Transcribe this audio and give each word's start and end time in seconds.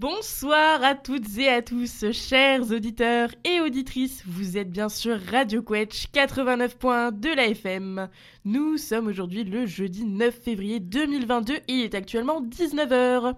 Bonsoir 0.00 0.84
à 0.84 0.94
toutes 0.94 1.38
et 1.38 1.48
à 1.48 1.60
tous, 1.60 2.12
chers 2.12 2.70
auditeurs 2.70 3.30
et 3.42 3.60
auditrices. 3.60 4.22
Vous 4.28 4.56
êtes 4.56 4.70
bien 4.70 4.88
sûr 4.88 5.18
Radio 5.32 5.60
Quetch 5.60 6.06
89.2 6.14 7.18
de 7.18 7.34
la 7.34 7.48
FM. 7.48 8.08
Nous 8.44 8.76
sommes 8.76 9.08
aujourd'hui 9.08 9.42
le 9.42 9.66
jeudi 9.66 10.04
9 10.04 10.32
février 10.32 10.78
2022 10.78 11.54
et 11.54 11.62
il 11.66 11.80
est 11.80 11.96
actuellement 11.96 12.40
19h. 12.40 13.34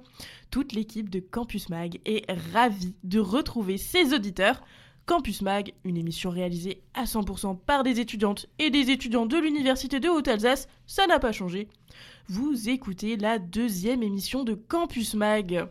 Toute 0.50 0.74
l'équipe 0.74 1.08
de 1.08 1.20
Campus 1.20 1.70
Mag 1.70 1.98
est 2.04 2.30
ravie 2.52 2.94
de 3.04 3.20
retrouver 3.20 3.78
ses 3.78 4.12
auditeurs. 4.12 4.60
Campus 5.06 5.40
Mag, 5.40 5.72
une 5.84 5.96
émission 5.96 6.28
réalisée 6.28 6.82
à 6.92 7.04
100% 7.04 7.58
par 7.58 7.84
des 7.84 8.00
étudiantes 8.00 8.48
et 8.58 8.68
des 8.68 8.90
étudiants 8.90 9.24
de 9.24 9.38
l'Université 9.38 9.98
de 9.98 10.10
Haute-Alsace, 10.10 10.68
ça 10.86 11.06
n'a 11.06 11.18
pas 11.18 11.32
changé. 11.32 11.68
Vous 12.28 12.68
écoutez 12.68 13.16
la 13.16 13.38
deuxième 13.38 14.02
émission 14.02 14.44
de 14.44 14.52
Campus 14.52 15.14
Mag 15.14 15.66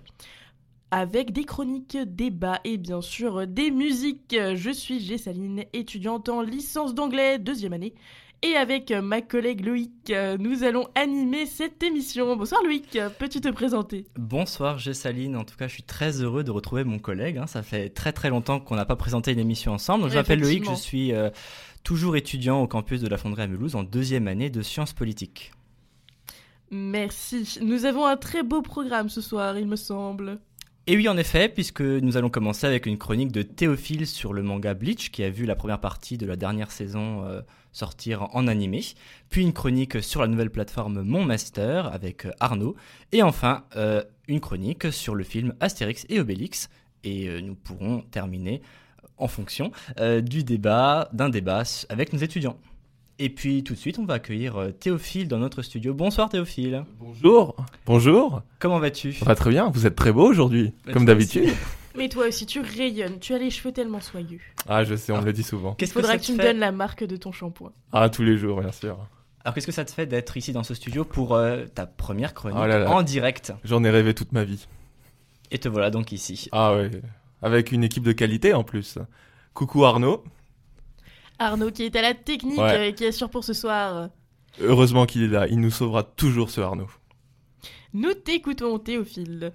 avec 0.92 1.32
des 1.32 1.44
chroniques, 1.44 1.98
débats 1.98 2.60
et 2.64 2.78
bien 2.78 3.02
sûr 3.02 3.46
des 3.48 3.72
musiques. 3.72 4.36
Je 4.56 4.72
suis 4.72 5.00
Gessaline, 5.00 5.66
étudiante 5.74 6.30
en 6.30 6.42
licence 6.42 6.94
d'anglais, 6.96 7.40
deuxième 7.40 7.74
année. 7.74 7.94
Et 8.42 8.56
avec 8.56 8.92
ma 8.92 9.22
collègue 9.22 9.66
Loïc, 9.66 10.14
nous 10.40 10.64
allons 10.64 10.88
animer 10.96 11.46
cette 11.46 11.84
émission. 11.84 12.38
Bonsoir 12.38 12.64
Loïc, 12.64 12.98
peux-tu 13.20 13.42
te 13.42 13.50
présenter? 13.50 14.06
Bonsoir 14.18 14.78
Gessaline, 14.78 15.36
en 15.36 15.44
tout 15.44 15.58
cas 15.58 15.68
je 15.68 15.74
suis 15.74 15.84
très 15.84 16.22
heureux 16.22 16.46
de 16.46 16.52
retrouver 16.52 16.86
mon 16.86 17.00
collègue. 17.00 17.38
hein. 17.38 17.48
Ça 17.48 17.64
fait 17.64 17.90
très 17.90 18.14
très 18.14 18.30
longtemps 18.30 18.62
qu'on 18.62 18.76
n'a 18.76 18.86
pas 18.86 18.96
présenté 18.96 19.34
une 19.34 19.40
émission 19.40 19.74
ensemble. 19.74 20.04
Donc, 20.04 20.12
je 20.12 20.16
m'appelle 20.16 20.40
Loïc, 20.40 20.64
je 20.70 20.74
suis 20.74 21.12
euh, 21.12 21.30
toujours 21.84 22.16
étudiant 22.16 22.62
au 22.62 22.68
campus 22.68 23.02
de 23.02 23.10
la 23.10 23.18
Fonderie 23.18 23.42
à 23.42 23.48
Mulhouse 23.48 23.76
en 23.76 23.84
deuxième 23.84 24.30
année 24.30 24.50
de 24.50 24.62
sciences 24.62 24.94
politiques. 24.94 25.52
Merci. 26.72 27.60
Nous 27.62 27.84
avons 27.84 28.06
un 28.06 28.16
très 28.16 28.44
beau 28.44 28.62
programme 28.62 29.10
ce 29.10 29.20
soir, 29.20 29.58
il 29.58 29.68
me 29.68 29.76
semble. 29.76 30.40
Et 30.92 30.96
oui, 30.96 31.08
en 31.08 31.18
effet, 31.18 31.50
puisque 31.50 31.82
nous 31.82 32.18
allons 32.18 32.32
commencer 32.32 32.66
avec 32.66 32.88
une 32.88 32.98
chronique 32.98 33.32
de 33.32 33.44
Théophile 33.44 34.08
sur 34.08 34.34
le 34.34 34.42
manga 34.42 34.74
Bleach, 34.74 35.12
qui 35.12 35.24
a 35.24 35.30
vu 35.30 35.46
la 35.46 35.56
première 35.56 35.80
partie 35.80 36.18
de 36.18 36.26
la 36.26 36.36
dernière 36.36 36.72
saison 36.72 37.24
euh, 37.26 37.42
sortir 37.72 38.36
en 38.36 38.48
animé, 38.48 38.84
puis 39.30 39.44
une 39.44 39.54
chronique 39.54 40.02
sur 40.02 40.20
la 40.20 40.28
nouvelle 40.28 40.50
plateforme 40.50 41.04
Mon 41.04 41.24
Master 41.24 41.94
avec 41.94 42.26
euh, 42.26 42.32
Arnaud, 42.40 42.76
et 43.12 43.22
enfin 43.22 43.66
euh, 43.76 44.04
une 44.28 44.40
chronique 44.40 44.92
sur 44.92 45.14
le 45.14 45.24
film 45.24 45.54
Astérix 45.60 46.08
et 46.10 46.20
Obélix, 46.20 46.72
et 47.04 47.40
nous 47.44 47.54
pourrons 47.54 48.02
terminer 48.10 48.64
en 49.18 49.28
fonction 49.28 49.72
du 50.24 50.44
débat, 50.44 51.08
d'un 51.14 51.30
débat 51.30 51.62
avec 51.90 52.14
nos 52.14 52.20
étudiants. 52.20 52.58
Et 53.22 53.30
puis 53.30 53.64
tout 53.64 53.74
de 53.74 53.78
suite, 53.80 54.00
on 54.00 54.06
va 54.06 54.14
accueillir 54.16 54.56
euh, 54.56 54.72
Théophile 54.72 55.28
dans 55.28 55.40
notre 55.40 55.62
studio. 55.62 55.94
Bonsoir 55.94 56.30
Théophile. 56.30 56.86
Bonjour. 57.00 57.56
Bonjour. 57.86 58.42
Comment 58.60 58.80
vas-tu? 58.80 59.12
Ça 59.12 59.26
va 59.26 59.36
très 59.36 59.50
bien. 59.50 59.70
Vous 59.72 59.86
êtes 59.86 59.96
très 59.96 60.14
beau 60.14 60.26
aujourd'hui, 60.30 60.74
Bah, 60.86 60.94
comme 60.94 61.04
d'habitude. 61.06 61.50
Mais 61.98 62.08
toi 62.08 62.28
aussi, 62.28 62.46
tu 62.46 62.62
rayonnes, 62.62 63.20
tu 63.20 63.34
as 63.34 63.38
les 63.38 63.50
cheveux 63.50 63.74
tellement 63.74 64.00
soyeux. 64.00 64.40
Ah, 64.70 64.86
je 64.86 64.96
sais, 64.96 65.12
on 65.12 65.18
Ah. 65.18 65.22
me 65.22 65.26
le 65.26 65.34
dit 65.34 65.44
souvent. 65.44 65.74
Qu'est-ce 65.74 65.92
Faudra 65.92 66.12
ça 66.14 66.18
que, 66.18 66.22
te 66.22 66.28
tu 66.28 66.34
me 66.34 66.42
donnes 66.42 66.60
la 66.60 66.72
marque 66.72 67.04
de 67.04 67.18
ton 67.18 67.34
shampoing. 67.34 67.74
Ah, 67.92 68.08
tous 68.10 68.24
les 68.24 68.38
jours, 68.38 68.62
bien 68.62 68.72
sûr. 68.72 68.98
Alors 69.44 69.54
qu'est-ce 69.54 69.66
que 69.68 69.74
ça 69.74 69.84
te 69.84 69.92
fait 69.92 70.06
d'être 70.06 70.38
ici 70.38 70.54
dans 70.54 70.64
ce 70.64 70.74
studio 70.74 71.04
pour 71.04 71.36
euh, 71.36 71.66
ta 71.66 71.86
première 71.88 72.34
chronique 72.34 72.60
Oh 72.62 72.68
là 72.68 72.80
là. 72.80 72.90
en 72.92 73.02
direct? 73.04 73.54
J'en 73.66 73.84
ai 73.84 73.90
rêvé 73.90 74.14
toute 74.14 74.32
ma 74.32 74.46
vie. 74.46 74.66
Et 75.52 75.58
te 75.58 75.68
voilà 75.68 75.90
donc 75.90 76.14
ici. 76.14 76.48
Ah 76.54 76.74
ouais. 76.76 76.90
Avec 77.42 77.72
une 77.74 77.84
équipe 77.84 78.04
de 78.04 78.12
qualité 78.14 78.54
en 78.54 78.64
plus. 78.64 78.98
Coucou 79.54 79.84
Arnaud. 79.84 80.24
Arnaud 81.40 81.72
qui 81.72 81.84
est 81.84 81.96
à 81.96 82.02
la 82.02 82.14
technique 82.14 82.58
Ouais. 82.60 82.74
euh, 82.78 82.88
et 82.88 82.94
qui 82.94 83.06
assure 83.06 83.30
pour 83.30 83.44
ce 83.44 83.54
soir. 83.54 84.10
Heureusement 84.62 85.06
qu'il 85.06 85.24
est 85.24 85.28
là. 85.28 85.48
Il 85.48 85.60
nous 85.60 85.72
sauvera 85.72 86.04
toujours 86.04 86.50
ce 86.50 86.62
Arnaud. 86.62 86.90
Nous 87.94 88.14
t'écoutons, 88.14 88.78
Théophile. 88.80 89.52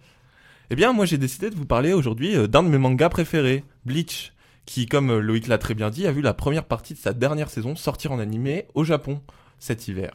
Eh 0.71 0.77
bien, 0.77 0.93
moi 0.93 1.05
j'ai 1.05 1.19
décidé 1.19 1.50
de 1.50 1.55
vous 1.55 1.67
parler 1.67 1.93
aujourd'hui 1.93 2.34
euh, 2.37 2.47
d'un 2.47 2.62
de 2.62 2.69
mes 2.69 2.78
mangas 2.78 3.11
préférés, 3.11 3.65
Bleach, 3.84 4.33
qui, 4.67 4.87
comme 4.87 5.11
euh, 5.11 5.21
Loïc 5.21 5.47
l'a 5.47 5.59
très 5.59 5.75
bien 5.75 5.91
dit, 5.91 6.06
a 6.06 6.12
vu 6.12 6.23
la 6.23 6.34
première 6.34 6.65
partie 6.65 6.94
de 6.94 6.99
sa 6.99 7.12
dernière 7.12 7.50
saison 7.50 7.77
sortir 7.77 8.12
en 8.12 8.19
animé 8.19 8.67
au 8.75 8.83
Japon 8.83 9.21
cet 9.59 9.87
hiver. 9.89 10.12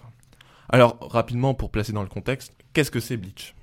Alors, 0.70 0.98
rapidement 1.02 1.54
pour 1.54 1.72
placer 1.72 1.94
dans 1.94 2.02
le 2.04 2.10
contexte, 2.10 2.54
qu'est-ce 2.74 2.92
que 2.92 3.00
c'est 3.00 3.18
Bleach? 3.18 3.56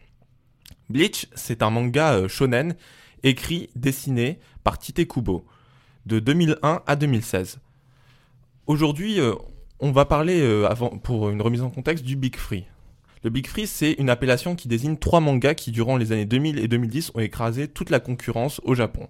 Bleach, 0.89 1.27
c'est 1.35 1.63
un 1.63 1.71
manga 1.71 2.15
euh, 2.15 2.29
shonen 2.29 2.77
écrit, 3.25 3.69
dessiné 3.75 4.39
par 4.63 4.79
Tite 4.79 5.07
Kubo, 5.09 5.45
de 6.07 6.21
2001 6.21 6.83
à 6.87 6.97
2016. 6.97 7.59
Aujourd'hui, 8.67 9.21
euh, 9.21 9.33
on 9.79 9.93
va 9.93 10.05
parler, 10.05 10.41
euh, 10.41 10.69
pour 11.05 11.31
une 11.31 11.41
remise 11.41 11.63
en 11.63 11.71
contexte, 11.71 12.05
du 12.05 12.17
Big 12.17 12.35
Free. 12.35 12.65
Le 13.23 13.31
Big 13.31 13.47
Free, 13.47 13.69
c'est 13.69 13.93
une 13.93 14.11
appellation 14.11 14.57
qui 14.57 14.67
désigne 14.67 14.97
trois 14.97 15.21
mangas 15.21 15.55
qui, 15.55 15.71
durant 15.71 15.97
les 15.97 16.11
années 16.11 16.25
2000 16.25 16.59
et 16.59 16.67
2010, 16.67 17.13
ont 17.15 17.21
écrasé 17.21 17.69
toute 17.69 17.91
la 17.91 18.01
concurrence 18.01 18.61
au 18.65 18.75
Japon. 18.75 19.09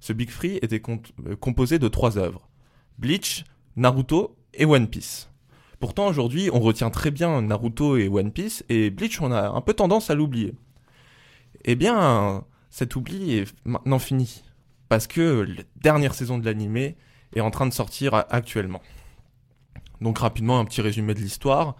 Ce 0.00 0.14
Big 0.14 0.30
Free 0.30 0.58
était 0.62 0.80
euh, 0.88 1.36
composé 1.36 1.78
de 1.78 1.86
trois 1.86 2.16
œuvres. 2.16 2.48
Bleach, 2.98 3.44
Naruto 3.76 4.36
et 4.54 4.64
One 4.64 4.88
Piece. 4.88 5.28
Pourtant, 5.80 6.06
aujourd'hui, 6.06 6.48
on 6.50 6.60
retient 6.60 6.88
très 6.88 7.10
bien 7.10 7.42
Naruto 7.42 7.98
et 7.98 8.08
One 8.08 8.32
Piece, 8.32 8.64
et 8.70 8.88
Bleach, 8.88 9.20
on 9.20 9.32
a 9.32 9.50
un 9.50 9.60
peu 9.60 9.74
tendance 9.74 10.08
à 10.08 10.14
l'oublier. 10.14 10.54
Eh 11.66 11.74
bien, 11.74 12.42
cet 12.70 12.96
oubli 12.96 13.36
est 13.36 13.54
maintenant 13.66 13.98
fini. 13.98 14.44
Parce 14.88 15.06
que 15.06 15.44
la 15.46 15.62
dernière 15.76 16.14
saison 16.14 16.38
de 16.38 16.46
l'animé 16.46 16.96
est 17.34 17.40
en 17.40 17.50
train 17.50 17.66
de 17.66 17.72
sortir 17.72 18.14
actuellement. 18.14 18.82
Donc 20.00 20.18
rapidement, 20.18 20.58
un 20.58 20.64
petit 20.64 20.80
résumé 20.80 21.14
de 21.14 21.20
l'histoire. 21.20 21.76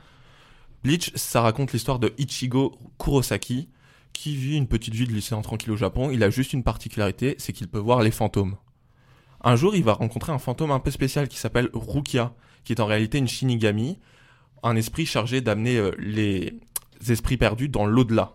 Bleach, 0.84 1.12
ça 1.14 1.41
raconte 1.41 1.72
l'histoire 1.72 1.98
de 1.98 2.12
Ichigo 2.19 2.78
Kurosaki, 2.98 3.69
qui 4.12 4.37
vit 4.37 4.56
une 4.56 4.69
petite 4.69 4.94
vie 4.94 5.06
de 5.06 5.12
lycéen 5.12 5.41
tranquille 5.42 5.72
au 5.72 5.76
Japon. 5.76 6.10
Il 6.10 6.22
a 6.22 6.31
juste 6.31 6.53
une 6.53 6.62
particularité, 6.62 7.37
c'est 7.38 7.53
qu'il 7.53 7.69
peut 7.69 7.78
voir 7.78 8.03
les 8.03 8.10
fantômes. 8.10 8.56
Un 9.42 9.56
jour, 9.56 9.75
il 9.75 9.84
va 9.84 9.92
rencontrer 9.92 10.32
un 10.32 10.38
fantôme 10.38 10.72
un 10.72 10.81
peu 10.81 10.91
spécial 10.91 11.28
qui 11.28 11.38
s'appelle 11.38 11.70
Rukia, 11.72 12.34
qui 12.64 12.72
est 12.72 12.81
en 12.81 12.87
réalité 12.87 13.19
une 13.19 13.28
Shinigami, 13.28 13.98
un 14.62 14.76
esprit 14.76 15.06
chargé 15.06 15.41
d'amener 15.41 15.76
euh, 15.76 15.92
les 15.98 16.58
esprits 17.08 17.37
perdus 17.37 17.69
dans 17.69 17.87
l'au-delà. 17.87 18.32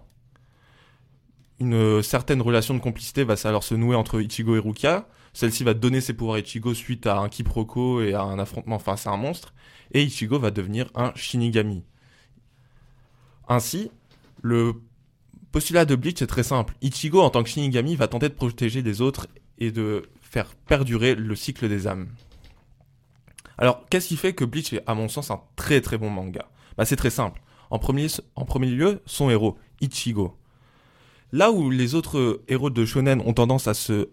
Une 1.59 1.73
euh, 1.73 2.01
certaine 2.01 2.41
relation 2.41 2.73
de 2.73 2.79
complicité 2.79 3.23
va 3.23 3.35
alors 3.43 3.63
se 3.63 3.75
nouer 3.75 3.95
entre 3.95 4.21
Ichigo 4.21 4.55
et 4.55 4.59
Rukia. 4.59 5.07
Celle-ci 5.33 5.63
va 5.63 5.73
donner 5.73 5.99
ses 5.99 6.13
pouvoirs 6.13 6.37
à 6.37 6.39
Ichigo 6.39 6.73
suite 6.73 7.07
à 7.07 7.17
un 7.17 7.27
quiproquo 7.27 8.01
et 8.01 8.13
à 8.13 8.21
un 8.21 8.37
affrontement 8.37 8.79
face 8.79 9.07
à 9.07 9.11
un 9.11 9.17
monstre. 9.17 9.53
Et 9.91 10.03
Ichigo 10.03 10.39
va 10.39 10.51
devenir 10.51 10.89
un 10.95 11.11
Shinigami. 11.15 11.83
Ainsi, 13.47 13.91
le 14.41 14.75
postulat 15.51 15.85
de 15.85 15.95
Bleach 15.95 16.21
est 16.21 16.27
très 16.27 16.43
simple. 16.43 16.75
Ichigo, 16.81 17.21
en 17.21 17.29
tant 17.29 17.43
que 17.43 17.49
Shinigami, 17.49 17.95
va 17.95 18.07
tenter 18.07 18.29
de 18.29 18.33
protéger 18.33 18.81
les 18.81 19.01
autres 19.01 19.27
et 19.57 19.71
de 19.71 20.09
faire 20.21 20.55
perdurer 20.55 21.15
le 21.15 21.35
cycle 21.35 21.67
des 21.67 21.87
âmes. 21.87 22.07
Alors, 23.57 23.85
qu'est-ce 23.89 24.07
qui 24.07 24.17
fait 24.17 24.33
que 24.33 24.45
Bleach 24.45 24.73
est, 24.73 24.83
à 24.87 24.93
mon 24.93 25.07
sens, 25.07 25.31
un 25.31 25.41
très 25.55 25.81
très 25.81 25.97
bon 25.97 26.09
manga? 26.09 26.47
Bah, 26.77 26.85
C'est 26.85 26.95
très 26.95 27.09
simple. 27.09 27.41
En 27.69 27.79
premier, 27.79 28.07
lieu, 28.67 29.01
son 29.05 29.29
héros, 29.29 29.57
Ichigo. 29.81 30.37
Là 31.31 31.51
où 31.51 31.71
les 31.71 31.95
autres 31.95 32.43
héros 32.47 32.69
de 32.69 32.85
shonen 32.85 33.21
ont 33.25 33.33
tendance 33.33 33.67
à 33.67 33.73
se 33.73 34.09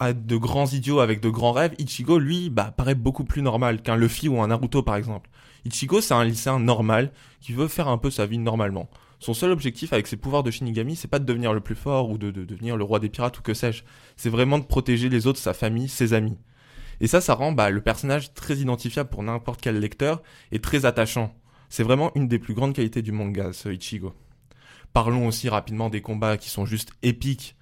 de 0.00 0.36
grands 0.36 0.66
idiots 0.66 1.00
avec 1.00 1.20
de 1.20 1.28
grands 1.28 1.52
rêves, 1.52 1.74
Ichigo 1.78 2.18
lui 2.18 2.48
bah, 2.50 2.72
paraît 2.74 2.94
beaucoup 2.94 3.24
plus 3.24 3.42
normal 3.42 3.82
qu'un 3.82 3.96
Luffy 3.96 4.28
ou 4.28 4.40
un 4.40 4.48
Naruto 4.48 4.82
par 4.82 4.96
exemple. 4.96 5.28
Ichigo 5.66 6.00
c'est 6.00 6.14
un 6.14 6.24
lycéen 6.24 6.58
normal 6.58 7.12
qui 7.40 7.52
veut 7.52 7.68
faire 7.68 7.88
un 7.88 7.98
peu 7.98 8.10
sa 8.10 8.26
vie 8.26 8.38
normalement. 8.38 8.88
Son 9.18 9.34
seul 9.34 9.50
objectif 9.50 9.92
avec 9.92 10.06
ses 10.06 10.16
pouvoirs 10.16 10.42
de 10.42 10.50
Shinigami, 10.50 10.96
c'est 10.96 11.08
pas 11.08 11.18
de 11.18 11.26
devenir 11.26 11.52
le 11.52 11.60
plus 11.60 11.74
fort 11.74 12.08
ou 12.08 12.16
de, 12.16 12.30
de 12.30 12.44
devenir 12.44 12.78
le 12.78 12.84
roi 12.84 12.98
des 12.98 13.10
pirates 13.10 13.38
ou 13.38 13.42
que 13.42 13.52
sais-je. 13.52 13.84
C'est 14.16 14.30
vraiment 14.30 14.58
de 14.58 14.64
protéger 14.64 15.10
les 15.10 15.26
autres, 15.26 15.38
sa 15.38 15.52
famille, 15.52 15.90
ses 15.90 16.14
amis. 16.14 16.38
Et 17.00 17.06
ça, 17.06 17.20
ça 17.20 17.34
rend 17.34 17.52
bah, 17.52 17.68
le 17.70 17.82
personnage 17.82 18.32
très 18.32 18.56
identifiable 18.56 19.10
pour 19.10 19.22
n'importe 19.22 19.60
quel 19.60 19.78
lecteur 19.78 20.22
et 20.52 20.58
très 20.58 20.86
attachant. 20.86 21.34
C'est 21.68 21.82
vraiment 21.82 22.10
une 22.14 22.28
des 22.28 22.38
plus 22.38 22.54
grandes 22.54 22.74
qualités 22.74 23.02
du 23.02 23.12
manga, 23.12 23.52
ce 23.52 23.68
Ichigo. 23.68 24.14
Parlons 24.92 25.26
aussi 25.26 25.48
rapidement 25.48 25.90
des 25.90 26.00
combats 26.00 26.36
qui 26.36 26.48
sont 26.50 26.66
juste 26.66 26.92
épiques, 27.02 27.56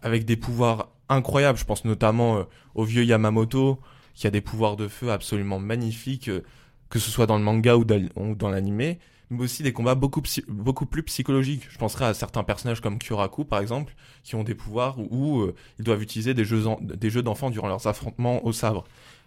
avec 0.00 0.24
des 0.24 0.36
pouvoirs 0.36 0.91
incroyables. 1.08 1.58
Je 1.58 1.64
pense 1.64 1.84
notamment 1.84 2.38
euh, 2.38 2.42
au 2.74 2.84
vieux 2.84 3.04
Yamamoto, 3.04 3.78
qui 4.14 4.26
a 4.26 4.30
des 4.30 4.40
pouvoirs 4.40 4.76
de 4.76 4.88
feu 4.88 5.10
absolument 5.10 5.58
magnifiques, 5.58 6.28
euh, 6.28 6.42
que 6.90 6.98
ce 6.98 7.10
soit 7.10 7.26
dans 7.26 7.38
le 7.38 7.44
manga 7.44 7.76
ou 7.76 7.84
dans, 7.84 8.50
l'animé, 8.50 8.98
mais 9.30 9.44
aussi 9.44 9.62
des 9.62 9.72
combats 9.72 9.94
beaucoup, 9.94 10.22
beaucoup 10.48 10.86
plus 10.86 11.02
psychologiques. 11.02 11.66
Je 11.70 11.78
penserai 11.78 12.04
à 12.04 12.14
certains 12.14 12.44
personnages 12.44 12.80
comme 12.80 12.98
Kyoraku, 12.98 13.44
par 13.44 13.60
exemple, 13.60 13.94
qui 14.22 14.34
ont 14.34 14.44
des 14.44 14.54
pouvoirs 14.54 14.98
où, 14.98 15.40
euh, 15.40 15.54
ils 15.78 15.84
doivent 15.84 16.02
utiliser 16.02 16.34
des 16.34 16.44
jeux, 16.44 16.64
des 16.82 17.10
jeux 17.10 17.22
d'enfants 17.22 17.50
durant 17.50 17.68
leurs 17.68 17.86
affrontements 17.86 18.44
au 18.44 18.52
sabre. 18.52 18.84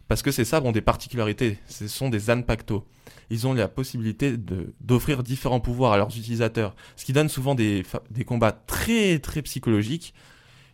Parce 0.08 0.22
que 0.22 0.30
ces 0.30 0.46
sabres 0.46 0.68
ont 0.68 0.72
des 0.72 0.82
particularités, 0.82 1.58
ce 1.68 1.88
sont 1.88 2.10
des 2.10 2.20
Zanpakuto. 2.20 2.86
Ils 3.32 3.48
ont 3.48 3.54
la 3.54 3.68
possibilité 3.68 4.36
d'offrir 4.80 5.24
différents 5.24 5.60
pouvoirs 5.60 5.94
à 5.94 5.98
leurs 5.98 6.16
utilisateurs, 6.16 6.76
ce 6.96 7.06
qui 7.06 7.14
donne 7.14 7.30
souvent 7.30 7.56
des, 7.56 7.84
des 8.12 8.24
combats 8.24 8.52
très 8.52 9.18
très 9.18 9.42
psychologiques 9.42 10.14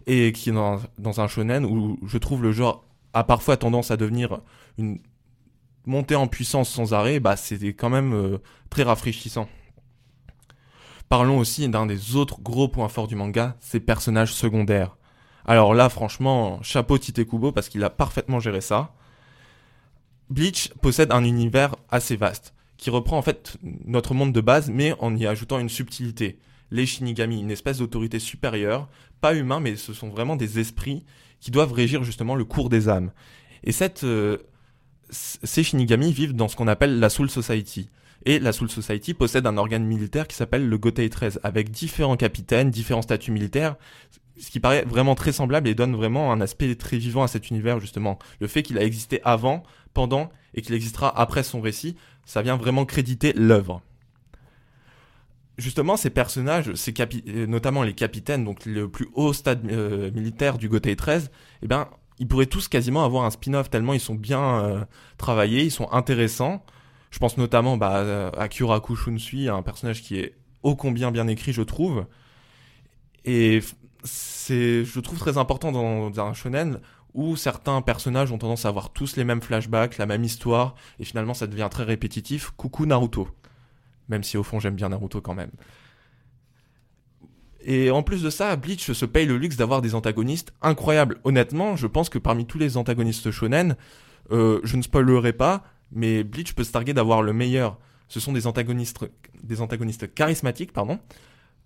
et 0.08 0.32
qui 0.32 0.52
dans, 0.52 0.80
dans 0.98 1.22
un 1.22 1.28
shonen 1.28 1.66
où 1.66 2.00
je 2.06 2.18
trouve 2.18 2.42
le 2.44 2.52
genre 2.52 2.86
a 3.14 3.24
parfois 3.24 3.58
tendance 3.58 3.92
à 3.92 3.98
devenir 3.98 4.42
une 4.78 5.00
montée 5.86 6.16
en 6.16 6.28
puissance 6.28 6.70
sans 6.70 6.94
arrêt, 6.94 7.20
bah 7.20 7.36
quand 7.78 7.90
même 7.90 8.14
euh, 8.14 8.38
très 8.70 8.84
rafraîchissant. 8.84 9.48
Parlons 11.10 11.40
aussi 11.40 11.68
d'un 11.68 11.86
des 11.86 12.16
autres 12.16 12.40
gros 12.42 12.68
points 12.68 12.88
forts 12.88 13.08
du 13.08 13.16
manga, 13.16 13.58
ses 13.60 13.80
personnages 13.80 14.34
secondaires. 14.34 14.96
Alors 15.46 15.74
là, 15.74 15.90
franchement, 15.90 16.62
chapeau 16.62 16.98
Tite 16.98 17.28
Kubo 17.28 17.52
parce 17.52 17.68
qu'il 17.68 17.84
a 17.84 17.90
parfaitement 17.90 18.40
géré 18.40 18.62
ça. 18.62 18.94
Bleach 20.30 20.70
possède 20.82 21.12
un 21.12 21.26
univers 21.26 21.76
assez 21.90 22.16
vaste, 22.16 22.54
qui 22.78 22.90
reprend 22.90 23.18
en 23.18 23.22
fait 23.22 23.58
notre 23.86 24.14
monde 24.14 24.32
de 24.32 24.40
base, 24.40 24.70
mais 24.70 24.94
en 25.00 25.16
y 25.16 25.28
ajoutant 25.28 25.60
une 25.60 25.68
subtilité. 25.68 26.40
Les 26.70 26.86
Shinigami, 26.86 27.42
une 27.42 27.52
espèce 27.52 27.80
d'autorité 27.80 28.18
supérieure, 28.20 28.88
pas 29.22 29.36
humain, 29.36 29.60
mais 29.60 29.76
ce 29.76 29.94
sont 29.94 30.10
vraiment 30.10 30.36
des 30.36 30.60
esprits 30.60 31.04
qui 31.40 31.52
doivent 31.52 31.74
régir 31.74 32.04
justement 32.04 32.36
le 32.36 32.46
cours 32.46 32.70
des 32.70 32.90
âmes. 32.90 33.12
Et 33.64 33.72
cette, 33.72 34.04
euh, 34.04 34.38
ces 35.10 35.64
Shinigami 35.64 36.12
vivent 36.12 36.36
dans 36.36 36.48
ce 36.48 36.56
qu'on 36.56 36.68
appelle 36.68 37.00
la 37.00 37.10
Soul 37.10 37.30
Society. 37.30 37.90
Et 38.26 38.40
la 38.40 38.52
Soul 38.52 38.70
Society 38.70 39.14
possède 39.14 39.48
un 39.48 39.58
organe 39.58 39.84
militaire 39.84 40.28
qui 40.28 40.36
s'appelle 40.36 40.68
le 40.68 40.78
Gotei 40.78 41.10
13, 41.10 41.40
avec 41.44 41.72
différents 41.72 42.18
capitaines, 42.18 42.70
différents 42.70 43.02
statuts 43.02 43.32
militaires, 43.32 43.76
ce 44.40 44.50
qui 44.50 44.60
paraît 44.60 44.86
vraiment 44.86 45.16
très 45.16 45.32
semblable 45.32 45.68
et 45.68 45.76
donne 45.76 45.96
vraiment 45.96 46.32
un 46.32 46.42
aspect 46.42 46.74
très 46.76 46.98
vivant 46.98 47.24
à 47.24 47.28
cet 47.28 47.50
univers, 47.50 47.80
justement. 47.80 48.20
Le 48.40 48.48
fait 48.48 48.64
qu'il 48.64 48.78
a 48.78 48.84
existé 48.84 49.22
avant, 49.24 49.64
pendant 49.94 50.30
et 50.54 50.62
qu'il 50.62 50.76
existera 50.76 51.18
après 51.20 51.44
son 51.44 51.62
récit, 51.62 51.96
ça 52.26 52.42
vient 52.42 52.58
vraiment 52.58 52.86
créditer 52.86 53.34
l'œuvre. 53.34 53.82
Justement, 55.62 55.96
ces 55.96 56.10
personnages, 56.10 56.74
ces 56.74 56.92
euh, 57.00 57.46
notamment 57.46 57.84
les 57.84 57.94
capitaines, 57.94 58.44
donc 58.44 58.66
le 58.66 58.90
plus 58.90 59.08
haut 59.14 59.32
stade 59.32 59.64
euh, 59.72 60.10
militaire 60.12 60.58
du 60.58 60.68
Gotei 60.68 60.96
13, 60.96 61.30
eh 61.62 61.68
ben, 61.68 61.88
ils 62.18 62.28
pourraient 62.28 62.48
tous 62.48 62.68
quasiment 62.68 63.06
avoir 63.06 63.26
un 63.26 63.30
spin-off 63.30 63.70
tellement 63.70 63.94
ils 63.94 64.00
sont 64.00 64.16
bien 64.16 64.60
euh, 64.64 64.84
travaillés, 65.20 65.64
ils 65.64 65.72
sont 65.72 65.88
intéressants. 65.92 66.66
Je 67.12 67.20
pense 67.20 67.38
notamment 67.38 67.78
bah, 67.78 68.32
à 68.36 68.48
Kyuraku 68.48 68.96
Shunsui, 68.96 69.50
un 69.50 69.62
personnage 69.62 70.02
qui 70.02 70.18
est 70.18 70.34
ô 70.64 70.76
combien 70.76 71.12
bien 71.12 71.28
écrit, 71.28 71.54
je 71.54 71.62
trouve. 71.62 72.06
Et 73.24 73.60
c'est, 74.04 74.84
je 74.84 75.00
trouve 75.00 75.20
très 75.20 75.38
important 75.38 75.72
dans, 75.72 76.20
un 76.20 76.34
shonen 76.34 76.80
où 77.14 77.36
certains 77.36 77.84
personnages 77.84 78.32
ont 78.32 78.40
tendance 78.40 78.66
à 78.66 78.70
avoir 78.70 78.94
tous 78.94 79.16
les 79.16 79.26
mêmes 79.26 79.42
flashbacks, 79.42 80.00
la 80.00 80.08
même 80.08 80.24
histoire, 80.24 80.74
et 81.00 81.06
finalement 81.06 81.36
ça 81.36 81.46
devient 81.46 81.68
très 81.70 81.84
répétitif. 81.84 82.50
Coucou 82.58 82.88
Naruto. 82.88 83.28
Même 84.12 84.24
si 84.24 84.38
au 84.38 84.44
fond 84.44 84.60
j'aime 84.60 84.76
bien 84.76 84.90
Naruto 84.90 85.22
quand 85.22 85.34
même. 85.34 85.52
Et 87.64 87.92
en 87.92 88.04
plus 88.04 88.22
de 88.22 88.30
ça, 88.30 88.56
Bleach 88.56 88.92
se 88.92 89.06
paye 89.06 89.26
le 89.26 89.38
luxe 89.38 89.56
d'avoir 89.56 89.82
des 89.82 89.96
antagonistes 89.96 90.54
incroyables. 90.62 91.20
Honnêtement, 91.24 91.76
je 91.76 91.88
pense 91.88 92.10
que 92.10 92.20
parmi 92.20 92.46
tous 92.46 92.58
les 92.58 92.76
antagonistes 92.76 93.32
shonen, 93.32 93.76
euh, 94.32 94.60
je 94.64 94.78
ne 94.78 94.82
spoilerai 94.82 95.32
pas, 95.34 95.64
mais 95.92 96.24
Bleach 96.24 96.54
peut 96.54 96.64
se 96.64 96.72
targuer 96.72 96.94
d'avoir 96.94 97.22
le 97.22 97.34
meilleur. 97.34 97.80
Ce 98.08 98.20
sont 98.20 98.34
des 98.34 98.48
antagonistes, 98.48 99.00
des 99.44 99.62
antagonistes 99.62 100.14
charismatiques, 100.14 100.74
pardon, 100.74 101.00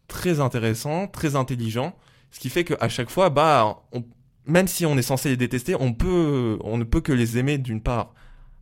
très 0.08 0.40
intéressants, 0.40 1.08
très 1.08 1.36
intelligents, 1.36 1.96
ce 2.30 2.40
qui 2.40 2.50
fait 2.50 2.64
qu'à 2.64 2.90
chaque 2.90 3.10
fois, 3.10 3.30
bah, 3.30 3.84
même 4.46 4.68
si 4.68 4.86
on 4.86 4.98
est 4.98 5.02
censé 5.02 5.30
les 5.30 5.38
détester, 5.38 5.76
on 5.76 5.88
ne 5.90 6.84
peut 6.84 7.02
que 7.02 7.14
les 7.14 7.38
aimer 7.38 7.58
d'une 7.58 7.82
part, 7.82 8.14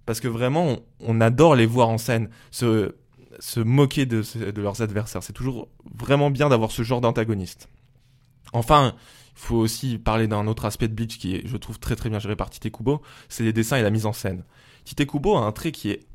parce 0.06 0.20
que 0.20 0.28
vraiment, 0.28 0.78
on, 1.00 1.20
adore 1.22 1.56
les 1.56 1.66
voir 1.66 1.90
en 1.90 1.98
scène, 1.98 2.30
se 3.44 3.60
moquer 3.60 4.06
de, 4.06 4.24
leurs 4.56 4.82
adversaires. 4.82 5.22
C'est 5.22 5.34
toujours 5.34 5.68
vraiment 5.94 6.32
bien 6.32 6.48
d'avoir 6.48 6.72
ce 6.72 6.82
genre 6.82 7.02
d'antagoniste. 7.02 7.68
Enfin, 8.54 8.96
il 9.36 9.40
faut 9.42 9.58
aussi 9.58 9.98
parler 9.98 10.28
d'un 10.28 10.48
autre 10.48 10.64
aspect 10.64 10.88
de 10.88 10.94
Bleach 10.94 11.18
qui 11.18 11.36
est, 11.36 11.46
je 11.46 11.58
trouve, 11.58 11.78
très 11.78 11.98
très 11.98 12.10
bien 12.10 12.20
géré 12.20 12.38
par 12.38 12.50
Tite 12.50 12.72
Kubo, 12.72 13.02
c'est 13.28 13.44
les 13.44 13.52
dessins 13.52 13.76
et 13.76 13.82
la 13.82 13.90
mise 13.90 14.06
en 14.06 14.14
scène. 14.14 14.46
Tite 14.86 15.06
Kubo 15.06 15.36
a 15.36 15.42
un 15.42 15.52
trait 15.52 15.74
qui 15.74 15.90
est 15.90 16.08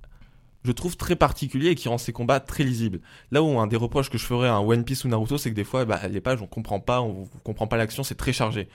je 0.65 0.73
trouve 0.73 0.97
très 0.97 1.17
particulier 1.17 1.69
et 1.69 1.75
qui 1.75 1.89
rend 1.89 1.99
ses 1.99 2.13
combats 2.13 2.41
très 2.41 2.65
lisibles. 2.65 3.01
Là 3.31 3.43
où 3.43 3.59
un 3.61 3.67
des 3.67 3.77
reproches 3.77 4.09
que 4.09 4.19
je 4.19 4.25
ferais 4.25 4.49
à 4.49 4.55
un 4.55 4.61
One 4.61 4.85
Piece 4.85 5.05
ou 5.05 5.09
Naruto, 5.09 5.37
c'est 5.37 5.51
que 5.51 5.55
des 5.55 5.65
fois, 5.65 5.85
bah, 5.85 6.01
les 6.09 6.21
pages, 6.21 6.41
on 6.41 6.47
comprend 6.47 6.81
pas, 6.81 7.01
on, 7.03 7.27
comprend 7.45 7.67
pas 7.67 7.77
l'action, 7.77 8.03
c'est 8.03 8.17
très 8.17 8.33
chargé. 8.33 8.69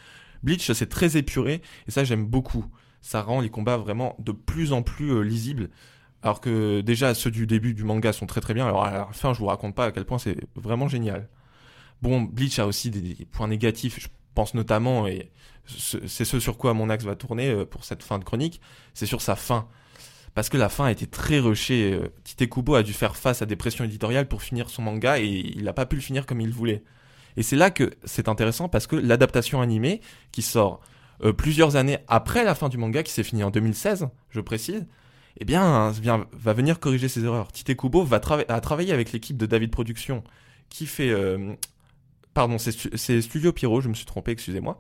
Bleach, 0.43 0.71
c'est 0.71 0.89
très 0.89 1.17
épuré, 1.17 1.61
et 1.87 1.91
ça, 1.91 2.03
j'aime 2.03 2.25
beaucoup. 2.25 2.65
Ça 3.01 3.21
rend 3.21 3.41
les 3.41 3.49
combats 3.49 3.77
vraiment 3.77 4.15
de 4.19 4.31
plus 4.31 4.73
en 4.73 4.81
plus 4.81 5.11
euh, 5.11 5.21
lisibles. 5.21 5.69
Alors 6.23 6.39
que 6.41 6.81
déjà, 6.81 7.13
ceux 7.13 7.31
du 7.31 7.45
début 7.45 7.73
du 7.73 7.83
manga 7.83 8.13
sont 8.13 8.25
très 8.25 8.41
très 8.41 8.53
bien. 8.53 8.65
Alors 8.65 8.85
à 8.85 8.91
la 8.91 9.05
fin, 9.11 9.33
je 9.33 9.39
vous 9.39 9.47
raconte 9.47 9.75
pas 9.75 9.85
à 9.85 9.91
quel 9.91 10.05
point 10.05 10.17
c'est 10.17 10.37
vraiment 10.55 10.87
génial. 10.87 11.27
Bon, 12.01 12.21
Bleach 12.21 12.59
a 12.59 12.65
aussi 12.65 12.89
des, 12.89 13.25
points 13.25 13.47
négatifs. 13.47 13.99
Je 13.99 14.07
pense 14.33 14.53
notamment, 14.53 15.05
et 15.05 15.31
c'est 15.65 16.25
ce 16.25 16.39
sur 16.39 16.57
quoi 16.57 16.73
mon 16.73 16.89
axe 16.89 17.03
va 17.03 17.15
tourner 17.15 17.49
euh, 17.49 17.65
pour 17.65 17.83
cette 17.83 18.03
fin 18.03 18.19
de 18.19 18.23
chronique, 18.23 18.61
c'est 18.93 19.05
sur 19.05 19.21
sa 19.21 19.35
fin 19.35 19.67
parce 20.33 20.49
que 20.49 20.57
la 20.57 20.69
fin 20.69 20.85
a 20.85 20.91
été 20.91 21.05
très 21.05 21.39
rushée. 21.39 21.93
Euh, 21.93 22.11
Tite 22.23 22.49
Kubo 22.49 22.75
a 22.75 22.83
dû 22.83 22.93
faire 22.93 23.15
face 23.15 23.41
à 23.41 23.45
des 23.45 23.55
pressions 23.55 23.83
éditoriales 23.83 24.27
pour 24.27 24.41
finir 24.41 24.69
son 24.69 24.81
manga 24.81 25.19
et 25.19 25.25
il 25.25 25.63
n'a 25.63 25.73
pas 25.73 25.85
pu 25.85 25.95
le 25.95 26.01
finir 26.01 26.25
comme 26.25 26.41
il 26.41 26.51
voulait. 26.51 26.83
Et 27.37 27.43
c'est 27.43 27.55
là 27.55 27.69
que 27.69 27.91
c'est 28.03 28.27
intéressant 28.27 28.69
parce 28.69 28.87
que 28.87 28.95
l'adaptation 28.95 29.61
animée 29.61 30.01
qui 30.31 30.41
sort 30.41 30.81
euh, 31.23 31.33
plusieurs 31.33 31.75
années 31.75 31.99
après 32.07 32.43
la 32.43 32.55
fin 32.55 32.69
du 32.69 32.77
manga, 32.77 33.03
qui 33.03 33.11
s'est 33.11 33.23
fini 33.23 33.43
en 33.43 33.51
2016, 33.51 34.07
je 34.29 34.41
précise, 34.41 34.85
eh 35.39 35.45
bien, 35.45 35.93
va 36.31 36.53
venir 36.53 36.79
corriger 36.79 37.07
ses 37.07 37.23
erreurs. 37.23 37.51
Tite 37.51 37.75
Kubo 37.75 38.03
va 38.03 38.21
a 38.47 38.61
travaillé 38.61 38.93
avec 38.93 39.11
l'équipe 39.11 39.37
de 39.37 39.45
David 39.45 39.71
Production 39.71 40.23
qui 40.69 40.85
fait... 40.85 41.09
Euh, 41.09 41.53
pardon, 42.33 42.57
c'est 42.57 43.21
Studio 43.21 43.51
Pyro, 43.51 43.81
je 43.81 43.89
me 43.89 43.93
suis 43.93 44.05
trompé, 44.05 44.31
excusez-moi 44.31 44.77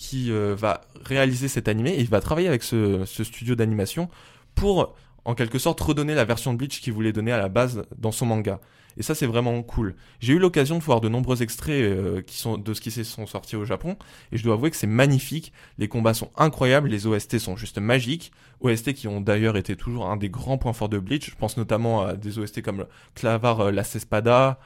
qui 0.00 0.30
va 0.30 0.82
réaliser 1.04 1.48
cet 1.48 1.66
animé 1.66 1.90
et 1.90 2.00
il 2.00 2.06
va 2.06 2.20
travailler 2.20 2.46
avec 2.46 2.62
ce 2.62 3.04
studio 3.04 3.56
d'animation 3.56 4.08
pour 4.54 4.94
en 5.24 5.34
quelque 5.34 5.58
sorte 5.58 5.80
redonner 5.80 6.14
la 6.14 6.24
version 6.24 6.52
de 6.54 6.58
Bleach 6.58 6.80
qu'il 6.80 6.94
voulait 6.94 7.12
donner 7.12 7.32
à 7.32 7.36
la 7.36 7.48
base 7.50 7.84
dans 7.98 8.12
son 8.12 8.24
manga. 8.24 8.60
Et 8.98 9.02
ça 9.02 9.14
c'est 9.14 9.26
vraiment 9.26 9.62
cool. 9.62 9.94
J'ai 10.20 10.34
eu 10.34 10.38
l'occasion 10.38 10.78
de 10.78 10.82
voir 10.82 11.00
de 11.00 11.08
nombreux 11.08 11.42
extraits 11.42 11.82
euh, 11.82 12.22
de 12.58 12.74
ce 12.74 12.80
qui 12.80 12.90
sont 12.90 13.26
sortis 13.26 13.56
au 13.56 13.64
Japon 13.64 13.96
et 14.32 14.36
je 14.36 14.44
dois 14.44 14.54
avouer 14.54 14.70
que 14.70 14.76
c'est 14.76 14.86
magnifique. 14.86 15.52
Les 15.78 15.88
combats 15.88 16.14
sont 16.14 16.30
incroyables, 16.36 16.88
les 16.88 17.06
OST 17.06 17.38
sont 17.38 17.56
juste 17.56 17.78
magiques. 17.78 18.32
OST 18.60 18.92
qui 18.92 19.08
ont 19.08 19.20
d'ailleurs 19.20 19.56
été 19.56 19.76
toujours 19.76 20.10
un 20.10 20.16
des 20.16 20.28
grands 20.28 20.58
points 20.58 20.72
forts 20.72 20.88
de 20.88 20.98
Bleach. 20.98 21.30
Je 21.30 21.36
pense 21.36 21.56
notamment 21.56 22.02
à 22.02 22.14
des 22.14 22.38
OST 22.38 22.60
comme 22.62 22.86
Clavar 23.14 23.60
euh, 23.60 23.70
la 23.70 23.84
Cespada 23.84 24.58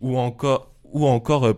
ou 0.00 0.18
encore 0.18 0.72
ou 0.84 1.06
euh, 1.06 1.54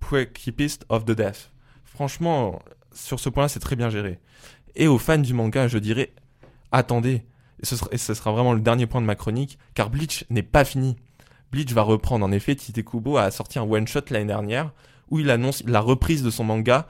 Prekeepist 0.00 0.84
of 0.88 1.04
the 1.04 1.12
Death. 1.12 1.50
Franchement, 1.84 2.60
sur 2.92 3.18
ce 3.18 3.28
point-là, 3.28 3.48
c'est 3.48 3.60
très 3.60 3.76
bien 3.76 3.90
géré. 3.90 4.20
Et 4.74 4.86
aux 4.86 4.98
fans 4.98 5.18
du 5.18 5.34
manga, 5.34 5.68
je 5.68 5.78
dirais 5.78 6.12
attendez, 6.72 7.22
et 7.62 7.66
ce, 7.66 8.14
sera, 8.14 8.32
vraiment 8.32 8.54
le 8.54 8.60
dernier 8.60 8.86
point 8.86 9.00
de 9.00 9.06
ma 9.06 9.14
chronique, 9.14 9.58
car 9.74 9.90
Bleach 9.90 10.24
n'est 10.30 10.42
pas 10.42 10.64
fini. 10.64 10.96
Bleach 11.52 11.72
va 11.72 11.82
reprendre 11.82 12.24
en 12.26 12.32
effet, 12.32 12.56
Tite 12.56 12.84
Kubo 12.84 13.16
a 13.16 13.30
sorti 13.30 13.58
un 13.58 13.62
one-shot 13.62 14.00
l'année 14.10 14.26
dernière, 14.26 14.72
où 15.10 15.20
il 15.20 15.30
annonce 15.30 15.62
la 15.66 15.80
reprise 15.80 16.22
de 16.22 16.30
son 16.30 16.44
manga 16.44 16.88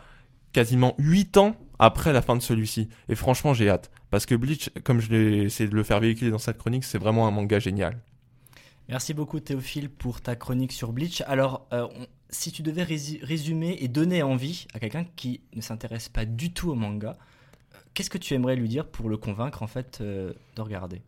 quasiment 0.52 0.94
8 0.98 1.36
ans 1.36 1.56
après 1.78 2.12
la 2.12 2.22
fin 2.22 2.36
de 2.36 2.42
celui-ci. 2.42 2.88
Et 3.08 3.14
franchement, 3.14 3.54
j'ai 3.54 3.68
hâte. 3.68 3.90
Parce 4.10 4.26
que 4.26 4.34
Bleach, 4.34 4.70
comme 4.84 5.00
je 5.00 5.10
l'ai 5.10 5.42
essayé 5.44 5.68
de 5.68 5.74
le 5.74 5.82
faire 5.82 6.00
véhiculer 6.00 6.30
dans 6.30 6.38
cette 6.38 6.58
chronique, 6.58 6.84
c'est 6.84 6.98
vraiment 6.98 7.26
un 7.26 7.30
manga 7.30 7.58
génial. 7.58 8.00
Merci 8.88 9.14
beaucoup 9.14 9.40
Théophile 9.40 9.90
pour 9.90 10.20
ta 10.20 10.36
chronique 10.36 10.72
sur 10.72 10.92
Bleach. 10.92 11.22
Alors, 11.26 11.66
euh, 11.72 11.86
si 12.30 12.52
tu 12.52 12.62
devais 12.62 12.84
résumer 12.84 13.76
et 13.80 13.88
donner 13.88 14.22
envie 14.22 14.66
à 14.74 14.78
quelqu'un 14.78 15.04
qui 15.16 15.40
ne 15.54 15.60
s'intéresse 15.60 16.08
pas 16.08 16.24
du 16.24 16.52
tout 16.52 16.70
au 16.70 16.74
manga, 16.74 17.16
Qu'est-ce 17.94 18.10
que 18.10 18.18
tu 18.18 18.34
aimerais 18.34 18.56
lui 18.56 18.68
dire 18.68 18.86
pour 18.86 19.08
le 19.08 19.16
convaincre 19.16 19.62
en 19.62 19.66
fait 19.66 19.98
euh, 20.00 20.32
de 20.56 20.62
regarder? 20.62 21.02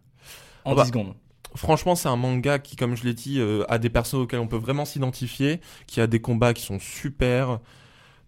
En 0.64 0.72
10 0.72 0.76
bah, 0.76 0.84
secondes. 0.86 1.14
Franchement, 1.56 1.94
c'est 1.94 2.08
un 2.08 2.16
manga 2.16 2.58
qui, 2.58 2.74
comme 2.74 2.96
je 2.96 3.04
l'ai 3.04 3.14
dit, 3.14 3.38
euh, 3.38 3.64
a 3.68 3.78
des 3.78 3.88
persos 3.88 4.14
auxquels 4.14 4.40
on 4.40 4.48
peut 4.48 4.56
vraiment 4.56 4.84
s'identifier, 4.84 5.60
qui 5.86 6.00
a 6.00 6.06
des 6.06 6.20
combats 6.20 6.52
qui 6.52 6.62
sont 6.62 6.80
super. 6.80 7.60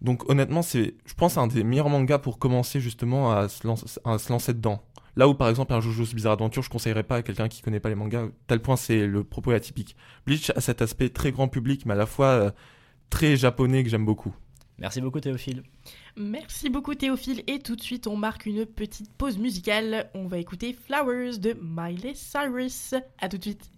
Donc 0.01 0.29
honnêtement, 0.29 0.61
c'est, 0.61 0.95
je 1.05 1.13
pense, 1.13 1.37
un 1.37 1.47
des 1.47 1.63
meilleurs 1.63 1.89
mangas 1.89 2.19
pour 2.19 2.39
commencer 2.39 2.79
justement 2.79 3.31
à 3.31 3.49
se, 3.49 3.67
lancer, 3.67 4.53
dedans. 4.53 4.81
Là 5.15 5.27
où 5.27 5.33
par 5.33 5.49
exemple 5.49 5.73
un 5.73 5.81
Jojo's 5.81 6.13
Bizarre 6.13 6.33
Adventure, 6.33 6.61
je 6.61 6.69
conseillerais 6.69 7.03
pas 7.03 7.17
à 7.17 7.21
quelqu'un 7.23 7.47
qui 7.47 7.61
connaît 7.61 7.79
pas 7.79 7.89
les 7.89 7.95
mangas. 7.95 8.27
Tel 8.45 8.61
point, 8.61 8.75
c'est 8.75 9.07
le 9.07 9.23
propos 9.23 9.51
atypique. 9.51 9.95
Bleach 10.25 10.51
a 10.55 10.61
cet 10.61 10.81
aspect 10.81 11.09
très 11.09 11.31
grand 11.31 11.47
public, 11.47 11.85
mais 11.85 11.93
à 11.93 11.97
la 11.97 12.05
fois 12.05 12.27
euh, 12.27 12.51
très 13.09 13.35
japonais 13.35 13.83
que 13.83 13.89
j'aime 13.89 14.05
beaucoup. 14.05 14.33
Merci 14.79 15.01
beaucoup 15.01 15.19
Théophile. 15.19 15.63
Merci 16.15 16.69
beaucoup 16.69 16.93
Théophile 16.93 17.43
et 17.47 17.59
tout 17.59 17.75
de 17.75 17.81
suite 17.81 18.05
on 18.07 18.15
marque 18.15 18.45
une 18.45 18.65
petite 18.65 19.11
pause 19.13 19.37
musicale. 19.37 20.09
On 20.13 20.27
va 20.27 20.37
écouter 20.37 20.73
Flowers 20.73 21.39
de 21.39 21.57
Miley 21.59 22.13
Cyrus. 22.13 22.93
À 23.17 23.27
tout 23.27 23.37
de 23.37 23.43
suite. 23.43 23.71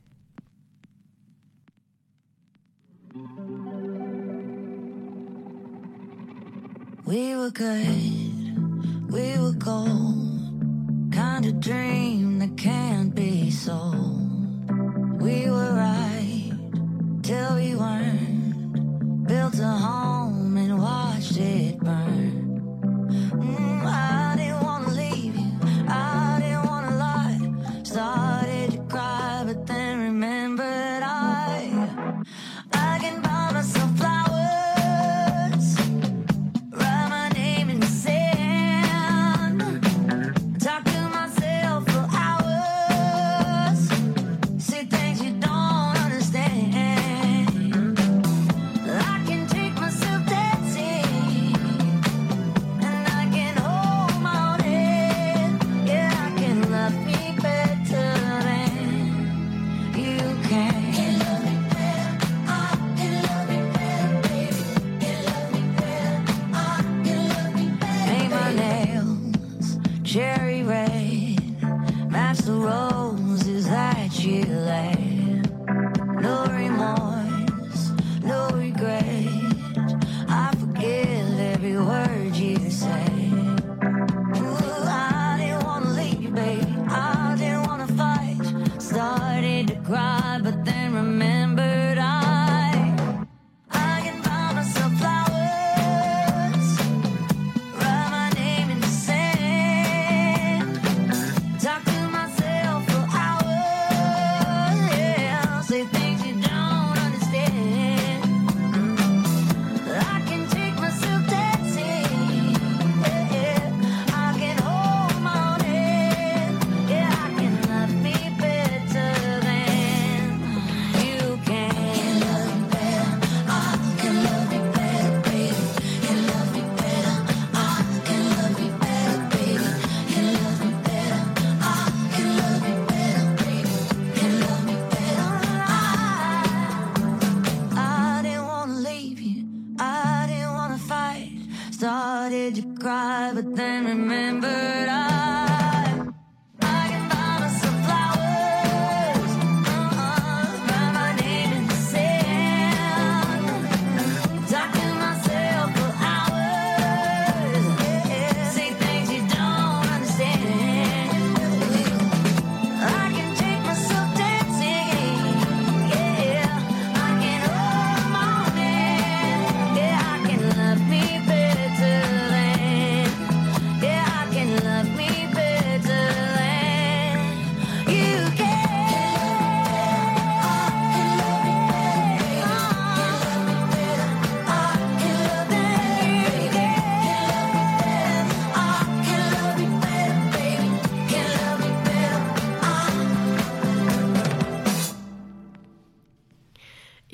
We 7.05 7.35
were 7.35 7.49
good, 7.49 9.09
we 9.09 9.35
were 9.39 9.53
gold, 9.53 11.11
kind 11.11 11.43
of 11.45 11.59
dream 11.59 12.37
that 12.37 12.55
can't 12.55 13.15
be 13.15 13.49
sold. 13.49 14.38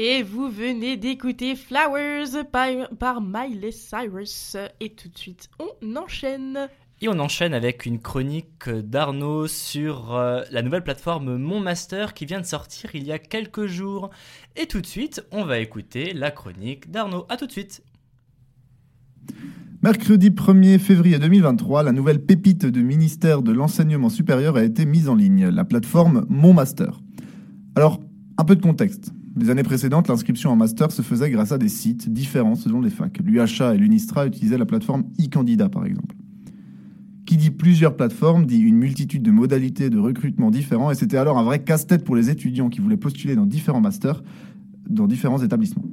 Et 0.07 0.21
vous 0.21 0.51
venez 0.51 0.97
d'écouter 0.97 1.55
Flowers 1.55 2.43
par, 2.51 2.67
par 2.99 3.21
Miley 3.21 3.71
Cyrus. 3.71 4.55
Et 4.79 4.91
tout 4.91 5.09
de 5.09 5.17
suite, 5.17 5.49
on 5.57 5.95
enchaîne. 5.95 6.69
Et 7.01 7.09
on 7.09 7.17
enchaîne 7.17 7.55
avec 7.55 7.87
une 7.87 7.99
chronique 7.99 8.69
d'Arnaud 8.69 9.47
sur 9.47 10.13
euh, 10.13 10.43
la 10.51 10.61
nouvelle 10.61 10.83
plateforme 10.83 11.37
Mon 11.37 11.59
Master 11.59 12.13
qui 12.13 12.27
vient 12.27 12.39
de 12.39 12.45
sortir 12.45 12.91
il 12.93 13.03
y 13.03 13.11
a 13.11 13.17
quelques 13.17 13.65
jours. 13.65 14.11
Et 14.55 14.67
tout 14.67 14.79
de 14.79 14.85
suite, 14.85 15.25
on 15.31 15.43
va 15.43 15.57
écouter 15.57 16.13
la 16.13 16.29
chronique 16.29 16.91
d'Arnaud. 16.91 17.25
A 17.27 17.35
tout 17.35 17.47
de 17.47 17.51
suite. 17.51 17.81
Mercredi 19.81 20.29
1er 20.29 20.77
février 20.77 21.17
2023, 21.17 21.81
la 21.81 21.91
nouvelle 21.91 22.23
pépite 22.23 22.67
de 22.67 22.81
ministère 22.81 23.41
de 23.41 23.51
l'enseignement 23.51 24.09
supérieur 24.09 24.55
a 24.55 24.63
été 24.63 24.85
mise 24.85 25.09
en 25.09 25.15
ligne, 25.15 25.47
la 25.47 25.65
plateforme 25.65 26.27
Mon 26.29 26.53
Master. 26.53 27.01
Alors, 27.75 27.99
un 28.37 28.43
peu 28.43 28.55
de 28.55 28.61
contexte. 28.61 29.11
Les 29.37 29.49
années 29.49 29.63
précédentes, 29.63 30.07
l'inscription 30.07 30.51
en 30.51 30.55
master 30.55 30.91
se 30.91 31.01
faisait 31.01 31.29
grâce 31.29 31.51
à 31.51 31.57
des 31.57 31.67
sites 31.67 32.11
différents 32.11 32.55
selon 32.55 32.79
les 32.79 32.89
facs. 32.89 33.19
L'UHA 33.23 33.75
et 33.75 33.77
l'UNISTRA 33.77 34.27
utilisaient 34.27 34.57
la 34.57 34.65
plateforme 34.65 35.03
e-candidat 35.19 35.67
par 35.67 35.85
exemple. 35.85 36.15
Qui 37.25 37.35
dit 37.35 37.51
plusieurs 37.51 37.97
plateformes 37.97 38.45
dit 38.45 38.59
une 38.59 38.77
multitude 38.77 39.23
de 39.23 39.31
modalités 39.31 39.89
de 39.89 39.97
recrutement 39.97 40.51
différents 40.51 40.91
et 40.91 40.95
c'était 40.95 41.17
alors 41.17 41.37
un 41.37 41.43
vrai 41.43 41.63
casse-tête 41.63 42.05
pour 42.05 42.15
les 42.15 42.29
étudiants 42.29 42.69
qui 42.69 42.79
voulaient 42.79 42.97
postuler 42.97 43.35
dans 43.35 43.45
différents 43.45 43.81
masters 43.81 44.23
dans 44.89 45.07
différents 45.07 45.41
établissements. 45.41 45.83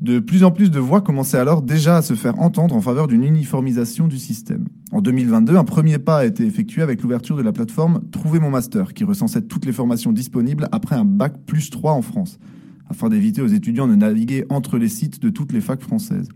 De 0.00 0.18
plus 0.18 0.44
en 0.44 0.50
plus 0.50 0.70
de 0.70 0.78
voix 0.78 1.02
commençaient 1.02 1.36
alors 1.36 1.60
déjà 1.60 1.98
à 1.98 2.02
se 2.02 2.14
faire 2.14 2.38
entendre 2.40 2.74
en 2.74 2.80
faveur 2.80 3.06
d'une 3.06 3.22
uniformisation 3.22 4.08
du 4.08 4.18
système. 4.18 4.64
En 4.92 5.02
2022, 5.02 5.56
un 5.56 5.64
premier 5.64 5.98
pas 5.98 6.20
a 6.20 6.24
été 6.24 6.46
effectué 6.46 6.80
avec 6.80 7.02
l'ouverture 7.02 7.36
de 7.36 7.42
la 7.42 7.52
plateforme 7.52 8.00
Trouver 8.10 8.38
mon 8.38 8.48
master, 8.48 8.94
qui 8.94 9.04
recensait 9.04 9.42
toutes 9.42 9.66
les 9.66 9.72
formations 9.72 10.12
disponibles 10.12 10.68
après 10.72 10.96
un 10.96 11.04
bac 11.04 11.34
plus 11.44 11.68
3 11.68 11.92
en 11.92 12.00
France, 12.00 12.38
afin 12.88 13.10
d'éviter 13.10 13.42
aux 13.42 13.48
étudiants 13.48 13.86
de 13.86 13.94
naviguer 13.94 14.46
entre 14.48 14.78
les 14.78 14.88
sites 14.88 15.20
de 15.20 15.28
toutes 15.28 15.52
les 15.52 15.60
facs 15.60 15.82
françaises. 15.82 16.28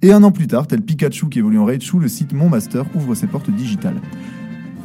Et 0.00 0.12
un 0.12 0.22
an 0.22 0.30
plus 0.30 0.46
tard, 0.46 0.68
tel 0.68 0.82
Pikachu 0.82 1.28
qui 1.28 1.40
évolue 1.40 1.58
en 1.58 1.64
Raichu, 1.64 1.98
le 1.98 2.06
site 2.06 2.32
Mon 2.32 2.48
Master 2.48 2.84
ouvre 2.94 3.16
ses 3.16 3.26
portes 3.26 3.50
digitales. 3.50 4.00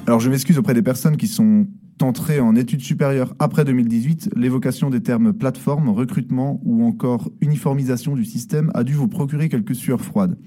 Alors 0.08 0.20
je 0.20 0.32
m'excuse 0.32 0.58
auprès 0.58 0.74
des 0.74 0.82
personnes 0.82 1.18
qui 1.18 1.28
sont 1.28 1.68
entrées 2.02 2.40
en 2.40 2.56
études 2.56 2.82
supérieures 2.82 3.36
après 3.40 3.66
2018, 3.66 4.32
l'évocation 4.36 4.90
des 4.90 5.02
termes 5.02 5.34
plateforme, 5.34 5.90
recrutement 5.90 6.60
ou 6.64 6.84
encore 6.84 7.30
uniformisation 7.42 8.16
du 8.16 8.26
système 8.26 8.72
a 8.74 8.84
dû 8.84 8.94
vous 8.94 9.08
procurer 9.08 9.50
quelques 9.50 9.76
sueurs 9.76 10.02
froides. 10.02 10.38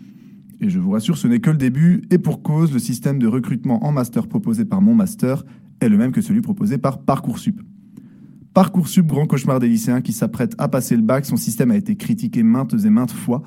Et 0.61 0.71
je 0.71 0.79
vous 0.79 0.91
rassure, 0.91 1.19
ce 1.19 1.29
n'est 1.29 1.41
que 1.41 1.51
le 1.51 1.59
début, 1.59 2.03
et 2.11 2.19
pour 2.19 2.43
cause, 2.43 2.73
le 2.73 2.79
système 2.79 3.19
de 3.19 3.27
recrutement 3.27 3.85
en 3.85 3.93
master 3.93 4.27
proposé 4.27 4.65
par 4.65 4.81
mon 4.81 4.95
master 4.95 5.45
est 5.81 5.89
le 5.89 5.99
même 5.99 6.13
que 6.13 6.23
celui 6.23 6.41
proposé 6.41 6.79
par 6.79 7.03
Parcoursup. 7.03 7.61
Parcoursup, 8.55 9.07
grand 9.07 9.27
cauchemar 9.27 9.61
des 9.61 9.69
lycéens 9.69 10.01
qui 10.01 10.13
s'apprêtent 10.13 10.55
à 10.57 10.69
passer 10.69 10.97
le 10.97 11.03
bac, 11.03 11.27
son 11.27 11.37
système 11.37 11.71
a 11.71 11.77
été 11.77 11.97
critiqué 11.97 12.43
maintes 12.43 12.75
et 12.85 12.91
maintes 12.91 13.13
fois. 13.13 13.43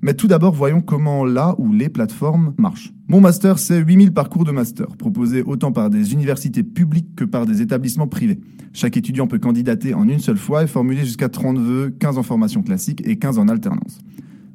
Mais 0.00 0.14
tout 0.14 0.28
d'abord, 0.28 0.54
voyons 0.54 0.80
comment 0.80 1.24
là 1.24 1.56
où 1.58 1.72
les 1.72 1.88
plateformes 1.88 2.54
marchent. 2.56 2.92
Mon 3.08 3.20
master, 3.20 3.58
c'est 3.58 3.78
8000 3.78 4.12
parcours 4.12 4.44
de 4.44 4.52
master, 4.52 4.86
proposés 4.96 5.42
autant 5.42 5.72
par 5.72 5.90
des 5.90 6.12
universités 6.12 6.62
publiques 6.62 7.16
que 7.16 7.24
par 7.24 7.46
des 7.46 7.62
établissements 7.62 8.06
privés. 8.06 8.38
Chaque 8.72 8.96
étudiant 8.96 9.26
peut 9.26 9.40
candidater 9.40 9.94
en 9.94 10.08
une 10.08 10.20
seule 10.20 10.36
fois 10.36 10.62
et 10.62 10.68
formuler 10.68 11.04
jusqu'à 11.04 11.28
30 11.28 11.58
vœux, 11.58 11.90
15 11.98 12.16
en 12.16 12.22
formation 12.22 12.62
classique 12.62 13.02
et 13.04 13.16
15 13.16 13.38
en 13.38 13.48
alternance. 13.48 13.98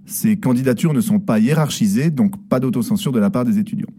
Ces 0.05 0.37
candidatures 0.37 0.93
ne 0.93 1.01
sont 1.01 1.19
pas 1.19 1.39
hiérarchisées, 1.39 2.09
donc 2.09 2.37
pas 2.47 2.59
d'autocensure 2.59 3.11
de 3.11 3.19
la 3.19 3.29
part 3.29 3.43
des 3.43 3.59
étudiants. 3.59 3.91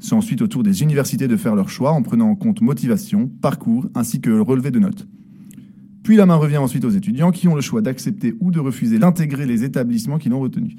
C'est 0.00 0.14
ensuite 0.14 0.42
au 0.42 0.48
tour 0.48 0.62
des 0.62 0.82
universités 0.82 1.28
de 1.28 1.36
faire 1.36 1.54
leur 1.54 1.68
choix 1.68 1.92
en 1.92 2.02
prenant 2.02 2.28
en 2.28 2.34
compte 2.34 2.60
motivation, 2.60 3.30
parcours 3.40 3.86
ainsi 3.94 4.20
que 4.20 4.30
le 4.30 4.42
relevé 4.42 4.70
de 4.70 4.78
notes. 4.78 5.06
Puis 6.02 6.16
la 6.16 6.26
main 6.26 6.36
revient 6.36 6.58
ensuite 6.58 6.84
aux 6.84 6.90
étudiants 6.90 7.30
qui 7.30 7.48
ont 7.48 7.54
le 7.54 7.60
choix 7.60 7.82
d'accepter 7.82 8.34
ou 8.40 8.50
de 8.50 8.58
refuser 8.58 8.98
d'intégrer 8.98 9.46
les 9.46 9.64
établissements 9.64 10.18
qui 10.18 10.28
l'ont 10.28 10.40
retenu. 10.40 10.76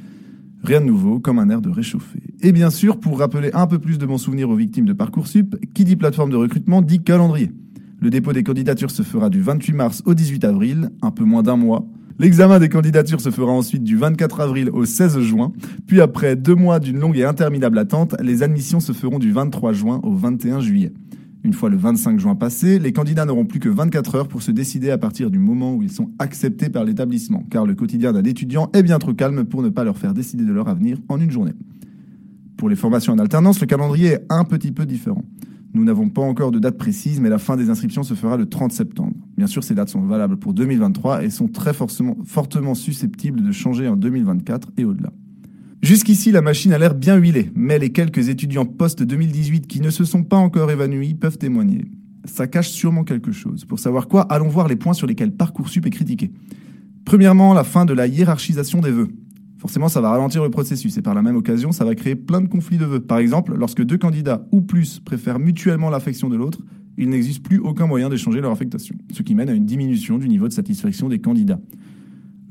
Rien 0.64 0.82
de 0.82 0.86
nouveau, 0.86 1.20
comme 1.20 1.40
un 1.40 1.50
air 1.50 1.62
de 1.62 1.70
réchauffer. 1.70 2.20
Et 2.42 2.52
bien 2.52 2.70
sûr, 2.70 3.00
pour 3.00 3.20
rappeler 3.20 3.50
un 3.54 3.68
peu 3.68 3.80
plus 3.80 3.98
de 3.98 4.06
mon 4.06 4.18
souvenir 4.18 4.50
aux 4.50 4.56
victimes 4.56 4.86
de 4.86 4.94
Parcoursup, 4.94 5.56
qui 5.74 5.86
dit 5.86 5.96
plateforme 5.96 6.30
de 6.30 6.36
recrutement 6.36 6.82
dit 6.82 7.04
calendrier. 7.04 7.52
Le 8.00 8.10
dépôt 8.10 8.34
des 8.34 8.44
candidatures 8.44 8.92
se 8.92 9.04
fera 9.04 9.30
du 9.30 9.42
28 9.42 9.74
mars 9.74 10.04
au 10.06 10.14
18 10.14 10.44
avril, 10.44 10.90
un 11.02 11.12
peu 11.12 11.24
moins 11.24 11.44
d'un 11.44 11.56
mois. 11.56 11.86
L'examen 12.20 12.60
des 12.60 12.70
candidatures 12.70 13.22
se 13.22 13.32
fera 13.32 13.52
ensuite 13.52 13.84
du 13.84 13.98
24 13.98 14.42
avril 14.42 14.70
au 14.72 14.86
16 14.86 15.20
juin, 15.22 15.52
puis 15.88 16.02
après 16.02 16.36
deux 16.36 16.54
mois 16.54 16.80
d'une 16.80 17.00
longue 17.00 17.18
et 17.18 17.24
interminable 17.24 17.80
attente, 17.80 18.16
les 18.22 18.44
admissions 18.44 18.80
se 18.80 18.92
feront 18.92 19.18
du 19.18 19.32
23 19.32 19.74
juin 19.74 20.00
au 20.04 20.14
21 20.14 20.60
juillet. 20.62 20.94
Une 21.44 21.54
fois 21.54 21.70
le 21.70 21.78
25 21.78 22.20
juin 22.20 22.36
passé, 22.36 22.78
les 22.78 22.94
candidats 22.94 23.26
n'auront 23.26 23.46
plus 23.46 23.60
que 23.60 23.70
24 23.70 24.16
heures 24.16 24.28
pour 24.28 24.44
se 24.44 24.52
décider 24.52 24.92
à 24.92 24.98
partir 25.00 25.32
du 25.32 25.40
moment 25.40 25.74
où 25.74 25.82
ils 25.82 25.92
sont 25.92 26.12
acceptés 26.20 26.70
par 26.70 26.84
l'établissement, 26.84 27.44
car 27.50 27.66
le 27.66 27.74
quotidien 27.74 28.14
d'un 28.14 28.24
étudiant 28.24 28.70
est 28.74 28.84
bien 28.84 29.00
trop 29.00 29.14
calme 29.14 29.46
pour 29.46 29.64
ne 29.64 29.70
pas 29.70 29.84
leur 29.84 29.98
faire 29.98 30.14
décider 30.14 30.46
de 30.46 30.54
leur 30.54 30.68
avenir 30.68 31.00
en 31.10 31.20
une 31.20 31.32
journée. 31.32 31.54
Pour 32.58 32.70
les 32.70 32.76
formations 32.76 33.14
en 33.14 33.18
alternance, 33.18 33.60
le 33.60 33.66
calendrier 33.66 34.10
est 34.10 34.26
un 34.30 34.44
petit 34.44 34.72
peu 34.72 34.86
différent. 34.86 35.24
Nous 35.74 35.84
n'avons 35.84 36.10
pas 36.10 36.22
encore 36.22 36.52
de 36.52 36.60
date 36.60 36.78
précise, 36.78 37.20
mais 37.20 37.30
la 37.30 37.40
fin 37.40 37.58
des 37.58 37.70
inscriptions 37.70 38.04
se 38.04 38.14
fera 38.14 38.38
le 38.38 38.46
30 38.46 38.72
septembre. 38.72 39.16
Bien 39.38 39.48
sûr, 39.48 39.64
ces 39.64 39.74
dates 39.74 39.90
sont 39.90 40.02
valables 40.02 40.38
pour 40.38 40.54
2023 40.54 41.24
et 41.24 41.30
sont 41.30 41.48
très 41.48 41.74
fortement, 41.74 42.76
susceptibles 42.76 43.42
de 43.42 43.52
changer 43.52 43.88
en 43.88 43.96
2024 43.96 44.70
et 44.78 44.86
au-delà. 44.86 45.12
Jusqu'ici, 45.82 46.32
la 46.32 46.44
machine 46.44 46.74
a 46.74 46.78
l'air 46.78 46.94
bien 46.94 47.18
huilée, 47.18 47.52
mais 47.56 47.80
les 47.80 47.92
quelques 47.92 48.30
étudiants 48.30 48.66
post-2018 48.66 49.62
qui 49.62 49.82
ne 49.82 49.90
se 49.90 50.06
sont 50.06 50.24
pas 50.24 50.38
encore 50.38 50.70
évanouis 50.70 51.16
peuvent 51.16 51.40
témoigner. 51.40 51.86
Ça 52.26 52.46
cache 52.46 52.70
sûrement 52.70 53.04
quelque 53.04 53.32
chose. 53.32 53.66
Pour 53.66 53.80
savoir 53.80 54.08
quoi, 54.08 54.22
allons 54.24 54.48
voir 54.48 54.68
les 54.68 54.76
points 54.76 54.94
sur 54.94 55.08
lesquels 55.08 55.32
Parcoursup 55.32 55.88
est 55.88 55.92
critiqué. 55.92 56.32
Premièrement, 57.04 57.56
la 57.56 57.64
fin 57.64 57.86
de 57.86 57.94
la 57.94 58.06
hiérarchisation 58.06 58.80
des 58.80 58.92
vœux. 58.92 59.10
Forcément, 59.58 59.90
ça 59.90 60.02
va 60.02 60.12
ralentir 60.12 60.44
le 60.44 60.52
processus 60.52 60.98
et 60.98 61.02
par 61.02 61.16
la 61.16 61.24
même 61.24 61.36
occasion, 61.36 61.72
ça 61.72 61.84
va 61.84 61.96
créer 61.96 62.16
plein 62.16 62.42
de 62.42 62.48
conflits 62.48 62.78
de 62.78 62.86
vœux. 62.86 63.00
Par 63.00 63.18
exemple, 63.18 63.56
lorsque 63.56 63.84
deux 63.84 63.98
candidats 63.98 64.48
ou 64.52 64.62
plus 64.62 65.00
préfèrent 65.00 65.40
mutuellement 65.40 65.90
l'affection 65.90 66.30
de 66.30 66.36
l'autre, 66.36 66.60
il 66.98 67.10
n'existe 67.10 67.44
plus 67.44 67.58
aucun 67.58 67.88
moyen 67.88 68.10
d'échanger 68.10 68.40
leur 68.40 68.52
affectation, 68.52 68.96
ce 69.12 69.24
qui 69.24 69.34
mène 69.34 69.50
à 69.50 69.54
une 69.54 69.66
diminution 69.66 70.20
du 70.20 70.30
niveau 70.30 70.48
de 70.48 70.54
satisfaction 70.54 71.10
des 71.10 71.20
candidats. 71.20 71.60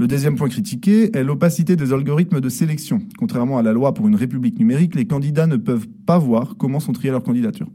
Le 0.01 0.07
deuxième 0.07 0.37
point 0.37 0.49
critiqué 0.49 1.15
est 1.15 1.23
l'opacité 1.23 1.77
des 1.77 1.93
algorithmes 1.93 2.41
de 2.41 2.49
sélection. 2.49 3.03
Contrairement 3.19 3.59
à 3.59 3.63
la 3.63 3.75
loi 3.75 3.93
pour 3.93 4.09
une 4.09 4.15
république 4.15 4.59
numérique, 4.59 4.95
les 4.95 5.05
candidats 5.05 5.47
ne 5.47 5.57
peuvent 5.57 5.89
pas 6.07 6.17
voir 6.17 6.57
comment 6.57 6.81
sont 6.81 6.95
triées 6.95 7.11
leurs 7.11 7.23
candidatures. 7.23 7.69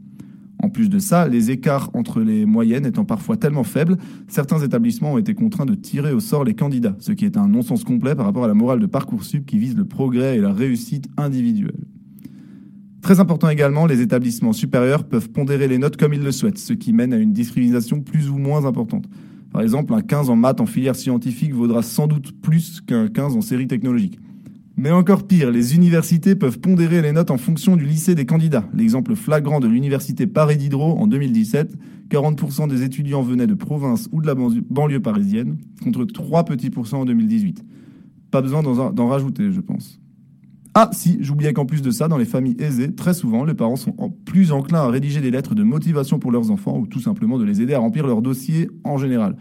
En 0.60 0.68
plus 0.68 0.90
de 0.90 0.98
ça, 0.98 1.28
les 1.28 1.52
écarts 1.52 1.88
entre 1.94 2.18
les 2.22 2.44
moyennes 2.44 2.84
étant 2.84 3.04
parfois 3.04 3.36
tellement 3.36 3.62
faibles, 3.62 3.96
certains 4.26 4.58
établissements 4.58 5.12
ont 5.12 5.18
été 5.18 5.34
contraints 5.34 5.66
de 5.66 5.76
tirer 5.76 6.12
au 6.12 6.18
sort 6.18 6.42
les 6.42 6.54
candidats, 6.54 6.96
ce 6.98 7.12
qui 7.12 7.26
est 7.26 7.36
un 7.36 7.46
non-sens 7.46 7.84
complet 7.84 8.16
par 8.16 8.26
rapport 8.26 8.42
à 8.42 8.48
la 8.48 8.54
morale 8.54 8.80
de 8.80 8.86
Parcoursup 8.86 9.46
qui 9.46 9.58
vise 9.58 9.76
le 9.76 9.84
progrès 9.84 10.36
et 10.36 10.40
la 10.40 10.52
réussite 10.52 11.06
individuelle. 11.16 11.86
Très 13.02 13.20
important 13.20 13.48
également, 13.50 13.86
les 13.86 14.00
établissements 14.00 14.52
supérieurs 14.52 15.04
peuvent 15.04 15.30
pondérer 15.30 15.68
les 15.68 15.78
notes 15.78 15.96
comme 15.96 16.12
ils 16.12 16.24
le 16.24 16.32
souhaitent, 16.32 16.58
ce 16.58 16.72
qui 16.72 16.92
mène 16.92 17.12
à 17.12 17.18
une 17.18 17.32
discrimination 17.32 18.00
plus 18.00 18.30
ou 18.30 18.36
moins 18.36 18.64
importante. 18.64 19.06
Par 19.56 19.62
exemple, 19.62 19.94
un 19.94 20.02
15 20.02 20.28
en 20.28 20.36
maths 20.36 20.60
en 20.60 20.66
filière 20.66 20.94
scientifique 20.94 21.54
vaudra 21.54 21.80
sans 21.80 22.06
doute 22.06 22.38
plus 22.42 22.82
qu'un 22.82 23.08
15 23.08 23.36
en 23.36 23.40
série 23.40 23.66
technologique. 23.66 24.18
Mais 24.76 24.90
encore 24.90 25.26
pire, 25.26 25.50
les 25.50 25.74
universités 25.74 26.34
peuvent 26.34 26.60
pondérer 26.60 27.00
les 27.00 27.12
notes 27.12 27.30
en 27.30 27.38
fonction 27.38 27.74
du 27.74 27.86
lycée 27.86 28.14
des 28.14 28.26
candidats. 28.26 28.68
L'exemple 28.74 29.14
flagrant 29.14 29.58
de 29.58 29.66
l'université 29.66 30.26
Paris 30.26 30.58
Diderot 30.58 30.98
en 30.98 31.06
2017, 31.06 31.74
40% 32.10 32.68
des 32.68 32.82
étudiants 32.82 33.22
venaient 33.22 33.46
de 33.46 33.54
province 33.54 34.10
ou 34.12 34.20
de 34.20 34.26
la 34.26 34.34
banlieue- 34.34 35.00
parisienne, 35.00 35.56
contre 35.82 36.04
3 36.04 36.44
petits 36.44 36.68
pourcents 36.68 37.00
en 37.00 37.04
2018. 37.06 37.64
Pas 38.30 38.42
besoin 38.42 38.62
d'en 38.62 39.08
rajouter, 39.08 39.52
je 39.52 39.60
pense. 39.62 39.98
Ah 40.78 40.90
si, 40.92 41.16
j'oubliais 41.22 41.54
qu'en 41.54 41.64
plus 41.64 41.80
de 41.80 41.90
ça, 41.90 42.06
dans 42.06 42.18
les 42.18 42.26
familles 42.26 42.56
aisées, 42.58 42.94
très 42.94 43.14
souvent, 43.14 43.46
les 43.46 43.54
parents 43.54 43.76
sont 43.76 43.94
plus 44.26 44.52
enclins 44.52 44.82
à 44.82 44.90
rédiger 44.90 45.22
des 45.22 45.30
lettres 45.30 45.54
de 45.54 45.62
motivation 45.62 46.18
pour 46.18 46.30
leurs 46.30 46.50
enfants 46.50 46.76
ou 46.76 46.86
tout 46.86 47.00
simplement 47.00 47.38
de 47.38 47.44
les 47.44 47.62
aider 47.62 47.72
à 47.72 47.78
remplir 47.78 48.06
leur 48.06 48.20
dossier 48.20 48.68
en 48.84 48.98
général. 48.98 49.36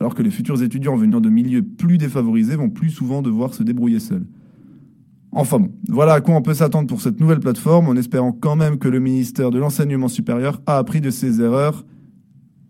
Alors 0.00 0.16
que 0.16 0.24
les 0.24 0.30
futurs 0.30 0.60
étudiants 0.64 0.96
venant 0.96 1.20
de 1.20 1.28
milieux 1.28 1.62
plus 1.62 1.98
défavorisés 1.98 2.56
vont 2.56 2.68
plus 2.68 2.90
souvent 2.90 3.22
devoir 3.22 3.54
se 3.54 3.62
débrouiller 3.62 4.00
seuls. 4.00 4.26
Enfin 5.30 5.60
bon, 5.60 5.70
voilà 5.88 6.14
à 6.14 6.20
quoi 6.20 6.34
on 6.34 6.42
peut 6.42 6.52
s'attendre 6.52 6.88
pour 6.88 7.00
cette 7.00 7.20
nouvelle 7.20 7.38
plateforme, 7.38 7.86
en 7.86 7.94
espérant 7.94 8.32
quand 8.32 8.56
même 8.56 8.78
que 8.78 8.88
le 8.88 8.98
ministère 8.98 9.52
de 9.52 9.60
l'Enseignement 9.60 10.08
supérieur 10.08 10.60
a 10.66 10.78
appris 10.78 11.00
de 11.00 11.10
ses 11.10 11.40
erreurs. 11.40 11.86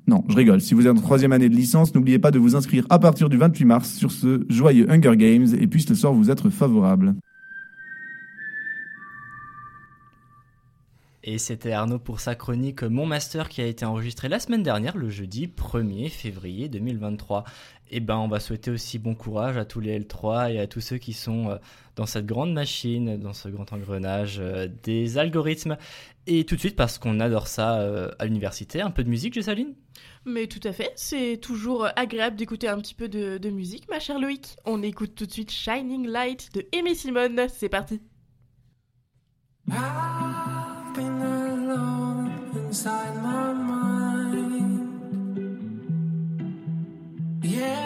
Non, 0.06 0.22
je 0.28 0.36
rigole. 0.36 0.60
Si 0.60 0.74
vous 0.74 0.86
êtes 0.86 0.98
en 0.98 1.00
troisième 1.00 1.32
année 1.32 1.48
de 1.48 1.56
licence, 1.56 1.94
n'oubliez 1.94 2.18
pas 2.18 2.30
de 2.30 2.38
vous 2.38 2.56
inscrire 2.56 2.84
à 2.90 2.98
partir 2.98 3.30
du 3.30 3.38
28 3.38 3.64
mars 3.64 3.94
sur 3.94 4.12
ce 4.12 4.44
joyeux 4.50 4.84
Hunger 4.90 5.16
Games 5.16 5.46
et 5.58 5.66
puisse 5.66 5.88
le 5.88 5.94
sort 5.94 6.12
vous 6.12 6.30
être 6.30 6.50
favorable. 6.50 7.14
Et 11.28 11.38
c'était 11.38 11.72
Arnaud 11.72 11.98
pour 11.98 12.20
sa 12.20 12.36
chronique 12.36 12.84
Mon 12.84 13.04
Master 13.04 13.48
qui 13.48 13.60
a 13.60 13.66
été 13.66 13.84
enregistrée 13.84 14.28
la 14.28 14.38
semaine 14.38 14.62
dernière, 14.62 14.96
le 14.96 15.10
jeudi 15.10 15.48
1er 15.48 16.08
février 16.08 16.68
2023. 16.68 17.42
Et 17.90 17.98
ben, 17.98 18.16
on 18.16 18.28
va 18.28 18.38
souhaiter 18.38 18.70
aussi 18.70 19.00
bon 19.00 19.16
courage 19.16 19.56
à 19.56 19.64
tous 19.64 19.80
les 19.80 19.98
L3 19.98 20.52
et 20.52 20.60
à 20.60 20.68
tous 20.68 20.80
ceux 20.80 20.98
qui 20.98 21.12
sont 21.12 21.50
euh, 21.50 21.56
dans 21.96 22.06
cette 22.06 22.26
grande 22.26 22.52
machine, 22.52 23.16
dans 23.16 23.32
ce 23.32 23.48
grand 23.48 23.72
engrenage 23.72 24.36
euh, 24.38 24.68
des 24.84 25.18
algorithmes. 25.18 25.76
Et 26.28 26.44
tout 26.44 26.54
de 26.54 26.60
suite, 26.60 26.76
parce 26.76 26.96
qu'on 26.96 27.18
adore 27.18 27.48
ça 27.48 27.80
euh, 27.80 28.08
à 28.20 28.26
l'université, 28.26 28.80
un 28.80 28.92
peu 28.92 29.02
de 29.02 29.08
musique, 29.08 29.34
Jessaline 29.34 29.74
Mais 30.26 30.46
tout 30.46 30.60
à 30.62 30.72
fait, 30.72 30.92
c'est 30.94 31.38
toujours 31.38 31.88
agréable 31.96 32.36
d'écouter 32.36 32.68
un 32.68 32.78
petit 32.78 32.94
peu 32.94 33.08
de, 33.08 33.38
de 33.38 33.50
musique, 33.50 33.88
ma 33.88 33.98
chère 33.98 34.20
Loïc. 34.20 34.54
On 34.64 34.80
écoute 34.80 35.16
tout 35.16 35.26
de 35.26 35.32
suite 35.32 35.50
Shining 35.50 36.06
Light 36.06 36.54
de 36.54 36.64
Aimé 36.70 36.94
Simone. 36.94 37.48
C'est 37.48 37.68
parti. 37.68 38.00
I've 39.68 40.75
been 40.96 41.20
alone 41.20 42.50
inside 42.54 43.14
my 43.16 43.52
mind. 43.52 44.88
Yeah, 47.42 47.85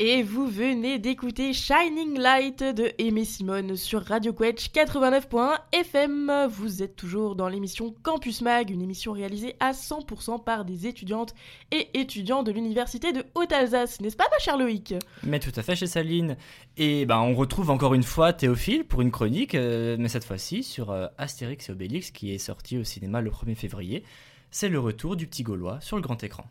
Et 0.00 0.22
vous 0.22 0.46
venez 0.46 1.00
d'écouter 1.00 1.52
Shining 1.52 2.20
Light 2.20 2.62
de 2.62 2.92
Aimé 2.98 3.24
Simone 3.24 3.74
sur 3.74 4.04
Radio 4.04 4.32
Quetch 4.32 4.70
89.1 4.70 5.58
FM. 5.72 6.46
Vous 6.48 6.84
êtes 6.84 6.94
toujours 6.94 7.34
dans 7.34 7.48
l'émission 7.48 7.92
Campus 8.04 8.42
Mag, 8.42 8.70
une 8.70 8.80
émission 8.80 9.10
réalisée 9.10 9.56
à 9.58 9.72
100% 9.72 10.44
par 10.44 10.64
des 10.64 10.86
étudiantes 10.86 11.34
et 11.72 11.88
étudiants 11.98 12.44
de 12.44 12.52
l'Université 12.52 13.12
de 13.12 13.24
Haute-Alsace, 13.34 14.00
n'est-ce 14.00 14.16
pas 14.16 14.28
ma 14.30 14.38
chère 14.38 14.56
Loïc? 14.56 14.94
Mais 15.24 15.40
tout 15.40 15.52
à 15.56 15.64
fait 15.64 15.74
chez 15.74 15.88
Saline. 15.88 16.36
Et 16.76 17.04
ben 17.04 17.18
on 17.18 17.34
retrouve 17.34 17.70
encore 17.70 17.94
une 17.94 18.04
fois 18.04 18.32
Théophile 18.32 18.84
pour 18.84 19.00
une 19.00 19.10
chronique, 19.10 19.56
euh, 19.56 19.96
mais 19.98 20.08
cette 20.08 20.24
fois-ci 20.24 20.62
sur 20.62 20.92
euh, 20.92 21.08
Astérix 21.18 21.70
et 21.70 21.72
Obélix 21.72 22.12
qui 22.12 22.32
est 22.32 22.38
sorti 22.38 22.78
au 22.78 22.84
cinéma 22.84 23.20
le 23.20 23.32
1er 23.32 23.56
février. 23.56 24.04
C'est 24.52 24.68
le 24.68 24.78
retour 24.78 25.16
du 25.16 25.26
petit 25.26 25.42
Gaulois 25.42 25.80
sur 25.80 25.96
le 25.96 26.02
grand 26.02 26.22
écran. 26.22 26.44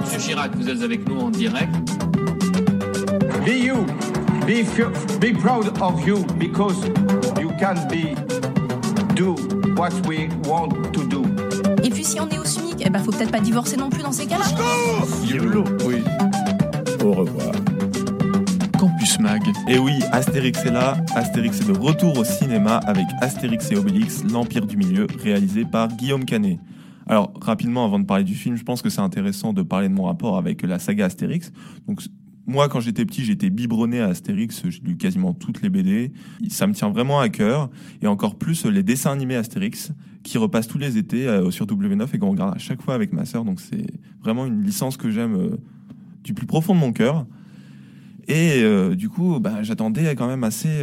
Monsieur 0.00 0.18
Chirac, 0.18 0.54
vous 0.56 0.68
êtes 0.68 0.82
avec 0.82 1.08
nous 1.08 1.20
en 1.20 1.30
direct. 1.30 1.74
Be 3.44 3.64
you. 3.64 3.86
Be, 4.46 4.64
be 5.20 5.38
proud 5.38 5.70
of 5.80 6.06
you 6.06 6.24
because 6.38 6.76
you 7.38 7.50
can 7.58 7.86
be 7.88 8.14
do 9.14 9.34
what 9.76 9.92
we 10.06 10.28
want 10.46 10.70
to 10.92 11.04
do. 11.04 11.22
Et 11.82 11.90
puis 11.90 12.04
si 12.04 12.18
on 12.20 12.28
est 12.28 12.38
au 12.38 12.44
SMIC, 12.44 12.82
eh 12.84 12.90
ben 12.90 12.98
faut 12.98 13.10
peut-être 13.10 13.30
pas 13.30 13.40
divorcer 13.40 13.76
non 13.76 13.90
plus 13.90 14.02
dans 14.02 14.12
ces 14.12 14.26
cas-là. 14.26 14.44
Oui. 15.86 16.02
Au 17.04 17.12
revoir. 17.12 17.52
Campus 18.78 19.18
Mag. 19.20 19.42
Et 19.68 19.78
oui, 19.78 19.98
Astérix 20.12 20.64
est 20.64 20.70
là. 20.70 20.96
Astérix 21.14 21.60
est 21.60 21.66
de 21.66 21.78
retour 21.78 22.16
au 22.16 22.24
cinéma 22.24 22.76
avec 22.86 23.06
Astérix 23.20 23.70
et 23.70 23.76
Obélix, 23.76 24.22
l'Empire 24.24 24.66
du 24.66 24.76
Milieu, 24.76 25.06
réalisé 25.22 25.64
par 25.64 25.88
Guillaume 25.88 26.24
Canet. 26.24 26.58
Alors, 27.08 27.32
rapidement, 27.40 27.86
avant 27.86 27.98
de 27.98 28.04
parler 28.04 28.24
du 28.24 28.34
film, 28.34 28.56
je 28.56 28.64
pense 28.64 28.82
que 28.82 28.90
c'est 28.90 29.00
intéressant 29.00 29.54
de 29.54 29.62
parler 29.62 29.88
de 29.88 29.94
mon 29.94 30.04
rapport 30.04 30.36
avec 30.36 30.62
la 30.62 30.78
saga 30.78 31.06
Astérix. 31.06 31.52
Donc, 31.86 32.02
moi, 32.46 32.68
quand 32.68 32.80
j'étais 32.80 33.04
petit, 33.04 33.24
j'étais 33.24 33.50
biberonné 33.50 34.00
à 34.00 34.06
Astérix. 34.06 34.62
J'ai 34.68 34.80
lu 34.80 34.96
quasiment 34.96 35.34
toutes 35.34 35.62
les 35.62 35.68
BD. 35.68 36.12
Ça 36.48 36.66
me 36.66 36.72
tient 36.72 36.90
vraiment 36.90 37.20
à 37.20 37.28
cœur. 37.28 37.70
Et 38.02 38.06
encore 38.06 38.36
plus, 38.36 38.64
les 38.66 38.82
dessins 38.82 39.12
animés 39.12 39.36
Astérix, 39.36 39.92
qui 40.22 40.38
repassent 40.38 40.68
tous 40.68 40.78
les 40.78 40.96
étés 40.98 41.26
euh, 41.26 41.50
sur 41.50 41.66
W9 41.66 42.06
et 42.12 42.18
qu'on 42.18 42.30
regarde 42.30 42.54
à 42.54 42.58
chaque 42.58 42.82
fois 42.82 42.94
avec 42.94 43.12
ma 43.12 43.24
sœur. 43.24 43.44
Donc, 43.44 43.60
c'est 43.60 43.86
vraiment 44.22 44.46
une 44.46 44.62
licence 44.62 44.96
que 44.96 45.10
j'aime 45.10 45.34
euh, 45.34 45.56
du 46.24 46.34
plus 46.34 46.46
profond 46.46 46.74
de 46.74 46.80
mon 46.80 46.92
cœur. 46.92 47.26
Et 48.28 48.62
euh, 48.62 48.94
du 48.94 49.08
coup, 49.08 49.40
bah, 49.40 49.62
j'attendais 49.62 50.14
quand 50.14 50.26
même 50.26 50.44
assez 50.44 50.82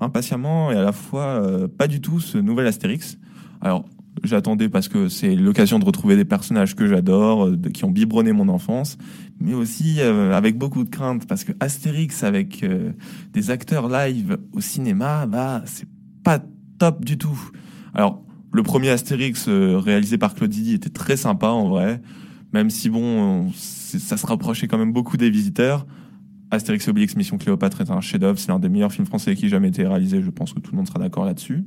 impatiemment 0.00 0.72
et 0.72 0.76
à 0.76 0.82
la 0.82 0.92
fois 0.92 1.42
pas 1.76 1.86
du 1.86 2.00
tout 2.00 2.20
ce 2.20 2.38
nouvel 2.38 2.66
Astérix. 2.66 3.18
Alors, 3.62 3.86
j'attendais 4.22 4.68
parce 4.68 4.88
que 4.88 5.08
c'est 5.08 5.34
l'occasion 5.34 5.78
de 5.78 5.84
retrouver 5.84 6.16
des 6.16 6.24
personnages 6.24 6.74
que 6.74 6.86
j'adore, 6.86 7.46
euh, 7.46 7.56
qui 7.72 7.84
ont 7.84 7.90
biberonné 7.90 8.32
mon 8.32 8.48
enfance, 8.48 8.98
mais 9.40 9.54
aussi 9.54 9.96
euh, 9.98 10.32
avec 10.32 10.56
beaucoup 10.56 10.84
de 10.84 10.88
crainte 10.88 11.26
parce 11.26 11.44
que 11.44 11.52
Astérix 11.60 12.22
avec 12.22 12.62
euh, 12.62 12.92
des 13.32 13.50
acteurs 13.50 13.88
live 13.88 14.38
au 14.52 14.60
cinéma, 14.60 15.26
bah 15.26 15.62
c'est 15.66 15.88
pas 16.24 16.40
top 16.78 17.04
du 17.04 17.18
tout. 17.18 17.38
Alors, 17.94 18.24
le 18.52 18.62
premier 18.62 18.90
Astérix 18.90 19.48
réalisé 19.48 20.18
par 20.18 20.34
Claude 20.34 20.52
Zidi 20.52 20.74
était 20.74 20.90
très 20.90 21.16
sympa 21.16 21.48
en 21.48 21.68
vrai, 21.68 22.02
même 22.52 22.70
si 22.70 22.90
bon, 22.90 23.50
ça 23.52 24.16
se 24.16 24.26
rapprochait 24.26 24.68
quand 24.68 24.78
même 24.78 24.92
beaucoup 24.92 25.16
des 25.16 25.30
visiteurs. 25.30 25.86
Astérix 26.50 26.86
et 26.86 26.90
Obélix 26.90 27.16
Mission 27.16 27.38
Cléopâtre 27.38 27.80
est 27.80 27.90
un 27.90 28.02
chef-d'œuvre, 28.02 28.38
c'est 28.38 28.48
l'un 28.48 28.58
des 28.58 28.68
meilleurs 28.68 28.92
films 28.92 29.06
français 29.06 29.34
qui 29.34 29.46
ait 29.46 29.48
jamais 29.48 29.68
été 29.68 29.86
réalisé, 29.86 30.20
je 30.20 30.28
pense 30.28 30.52
que 30.52 30.60
tout 30.60 30.72
le 30.72 30.76
monde 30.76 30.86
sera 30.86 30.98
d'accord 30.98 31.24
là-dessus. 31.24 31.64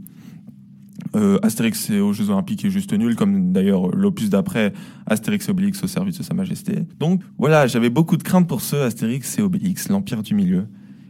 Euh, 1.16 1.40
Astérix 1.44 1.90
et 1.90 2.00
aux 2.00 2.14
Jeux 2.14 2.30
Olympiques 2.30 2.66
est 2.66 2.70
juste 2.70 2.94
nul, 2.94 3.16
comme 3.16 3.52
d'ailleurs 3.54 3.88
l'opus 3.90 4.30
d'après 4.30 4.74
Astérix 5.06 5.48
et 5.48 5.52
Obélix 5.52 5.84
au 5.84 5.88
service 5.88 6.18
de 6.18 6.24
Sa 6.24 6.34
Majesté. 6.34 6.84
Donc 7.00 7.22
voilà, 7.38 7.68
j'avais 7.68 7.90
beaucoup 7.90 8.18
de 8.18 8.24
craintes 8.24 8.48
pour 8.48 8.62
ce 8.62 8.76
Astérix 8.76 9.38
et 9.38 9.42
Obélix, 9.42 9.90
l'Empire 9.90 10.24
du 10.24 10.34
Milieu. 10.34 10.68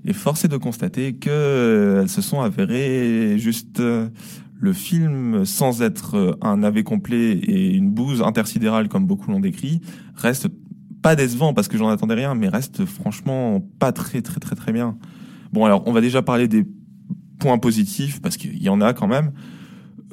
Et 0.08 0.14
force 0.14 0.46
est 0.46 0.48
de 0.48 0.58
constater 0.58 1.14
que 1.16 1.30
euh, 1.32 2.02
elles 2.02 2.10
se 2.10 2.22
sont 2.22 2.42
avérées 2.42 3.38
juste 3.40 3.80
euh, 3.80 4.08
le 4.60 4.72
film, 4.72 5.46
sans 5.46 5.82
être 5.82 6.16
euh, 6.16 6.38
un 6.42 6.58
navet 6.58 6.84
complet 6.84 7.32
et 7.32 7.74
une 7.74 7.90
bouse 7.90 8.22
intersidérale 8.22 8.88
comme 8.88 9.08
beaucoup 9.08 9.32
l'ont 9.32 9.40
décrit, 9.40 9.82
reste 10.16 10.48
pas 11.02 11.16
décevant 11.16 11.56
parce 11.56 11.68
que 11.68 11.78
j'en 11.78 11.90
attendais 11.90 12.14
rien, 12.14 12.36
mais 12.36 12.50
reste 12.50 12.86
franchement 12.86 13.68
pas 13.80 13.92
très 13.92 14.22
très 14.22 14.40
très 14.40 14.56
très 14.56 14.72
bien. 14.72 14.96
Bon 15.52 15.66
alors 15.66 15.84
on 15.88 15.92
va 15.92 16.02
déjà 16.02 16.22
parler 16.22 16.48
des 16.48 16.68
points 17.40 17.58
positifs 17.58 18.22
parce 18.22 18.38
qu'il 18.38 18.62
y 18.62 18.70
en 18.70 18.82
a 18.82 18.94
quand 18.94 19.08
même. 19.08 19.32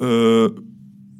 Euh, 0.03 0.49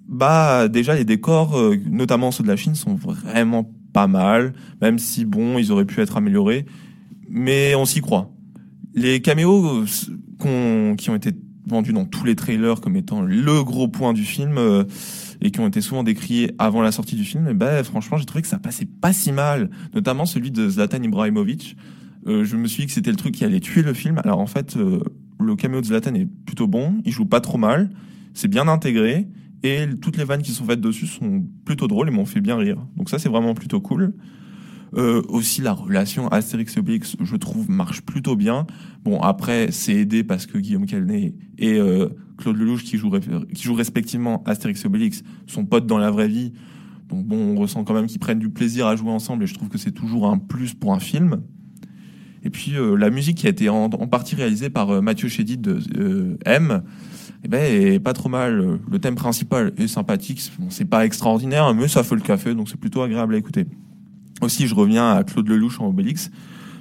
bah 0.07 0.67
déjà 0.67 0.93
les 0.93 1.05
décors, 1.05 1.57
euh, 1.57 1.77
notamment 1.89 2.31
ceux 2.31 2.43
de 2.43 2.49
la 2.49 2.57
Chine, 2.57 2.75
sont 2.75 2.95
vraiment 2.95 3.71
pas 3.93 4.07
mal, 4.07 4.53
même 4.81 4.99
si 4.99 5.25
bon 5.25 5.57
ils 5.57 5.71
auraient 5.71 5.85
pu 5.85 6.01
être 6.01 6.17
améliorés, 6.17 6.65
mais 7.29 7.73
on 7.75 7.85
s'y 7.85 8.01
croit. 8.01 8.31
Les 8.93 9.21
caméos 9.21 9.85
euh, 10.45 10.95
qui 10.95 11.09
ont 11.09 11.15
été 11.15 11.31
vendus 11.65 11.93
dans 11.93 12.05
tous 12.05 12.25
les 12.25 12.35
trailers 12.35 12.81
comme 12.81 12.97
étant 12.97 13.21
le 13.21 13.63
gros 13.63 13.87
point 13.87 14.11
du 14.11 14.25
film 14.25 14.59
et 15.41 15.49
qui 15.49 15.61
ont 15.61 15.67
été 15.67 15.79
souvent 15.79 16.03
décriés 16.03 16.51
avant 16.59 16.81
la 16.81 16.91
sortie 16.91 17.15
du 17.15 17.23
film, 17.23 17.47
et 17.47 17.53
ben 17.53 17.83
franchement 17.83 18.17
j'ai 18.17 18.25
trouvé 18.25 18.41
que 18.41 18.49
ça 18.49 18.59
passait 18.59 18.85
pas 18.85 19.13
si 19.13 19.31
mal, 19.31 19.69
notamment 19.93 20.25
celui 20.25 20.51
de 20.51 20.69
Zlatan 20.69 21.01
Ibrahimovic. 21.01 21.77
Je 22.25 22.55
me 22.57 22.67
suis 22.67 22.83
dit 22.83 22.87
que 22.87 22.93
c'était 22.93 23.11
le 23.11 23.17
truc 23.17 23.35
qui 23.35 23.45
allait 23.45 23.61
tuer 23.61 23.81
le 23.81 23.93
film. 23.93 24.19
Alors 24.23 24.39
en 24.39 24.45
fait, 24.45 24.75
le 24.75 25.55
caméo 25.55 25.79
de 25.79 25.85
Zlatan 25.85 26.15
est 26.15 26.27
plutôt 26.45 26.67
bon, 26.67 26.95
il 27.05 27.11
joue 27.13 27.25
pas 27.25 27.39
trop 27.39 27.57
mal, 27.57 27.89
c'est 28.33 28.47
bien 28.47 28.67
intégré 28.67 29.27
et 29.63 29.85
toutes 30.01 30.17
les 30.17 30.23
vannes 30.23 30.41
qui 30.41 30.51
sont 30.51 30.65
faites 30.65 30.81
dessus 30.81 31.07
sont 31.07 31.43
plutôt 31.65 31.87
drôles 31.87 32.09
et 32.09 32.11
m'ont 32.11 32.25
fait 32.25 32.41
bien 32.41 32.57
rire. 32.57 32.85
Donc 32.97 33.09
ça 33.09 33.19
c'est 33.19 33.29
vraiment 33.29 33.53
plutôt 33.53 33.81
cool. 33.81 34.13
Euh, 34.95 35.23
aussi 35.27 35.61
la 35.61 35.73
relation 35.73 36.27
Astérix 36.27 36.77
Obélix, 36.77 37.15
je 37.19 37.35
trouve, 37.35 37.69
marche 37.69 38.01
plutôt 38.01 38.35
bien. 38.35 38.67
Bon 39.03 39.19
après 39.19 39.71
c'est 39.71 39.93
aidé 39.93 40.23
parce 40.23 40.45
que 40.45 40.57
Guillaume 40.57 40.85
Canet 40.85 41.33
et 41.57 41.79
euh, 41.79 42.09
Claude 42.37 42.57
Lelouch 42.57 42.83
qui 42.83 42.97
jouent, 42.97 43.11
qui 43.53 43.63
jouent 43.63 43.73
respectivement 43.73 44.43
Astérix 44.45 44.85
Obélix 44.85 45.23
sont 45.47 45.65
potes 45.65 45.87
dans 45.87 45.97
la 45.97 46.11
vraie 46.11 46.27
vie. 46.27 46.53
Donc 47.09 47.25
bon, 47.25 47.37
on 47.37 47.55
ressent 47.55 47.83
quand 47.83 47.93
même 47.93 48.07
qu'ils 48.07 48.19
prennent 48.19 48.39
du 48.39 48.49
plaisir 48.49 48.87
à 48.87 48.95
jouer 48.95 49.11
ensemble 49.11 49.43
et 49.43 49.47
je 49.47 49.53
trouve 49.53 49.69
que 49.69 49.77
c'est 49.77 49.91
toujours 49.91 50.27
un 50.29 50.37
plus 50.37 50.73
pour 50.73 50.93
un 50.93 50.99
film. 50.99 51.41
Et 52.43 52.49
puis 52.49 52.75
euh, 52.75 52.95
la 52.95 53.09
musique 53.09 53.37
qui 53.37 53.47
a 53.47 53.49
été 53.49 53.69
en, 53.69 53.85
en 53.85 54.07
partie 54.07 54.35
réalisée 54.35 54.69
par 54.69 54.89
euh, 54.89 55.01
Mathieu 55.01 55.29
Chédid 55.29 55.61
de 55.61 55.79
euh, 55.97 56.37
M, 56.45 56.83
eh 57.43 57.47
ben, 57.47 57.99
pas 57.99 58.13
trop 58.13 58.29
mal. 58.29 58.79
Le 58.89 58.99
thème 58.99 59.15
principal 59.15 59.73
est 59.77 59.87
sympathique. 59.87 60.41
Bon, 60.59 60.67
c'est 60.69 60.85
pas 60.85 61.05
extraordinaire, 61.05 61.73
mais 61.73 61.87
ça 61.87 62.03
fait 62.03 62.15
le 62.15 62.21
café, 62.21 62.55
donc 62.55 62.69
c'est 62.69 62.79
plutôt 62.79 63.01
agréable 63.01 63.35
à 63.35 63.37
écouter. 63.37 63.65
Aussi, 64.41 64.67
je 64.67 64.75
reviens 64.75 65.11
à 65.11 65.23
Claude 65.23 65.47
Lelouch 65.47 65.79
en 65.79 65.87
Obélix. 65.87 66.31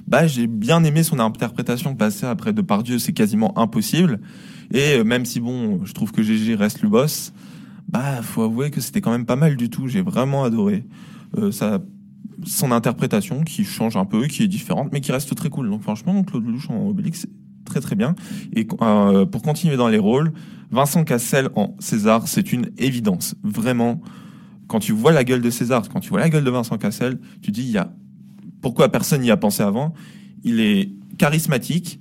Bah, 0.07 0.27
j'ai 0.27 0.47
bien 0.47 0.83
aimé 0.83 1.03
son 1.03 1.19
interprétation 1.19 1.95
passée 1.95 2.25
après 2.25 2.53
Depardieu, 2.53 2.99
c'est 2.99 3.13
quasiment 3.13 3.57
impossible. 3.57 4.19
Et 4.73 4.95
euh, 4.95 5.03
même 5.03 5.25
si 5.25 5.39
bon, 5.39 5.85
je 5.85 5.93
trouve 5.93 6.11
que 6.11 6.21
GG 6.21 6.55
reste 6.55 6.81
le 6.81 6.89
boss, 6.89 7.33
bah, 7.87 8.21
faut 8.21 8.41
avouer 8.41 8.69
que 8.69 8.81
c'était 8.81 9.01
quand 9.01 9.11
même 9.11 9.25
pas 9.25 9.35
mal 9.35 9.55
du 9.55 9.69
tout. 9.69 9.87
J'ai 9.87 10.01
vraiment 10.01 10.43
adoré. 10.43 10.85
Euh, 11.37 11.51
son 12.45 12.71
interprétation 12.71 13.43
qui 13.43 13.63
change 13.63 13.95
un 13.95 14.05
peu, 14.05 14.27
qui 14.27 14.43
est 14.43 14.47
différente, 14.47 14.89
mais 14.91 15.01
qui 15.01 15.11
reste 15.11 15.33
très 15.35 15.49
cool. 15.49 15.69
Donc 15.69 15.81
franchement, 15.81 16.23
Claude 16.23 16.45
Lelouch 16.45 16.69
en 16.69 16.87
Obélix, 16.87 17.27
très 17.65 17.79
très 17.79 17.95
bien. 17.95 18.15
Et 18.55 18.67
euh, 18.81 19.25
pour 19.25 19.41
continuer 19.41 19.77
dans 19.77 19.87
les 19.89 19.97
rôles, 19.97 20.31
Vincent 20.71 21.03
Cassel 21.03 21.49
en 21.55 21.75
César, 21.79 22.27
c'est 22.27 22.51
une 22.51 22.71
évidence. 22.77 23.35
Vraiment, 23.43 24.01
quand 24.67 24.79
tu 24.79 24.91
vois 24.91 25.11
la 25.11 25.23
gueule 25.23 25.41
de 25.41 25.49
César, 25.49 25.87
quand 25.89 25.99
tu 25.99 26.09
vois 26.09 26.19
la 26.19 26.29
gueule 26.29 26.43
de 26.43 26.49
Vincent 26.49 26.77
Cassel, 26.77 27.19
tu 27.41 27.51
dis, 27.51 27.63
y 27.63 27.77
a 27.77 27.93
pourquoi 28.61 28.89
personne 28.89 29.21
n'y 29.21 29.29
a 29.29 29.37
pensé 29.37 29.61
avant? 29.61 29.93
Il 30.43 30.59
est 30.59 30.89
charismatique, 31.17 31.99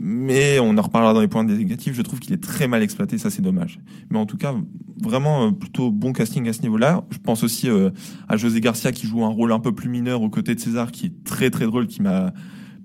mais 0.00 0.58
on 0.58 0.76
en 0.76 0.82
reparlera 0.82 1.14
dans 1.14 1.20
les 1.20 1.28
points 1.28 1.44
négatifs. 1.44 1.94
Je 1.94 2.02
trouve 2.02 2.18
qu'il 2.18 2.32
est 2.32 2.42
très 2.42 2.66
mal 2.66 2.82
exploité, 2.82 3.18
ça 3.18 3.30
c'est 3.30 3.42
dommage. 3.42 3.78
Mais 4.10 4.18
en 4.18 4.26
tout 4.26 4.36
cas, 4.36 4.54
vraiment 5.00 5.46
euh, 5.46 5.50
plutôt 5.52 5.92
bon 5.92 6.12
casting 6.12 6.48
à 6.48 6.52
ce 6.52 6.62
niveau-là. 6.62 7.04
Je 7.10 7.18
pense 7.18 7.44
aussi 7.44 7.68
euh, 7.68 7.90
à 8.26 8.36
José 8.36 8.60
Garcia 8.60 8.90
qui 8.90 9.06
joue 9.06 9.22
un 9.24 9.28
rôle 9.28 9.52
un 9.52 9.60
peu 9.60 9.72
plus 9.72 9.88
mineur 9.88 10.22
aux 10.22 10.30
côtés 10.30 10.56
de 10.56 10.60
César, 10.60 10.90
qui 10.90 11.06
est 11.06 11.24
très 11.24 11.50
très 11.50 11.66
drôle, 11.66 11.86
qui 11.86 12.02
m'a 12.02 12.32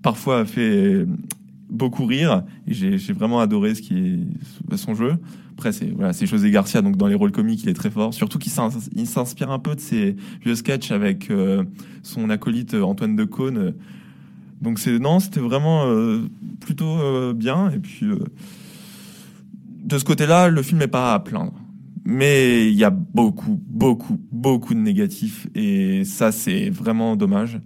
parfois 0.03 0.45
fait 0.45 1.07
beaucoup 1.69 2.05
rire. 2.05 2.43
Et 2.67 2.73
j'ai 2.73 3.13
vraiment 3.13 3.39
adoré 3.39 3.75
ce 3.75 3.81
qui 3.81 3.97
est 4.71 4.75
son 4.77 4.95
jeu. 4.95 5.15
Après, 5.53 5.71
c'est 5.71 5.89
voilà, 5.89 6.13
c'est 6.13 6.27
José 6.27 6.51
Garcia, 6.51 6.81
donc 6.81 6.97
dans 6.97 7.07
les 7.07 7.15
rôles 7.15 7.31
comiques, 7.31 7.63
il 7.63 7.69
est 7.69 7.73
très 7.73 7.89
fort. 7.89 8.13
Surtout 8.13 8.37
qu'il 8.37 8.51
s'in- 8.51 8.69
il 8.95 9.07
s'inspire 9.07 9.49
un 9.51 9.59
peu 9.59 9.73
de 9.75 9.79
ses 9.79 10.15
vieux 10.43 10.55
sketchs 10.55 10.91
avec 10.91 11.31
euh, 11.31 11.63
son 12.03 12.29
acolyte 12.29 12.75
euh, 12.75 12.83
Antoine 12.83 13.15
Decaune. 13.15 13.73
Donc 14.61 14.77
c'est 14.79 14.99
non, 14.99 15.19
c'était 15.19 15.39
vraiment 15.39 15.85
euh, 15.87 16.21
plutôt 16.59 17.33
bien. 17.33 17.69
Et 17.71 17.79
puis 17.79 18.05
de 19.83 19.97
ce 19.97 20.03
côté-là, 20.03 20.49
le 20.49 20.61
film 20.61 20.79
n'est 20.79 20.87
pas 20.87 21.13
à 21.13 21.19
plaindre. 21.19 21.53
Mais 22.05 22.67
il 22.71 22.75
y 22.77 22.83
a 22.83 22.89
beaucoup, 22.89 23.59
beaucoup, 23.67 24.19
beaucoup 24.31 24.73
de 24.73 24.79
négatifs 24.79 25.47
et 25.55 26.05
ça 26.05 26.31
c'est 26.31 26.69
vraiment 26.69 27.15
dommage. 27.15 27.59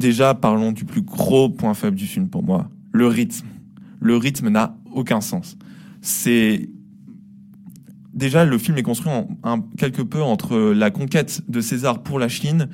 Déjà, 0.00 0.32
parlons 0.32 0.72
du 0.72 0.86
plus 0.86 1.02
gros 1.02 1.50
point 1.50 1.74
faible 1.74 1.94
du 1.94 2.06
film 2.06 2.30
pour 2.30 2.42
moi, 2.42 2.70
le 2.90 3.06
rythme. 3.06 3.46
Le 4.00 4.16
rythme 4.16 4.48
n'a 4.48 4.74
aucun 4.94 5.20
sens. 5.20 5.58
C'est 6.00 6.70
déjà 8.14 8.46
le 8.46 8.56
film 8.56 8.78
est 8.78 8.82
construit 8.82 9.12
quelque 9.76 10.00
peu 10.00 10.22
entre 10.22 10.72
la 10.72 10.90
conquête 10.90 11.42
de 11.48 11.60
César 11.60 12.02
pour 12.02 12.18
la 12.18 12.28
Chine 12.28 12.70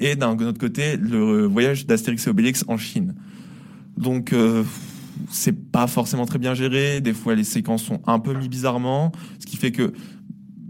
et 0.00 0.16
d'un 0.16 0.32
autre 0.38 0.58
côté 0.58 0.96
le 0.96 1.44
voyage 1.44 1.84
d'Astérix 1.84 2.26
et 2.26 2.30
Obélix 2.30 2.64
en 2.66 2.78
Chine. 2.78 3.14
Donc 3.98 4.32
euh, 4.32 4.64
c'est 5.28 5.70
pas 5.70 5.86
forcément 5.86 6.24
très 6.24 6.38
bien 6.38 6.54
géré. 6.54 7.02
Des 7.02 7.12
fois 7.12 7.34
les 7.34 7.44
séquences 7.44 7.82
sont 7.82 8.00
un 8.06 8.20
peu 8.20 8.32
mis 8.32 8.48
bizarrement, 8.48 9.12
ce 9.38 9.44
qui 9.44 9.58
fait 9.58 9.70
que 9.70 9.92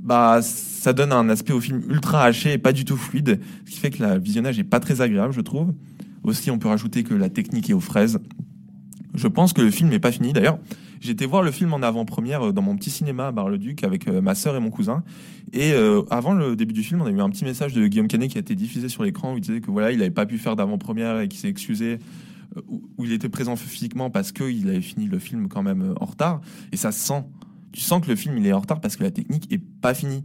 bah 0.03 0.41
ça 0.43 0.93
donne 0.93 1.13
un 1.13 1.29
aspect 1.29 1.53
au 1.53 1.61
film 1.61 1.83
ultra 1.89 2.25
haché 2.25 2.55
et 2.55 2.59
pas 2.59 2.73
du 2.73 2.85
tout 2.85 2.97
fluide, 2.97 3.39
ce 3.65 3.71
qui 3.71 3.79
fait 3.79 3.91
que 3.91 4.03
le 4.03 4.19
visionnage 4.19 4.59
est 4.59 4.65
pas 4.65 4.81
très 4.81 5.01
agréable, 5.03 5.33
je 5.33 5.41
trouve. 5.41 5.73
Aussi, 6.23 6.51
on 6.51 6.59
peut 6.59 6.69
rajouter 6.69 7.03
que 7.03 7.15
la 7.15 7.29
technique 7.29 7.71
est 7.71 7.75
aux 7.75 7.81
fraises. 7.81 8.19
Je 9.15 9.29
pense 9.29 9.53
que 9.53 9.63
le 9.63 9.71
film 9.71 9.89
n'est 9.89 9.99
pas 9.99 10.13
fini. 10.13 10.33
D'ailleurs, 10.33 10.59
été 11.09 11.25
voir 11.25 11.43
le 11.43 11.51
film 11.51 11.73
en 11.73 11.83
avant-première 11.83 12.49
euh, 12.49 12.53
dans 12.53 12.63
mon 12.63 12.77
petit 12.77 12.91
cinéma 12.91 13.29
à 13.29 13.33
Bar-le-Duc 13.33 13.85
avec 13.85 14.07
euh, 14.07 14.21
ma 14.21 14.35
sœur 14.35 14.55
et 14.57 14.61
mon 14.61 14.71
cousin. 14.71 15.03
Et 15.53 15.73
euh, 15.73 16.03
avant 16.11 16.35
le 16.35 16.57
début 16.57 16.75
du 16.75 16.83
film, 16.83 17.01
on 17.01 17.07
a 17.07 17.11
eu 17.11 17.21
un 17.21 17.31
petit 17.31 17.45
message 17.45 17.73
de 17.73 17.87
Guillaume 17.87 18.09
Canet 18.09 18.31
qui 18.31 18.37
a 18.37 18.41
été 18.41 18.55
diffusé 18.55 18.89
sur 18.89 19.03
l'écran 19.03 19.33
où 19.33 19.39
il 19.39 19.41
disait 19.41 19.61
que 19.61 19.71
voilà, 19.71 19.93
il 19.93 19.99
n'avait 19.99 20.11
pas 20.11 20.27
pu 20.27 20.37
faire 20.37 20.57
d'avant-première 20.57 21.21
et 21.21 21.29
qu'il 21.29 21.41
s'est 21.41 21.49
excusé 21.49 21.99
où 22.67 23.05
il 23.05 23.13
était 23.13 23.29
présent 23.29 23.55
physiquement 23.55 24.11
parce 24.11 24.33
qu'il 24.33 24.69
avait 24.69 24.81
fini 24.81 25.07
le 25.07 25.21
film 25.21 25.49
quand 25.49 25.63
même 25.63 25.95
en 26.01 26.05
retard. 26.05 26.41
Et 26.73 26.77
ça 26.77 26.91
se 26.91 26.99
sent. 26.99 27.25
Tu 27.73 27.81
sens 27.81 28.03
que 28.03 28.09
le 28.09 28.17
film 28.17 28.37
il 28.39 28.47
est 28.47 28.53
en 28.53 28.59
retard 28.59 28.81
parce 28.81 28.97
que 28.97 29.05
la 29.05 29.13
technique 29.13 29.53
est 29.53 29.63
pas 29.81 29.95
finie. 29.95 30.25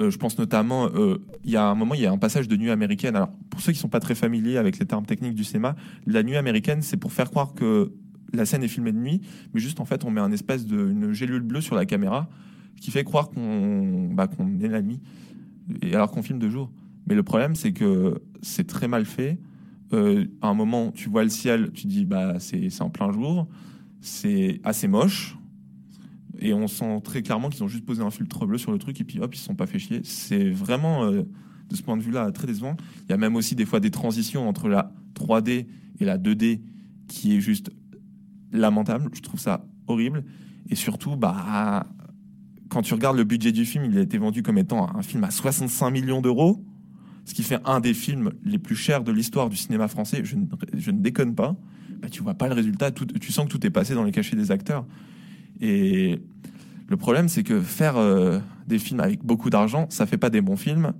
Euh, 0.00 0.10
je 0.10 0.18
pense 0.18 0.38
notamment, 0.38 0.88
euh, 0.94 1.18
il 1.44 1.50
y 1.50 1.56
a 1.56 1.64
un 1.64 1.74
moment, 1.74 1.94
il 1.94 2.00
y 2.00 2.06
a 2.06 2.12
un 2.12 2.18
passage 2.18 2.48
de 2.48 2.56
nuit 2.56 2.70
américaine. 2.70 3.16
Alors, 3.16 3.30
pour 3.50 3.60
ceux 3.60 3.72
qui 3.72 3.78
sont 3.78 3.88
pas 3.88 4.00
très 4.00 4.14
familiers 4.14 4.56
avec 4.56 4.78
les 4.78 4.86
termes 4.86 5.06
techniques 5.06 5.34
du 5.34 5.44
cinéma, 5.44 5.74
la 6.06 6.22
nuit 6.22 6.36
américaine, 6.36 6.82
c'est 6.82 6.96
pour 6.96 7.12
faire 7.12 7.30
croire 7.30 7.54
que 7.54 7.92
la 8.32 8.44
scène 8.44 8.62
est 8.62 8.68
filmée 8.68 8.92
de 8.92 8.98
nuit, 8.98 9.22
mais 9.52 9.60
juste 9.60 9.80
en 9.80 9.84
fait, 9.84 10.04
on 10.04 10.10
met 10.10 10.20
un 10.20 10.32
espèce 10.32 10.66
de 10.66 10.90
une 10.90 11.12
gélule 11.12 11.42
bleue 11.42 11.60
sur 11.60 11.74
la 11.74 11.86
caméra 11.86 12.28
qui 12.80 12.90
fait 12.90 13.04
croire 13.04 13.30
qu'on 13.30 14.10
bah, 14.12 14.28
qu'on 14.28 14.60
est 14.60 14.68
la 14.68 14.82
nuit, 14.82 15.00
et 15.82 15.94
alors 15.94 16.10
qu'on 16.10 16.22
filme 16.22 16.38
de 16.38 16.48
jour. 16.48 16.70
Mais 17.06 17.14
le 17.14 17.22
problème, 17.22 17.54
c'est 17.54 17.72
que 17.72 18.20
c'est 18.42 18.66
très 18.66 18.86
mal 18.86 19.04
fait. 19.06 19.38
Euh, 19.94 20.26
à 20.42 20.48
un 20.48 20.54
moment, 20.54 20.92
tu 20.92 21.08
vois 21.08 21.24
le 21.24 21.30
ciel, 21.30 21.72
tu 21.72 21.86
dis 21.86 22.04
bah 22.04 22.34
c'est 22.38 22.82
en 22.82 22.90
plein 22.90 23.10
jour, 23.10 23.48
c'est 24.00 24.60
assez 24.62 24.88
moche. 24.88 25.37
Et 26.40 26.54
on 26.54 26.68
sent 26.68 27.00
très 27.02 27.22
clairement 27.22 27.50
qu'ils 27.50 27.64
ont 27.64 27.68
juste 27.68 27.84
posé 27.84 28.02
un 28.02 28.10
filtre 28.10 28.46
bleu 28.46 28.58
sur 28.58 28.70
le 28.70 28.78
truc 28.78 29.00
et 29.00 29.04
puis 29.04 29.20
hop, 29.20 29.34
ils 29.34 29.38
se 29.38 29.44
sont 29.44 29.54
pas 29.54 29.66
fait 29.66 29.78
chier. 29.78 30.00
C'est 30.04 30.50
vraiment, 30.50 31.04
euh, 31.04 31.22
de 31.68 31.76
ce 31.76 31.82
point 31.82 31.96
de 31.96 32.02
vue-là, 32.02 32.30
très 32.30 32.46
décevant. 32.46 32.76
Il 33.04 33.10
y 33.10 33.12
a 33.12 33.16
même 33.16 33.36
aussi 33.36 33.54
des 33.54 33.66
fois 33.66 33.80
des 33.80 33.90
transitions 33.90 34.48
entre 34.48 34.68
la 34.68 34.92
3D 35.14 35.66
et 36.00 36.04
la 36.04 36.16
2D 36.18 36.60
qui 37.08 37.36
est 37.36 37.40
juste 37.40 37.70
lamentable. 38.52 39.10
Je 39.14 39.20
trouve 39.20 39.40
ça 39.40 39.66
horrible. 39.88 40.24
Et 40.70 40.76
surtout, 40.76 41.16
bah, 41.16 41.86
quand 42.68 42.82
tu 42.82 42.94
regardes 42.94 43.16
le 43.16 43.24
budget 43.24 43.52
du 43.52 43.64
film, 43.64 43.84
il 43.86 43.98
a 43.98 44.02
été 44.02 44.18
vendu 44.18 44.42
comme 44.42 44.58
étant 44.58 44.94
un 44.96 45.02
film 45.02 45.24
à 45.24 45.30
65 45.30 45.90
millions 45.90 46.20
d'euros, 46.20 46.64
ce 47.24 47.34
qui 47.34 47.42
fait 47.42 47.60
un 47.64 47.80
des 47.80 47.94
films 47.94 48.32
les 48.44 48.58
plus 48.58 48.76
chers 48.76 49.02
de 49.02 49.10
l'histoire 49.10 49.48
du 49.48 49.56
cinéma 49.56 49.88
français. 49.88 50.22
Je 50.24 50.36
ne, 50.36 50.44
ne 50.44 50.98
déconne 51.00 51.34
pas. 51.34 51.56
Bah, 52.00 52.08
tu 52.08 52.22
vois 52.22 52.34
pas 52.34 52.46
le 52.46 52.54
résultat. 52.54 52.90
Tu 52.92 53.32
sens 53.32 53.46
que 53.46 53.50
tout 53.50 53.66
est 53.66 53.70
passé 53.70 53.94
dans 53.94 54.04
les 54.04 54.12
cachets 54.12 54.36
des 54.36 54.50
acteurs. 54.50 54.86
Et 55.60 56.20
le 56.88 56.96
problème, 56.96 57.28
c'est 57.28 57.42
que 57.42 57.60
faire 57.60 57.96
euh, 57.96 58.38
des 58.66 58.78
films 58.78 59.00
avec 59.00 59.24
beaucoup 59.24 59.50
d'argent, 59.50 59.86
ça 59.90 60.06
fait 60.06 60.16
pas 60.16 60.30
des 60.30 60.40
bons 60.40 60.56
films. 60.56 60.92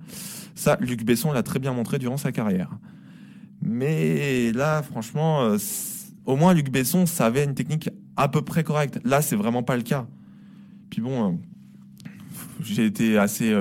Ça, 0.54 0.76
Luc 0.80 1.04
Besson 1.04 1.32
l'a 1.32 1.42
très 1.42 1.58
bien 1.58 1.72
montré 1.72 1.98
durant 1.98 2.16
sa 2.16 2.32
carrière. 2.32 2.70
Mais 3.62 4.52
là, 4.52 4.82
franchement, 4.82 5.42
euh, 5.42 5.56
au 6.26 6.36
moins 6.36 6.52
Luc 6.54 6.70
Besson 6.70 7.06
savait 7.06 7.44
une 7.44 7.54
technique 7.54 7.88
à 8.16 8.28
peu 8.28 8.42
près 8.42 8.64
correcte. 8.64 9.00
Là, 9.04 9.22
c'est 9.22 9.36
vraiment 9.36 9.62
pas 9.62 9.76
le 9.76 9.82
cas. 9.82 10.06
Puis 10.90 11.00
bon, 11.00 11.32
euh, 11.32 11.36
j'ai 12.60 12.84
été 12.84 13.16
assez 13.18 13.54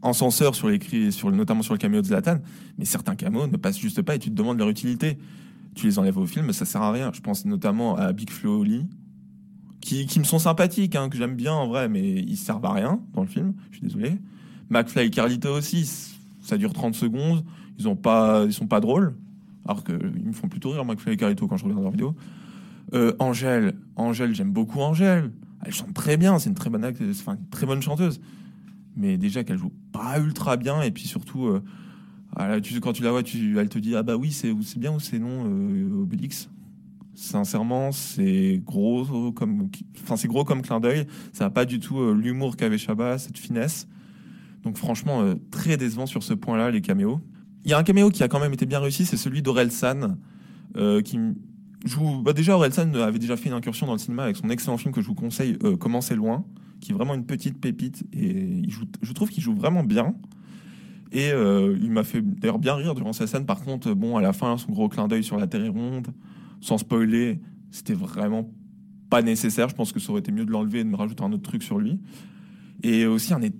encenseur 0.00 0.54
sur 0.54 0.68
les 0.68 1.10
sur, 1.10 1.30
notamment 1.30 1.62
sur 1.62 1.74
le 1.74 1.78
caméo 1.78 2.00
de 2.00 2.06
Zlatan, 2.06 2.38
mais 2.78 2.84
certains 2.84 3.14
caméos 3.14 3.46
ne 3.46 3.56
passent 3.56 3.78
juste 3.78 4.02
pas 4.02 4.14
et 4.14 4.18
tu 4.18 4.30
te 4.30 4.34
demandes 4.34 4.58
leur 4.58 4.68
utilité. 4.68 5.18
Tu 5.74 5.86
les 5.86 5.98
enlèves 5.98 6.18
au 6.18 6.26
film, 6.26 6.52
ça 6.52 6.64
sert 6.64 6.82
à 6.82 6.92
rien. 6.92 7.10
Je 7.14 7.20
pense 7.20 7.44
notamment 7.44 7.96
à 7.96 8.12
Big 8.12 8.30
Flo 8.30 8.60
Oli, 8.60 8.86
qui, 9.82 10.18
me 10.18 10.24
sont 10.24 10.38
sympathiques, 10.38 10.94
hein, 10.94 11.08
que 11.08 11.18
j'aime 11.18 11.34
bien 11.34 11.52
en 11.52 11.66
vrai, 11.66 11.88
mais 11.88 12.00
ils 12.02 12.36
servent 12.36 12.64
à 12.64 12.72
rien 12.72 13.00
dans 13.14 13.22
le 13.22 13.28
film. 13.28 13.52
Je 13.70 13.78
suis 13.78 13.86
désolé. 13.86 14.18
McFly 14.70 15.06
et 15.06 15.10
Carlito 15.10 15.50
aussi, 15.50 15.90
ça 16.40 16.56
dure 16.56 16.72
30 16.72 16.94
secondes. 16.94 17.44
Ils 17.78 17.88
ont 17.88 17.96
pas, 17.96 18.44
ils 18.46 18.52
sont 18.52 18.68
pas 18.68 18.80
drôles. 18.80 19.14
Alors 19.66 19.84
que 19.84 19.92
ils 19.92 20.28
me 20.28 20.32
font 20.32 20.48
plutôt 20.48 20.70
rire 20.70 20.84
McFly 20.84 21.14
et 21.14 21.16
Carlito 21.16 21.46
quand 21.46 21.56
je 21.56 21.64
regarde 21.64 21.82
leurs 21.82 21.90
vidéos. 21.90 22.14
Euh, 22.94 23.12
Angèle, 23.18 23.74
j'aime 24.32 24.52
beaucoup 24.52 24.80
Angèle. 24.80 25.32
Elle 25.64 25.72
chante 25.72 25.94
très 25.94 26.16
bien, 26.16 26.38
c'est 26.38 26.48
une 26.48 26.54
très 26.54 26.70
bonne 26.70 26.84
enfin 27.10 27.36
très 27.50 27.66
bonne 27.66 27.82
chanteuse. 27.82 28.20
Mais 28.96 29.16
déjà 29.16 29.42
qu'elle 29.44 29.58
joue 29.58 29.72
pas 29.92 30.18
ultra 30.18 30.56
bien 30.56 30.82
et 30.82 30.90
puis 30.90 31.04
surtout, 31.04 31.46
euh, 31.46 32.60
tu, 32.60 32.80
quand 32.80 32.92
tu 32.92 33.02
la 33.02 33.10
vois, 33.10 33.22
tu, 33.22 33.58
elle 33.58 33.68
te 33.68 33.78
dit 33.78 33.96
ah 33.96 34.02
bah 34.02 34.16
oui 34.16 34.32
c'est 34.32 34.52
bien 34.78 34.92
ou 34.92 35.00
c'est 35.00 35.18
non 35.18 35.44
euh, 35.46 36.02
Obélix. 36.02 36.48
Sincèrement, 37.22 37.92
c'est 37.92 38.60
gros 38.66 39.30
comme, 39.30 39.68
enfin 40.02 40.16
c'est 40.16 40.26
gros 40.26 40.44
comme 40.44 40.60
clin 40.60 40.80
d'œil. 40.80 41.06
Ça 41.32 41.44
n'a 41.44 41.50
pas 41.50 41.64
du 41.64 41.78
tout 41.78 42.00
euh, 42.00 42.14
l'humour 42.14 42.56
qu'avait 42.56 42.78
Chabat, 42.78 43.18
cette 43.18 43.38
finesse. 43.38 43.86
Donc 44.64 44.76
franchement, 44.76 45.22
euh, 45.22 45.34
très 45.52 45.76
décevant 45.76 46.06
sur 46.06 46.24
ce 46.24 46.34
point-là, 46.34 46.72
les 46.72 46.80
caméos. 46.80 47.20
Il 47.64 47.70
y 47.70 47.74
a 47.74 47.78
un 47.78 47.84
caméo 47.84 48.10
qui 48.10 48.24
a 48.24 48.28
quand 48.28 48.40
même 48.40 48.52
été 48.52 48.66
bien 48.66 48.80
réussi, 48.80 49.04
c'est 49.04 49.16
celui 49.16 49.40
d'Aurel 49.40 49.70
San, 49.70 50.18
euh, 50.76 51.00
qui 51.00 51.16
joue. 51.84 52.22
Bah 52.22 52.32
déjà, 52.32 52.56
Aurel 52.56 52.72
San 52.72 52.92
avait 52.96 53.20
déjà 53.20 53.36
fait 53.36 53.50
une 53.50 53.54
incursion 53.54 53.86
dans 53.86 53.92
le 53.92 53.98
cinéma 53.98 54.24
avec 54.24 54.36
son 54.36 54.50
excellent 54.50 54.76
film 54.76 54.92
que 54.92 55.00
je 55.00 55.06
vous 55.06 55.14
conseille, 55.14 55.58
euh, 55.62 55.76
Comment 55.76 56.00
c'est 56.00 56.16
loin, 56.16 56.44
qui 56.80 56.90
est 56.90 56.94
vraiment 56.94 57.14
une 57.14 57.24
petite 57.24 57.60
pépite 57.60 58.02
et 58.12 58.62
je 58.68 59.12
trouve 59.12 59.30
qu'il 59.30 59.44
joue 59.44 59.54
vraiment 59.54 59.84
bien. 59.84 60.16
Et 61.12 61.28
il 61.28 61.90
m'a 61.90 62.04
fait 62.04 62.22
d'ailleurs 62.22 62.58
bien 62.58 62.74
rire 62.74 62.94
durant 62.94 63.12
sa 63.12 63.26
scène. 63.26 63.44
Par 63.44 63.60
contre, 63.60 63.92
bon, 63.92 64.16
à 64.16 64.22
la 64.22 64.32
fin, 64.32 64.56
son 64.56 64.72
gros 64.72 64.88
clin 64.88 65.08
d'œil 65.08 65.22
sur 65.22 65.36
la 65.36 65.46
Terre 65.46 65.62
est 65.62 65.68
ronde, 65.68 66.08
sans 66.62 66.78
spoiler, 66.78 67.42
c'était 67.70 67.92
vraiment 67.92 68.50
pas 69.10 69.20
nécessaire. 69.20 69.68
Je 69.68 69.74
pense 69.74 69.92
que 69.92 70.00
ça 70.00 70.10
aurait 70.10 70.20
été 70.20 70.32
mieux 70.32 70.46
de 70.46 70.50
l'enlever 70.50 70.80
et 70.80 70.84
de 70.84 70.88
me 70.88 70.96
rajouter 70.96 71.22
un 71.22 71.32
autre 71.32 71.42
truc 71.42 71.62
sur 71.62 71.78
lui. 71.78 72.00
Et 72.82 73.04
aussi, 73.04 73.34
un 73.34 73.40
des, 73.40 73.52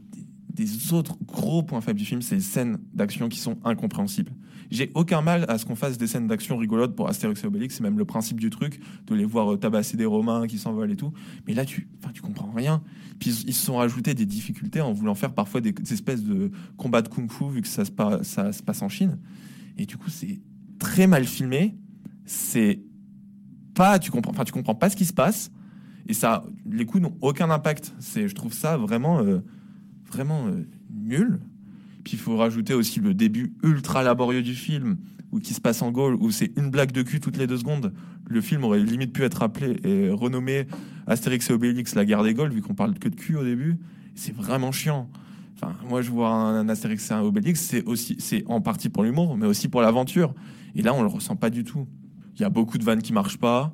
des 0.48 0.92
autres 0.94 1.18
gros 1.26 1.62
points 1.62 1.80
faibles 1.80 1.98
du 1.98 2.06
film, 2.06 2.22
c'est 2.22 2.36
les 2.36 2.40
scènes 2.40 2.78
d'action 2.94 3.28
qui 3.28 3.38
sont 3.38 3.58
incompréhensibles. 3.64 4.32
J'ai 4.70 4.90
aucun 4.94 5.20
mal 5.20 5.44
à 5.48 5.58
ce 5.58 5.66
qu'on 5.66 5.74
fasse 5.74 5.98
des 5.98 6.06
scènes 6.06 6.26
d'action 6.26 6.56
rigolotes 6.56 6.96
pour 6.96 7.06
Astérix 7.08 7.44
et 7.44 7.46
Obélix, 7.46 7.76
c'est 7.76 7.82
même 7.82 7.98
le 7.98 8.06
principe 8.06 8.40
du 8.40 8.48
truc, 8.48 8.80
de 9.06 9.14
les 9.14 9.26
voir 9.26 9.52
euh, 9.52 9.56
tabasser 9.58 9.98
des 9.98 10.06
Romains 10.06 10.46
qui 10.46 10.56
s'envolent 10.56 10.90
et 10.90 10.96
tout. 10.96 11.12
Mais 11.46 11.52
là, 11.52 11.66
tu, 11.66 11.88
enfin, 11.98 12.10
tu 12.14 12.22
comprends 12.22 12.50
rien. 12.50 12.82
Puis 13.18 13.30
ils, 13.46 13.52
se 13.52 13.66
sont 13.66 13.76
rajoutés 13.76 14.14
des 14.14 14.24
difficultés 14.24 14.80
en 14.80 14.92
voulant 14.92 15.14
faire 15.14 15.34
parfois 15.34 15.60
des, 15.60 15.74
espèces 15.92 16.24
de 16.24 16.50
combats 16.78 17.02
de 17.02 17.08
kung-fu 17.08 17.50
vu 17.50 17.60
que 17.60 17.68
ça 17.68 17.84
se, 17.84 17.92
ça 18.22 18.52
se 18.52 18.62
passe 18.62 18.80
en 18.80 18.88
Chine. 18.88 19.18
Et 19.76 19.84
du 19.84 19.98
coup, 19.98 20.08
c'est 20.08 20.40
très 20.78 21.06
mal 21.06 21.24
filmé. 21.24 21.76
C'est 22.24 22.80
pas, 23.74 23.98
tu 23.98 24.10
comprends, 24.10 24.32
enfin, 24.32 24.44
tu 24.44 24.52
comprends 24.52 24.74
pas 24.74 24.90
ce 24.90 24.96
qui 24.96 25.04
se 25.04 25.12
passe. 25.12 25.50
Et 26.08 26.14
ça, 26.14 26.44
les 26.70 26.84
coups 26.84 27.02
n'ont 27.02 27.16
aucun 27.20 27.50
impact. 27.50 27.94
C'est, 28.00 28.28
je 28.28 28.34
trouve 28.34 28.52
ça 28.52 28.76
vraiment, 28.76 29.20
euh, 29.20 29.38
vraiment 30.10 30.46
euh, 30.48 30.66
nul. 30.90 31.40
Puis 32.04 32.14
il 32.14 32.18
faut 32.18 32.36
rajouter 32.36 32.74
aussi 32.74 33.00
le 33.00 33.14
début 33.14 33.54
ultra 33.62 34.02
laborieux 34.02 34.42
du 34.42 34.54
film, 34.54 34.96
où 35.30 35.38
qui 35.38 35.54
se 35.54 35.60
passe 35.60 35.82
en 35.82 35.90
Gaule, 35.92 36.16
où 36.16 36.30
c'est 36.30 36.52
une 36.56 36.70
blague 36.70 36.92
de 36.92 37.02
cul 37.02 37.20
toutes 37.20 37.36
les 37.36 37.46
deux 37.46 37.58
secondes. 37.58 37.92
Le 38.28 38.40
film 38.40 38.64
aurait 38.64 38.80
limite 38.80 39.12
pu 39.12 39.22
être 39.22 39.42
appelé 39.42 39.76
et 39.84 40.10
renommé 40.10 40.66
Astérix 41.06 41.48
et 41.50 41.52
Obélix, 41.52 41.94
la 41.94 42.04
guerre 42.04 42.22
des 42.22 42.34
Gaules, 42.34 42.52
vu 42.52 42.62
qu'on 42.62 42.74
parle 42.74 42.94
que 42.94 43.08
de 43.08 43.14
cul 43.14 43.36
au 43.36 43.44
début. 43.44 43.78
C'est 44.14 44.34
vraiment 44.34 44.72
chiant. 44.72 45.08
Enfin, 45.54 45.74
moi, 45.88 46.02
je 46.02 46.10
vois 46.10 46.30
un, 46.30 46.68
Astérix 46.68 47.10
et 47.10 47.14
un 47.14 47.22
Obélix, 47.22 47.60
c'est 47.60 47.84
aussi, 47.84 48.16
c'est 48.18 48.44
en 48.46 48.60
partie 48.60 48.88
pour 48.88 49.04
l'humour, 49.04 49.36
mais 49.36 49.46
aussi 49.46 49.68
pour 49.68 49.80
l'aventure. 49.80 50.34
Et 50.74 50.82
là, 50.82 50.92
on 50.94 51.02
le 51.02 51.08
ressent 51.08 51.36
pas 51.36 51.50
du 51.50 51.64
tout. 51.64 51.86
Il 52.36 52.42
y 52.42 52.44
a 52.44 52.50
beaucoup 52.50 52.78
de 52.78 52.84
vannes 52.84 53.02
qui 53.02 53.12
marchent 53.12 53.38
pas. 53.38 53.72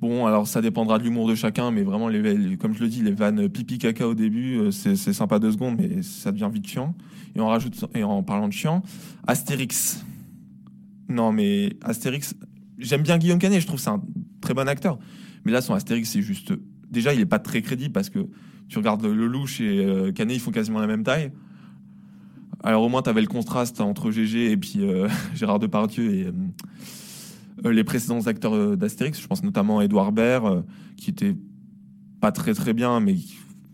Bon, 0.00 0.26
alors 0.26 0.46
ça 0.46 0.60
dépendra 0.60 0.98
de 0.98 1.04
l'humour 1.04 1.28
de 1.28 1.34
chacun, 1.34 1.70
mais 1.70 1.82
vraiment, 1.82 2.08
les, 2.08 2.56
comme 2.56 2.74
je 2.74 2.80
le 2.80 2.88
dis, 2.88 3.02
les 3.02 3.12
vannes 3.12 3.48
pipi 3.48 3.78
caca 3.78 4.06
au 4.06 4.14
début, 4.14 4.58
euh, 4.58 4.70
c'est 4.70 4.96
sympa 4.96 5.38
deux 5.38 5.52
secondes, 5.52 5.76
mais 5.78 6.02
ça 6.02 6.30
devient 6.32 6.50
vite 6.52 6.66
chiant. 6.66 6.94
Et 7.34 7.40
on 7.40 7.46
rajoute, 7.46 7.84
et 7.94 8.04
en 8.04 8.22
parlant 8.22 8.48
de 8.48 8.52
chiant, 8.52 8.82
Astérix. 9.26 10.04
Non, 11.08 11.32
mais 11.32 11.76
Astérix, 11.82 12.34
j'aime 12.78 13.02
bien 13.02 13.18
Guillaume 13.18 13.38
Canet, 13.38 13.60
je 13.60 13.66
trouve 13.66 13.80
c'est 13.80 13.90
un 13.90 14.02
très 14.40 14.54
bon 14.54 14.68
acteur. 14.68 14.98
Mais 15.44 15.52
là, 15.52 15.62
son 15.62 15.74
Astérix, 15.74 16.10
c'est 16.10 16.22
juste. 16.22 16.52
Déjà, 16.90 17.14
il 17.14 17.20
est 17.20 17.26
pas 17.26 17.38
très 17.38 17.62
crédible 17.62 17.92
parce 17.92 18.10
que 18.10 18.28
tu 18.68 18.78
regardes 18.78 19.04
le 19.04 19.26
louche 19.26 19.60
et 19.60 19.86
euh, 19.86 20.12
Canet, 20.12 20.36
ils 20.36 20.40
font 20.40 20.50
quasiment 20.50 20.80
la 20.80 20.86
même 20.86 21.02
taille. 21.02 21.32
Alors 22.62 22.82
au 22.82 22.88
moins, 22.88 23.02
tu 23.02 23.10
avais 23.10 23.20
le 23.20 23.26
contraste 23.26 23.80
entre 23.80 24.10
GG 24.10 24.50
et 24.50 24.56
puis 24.56 24.80
euh, 24.80 25.08
Gérard 25.34 25.58
Depardieu 25.58 26.14
et 26.14 26.26
les 27.64 27.84
précédents 27.84 28.26
acteurs 28.26 28.54
euh, 28.54 28.76
d'Astérix. 28.76 29.20
Je 29.20 29.26
pense 29.26 29.42
notamment 29.42 29.78
à 29.78 29.84
Edouard 29.84 30.12
Baird, 30.12 30.46
euh, 30.46 30.62
qui 30.96 31.10
était 31.10 31.36
pas 32.20 32.32
très 32.32 32.54
très 32.54 32.72
bien, 32.72 33.00
mais 33.00 33.16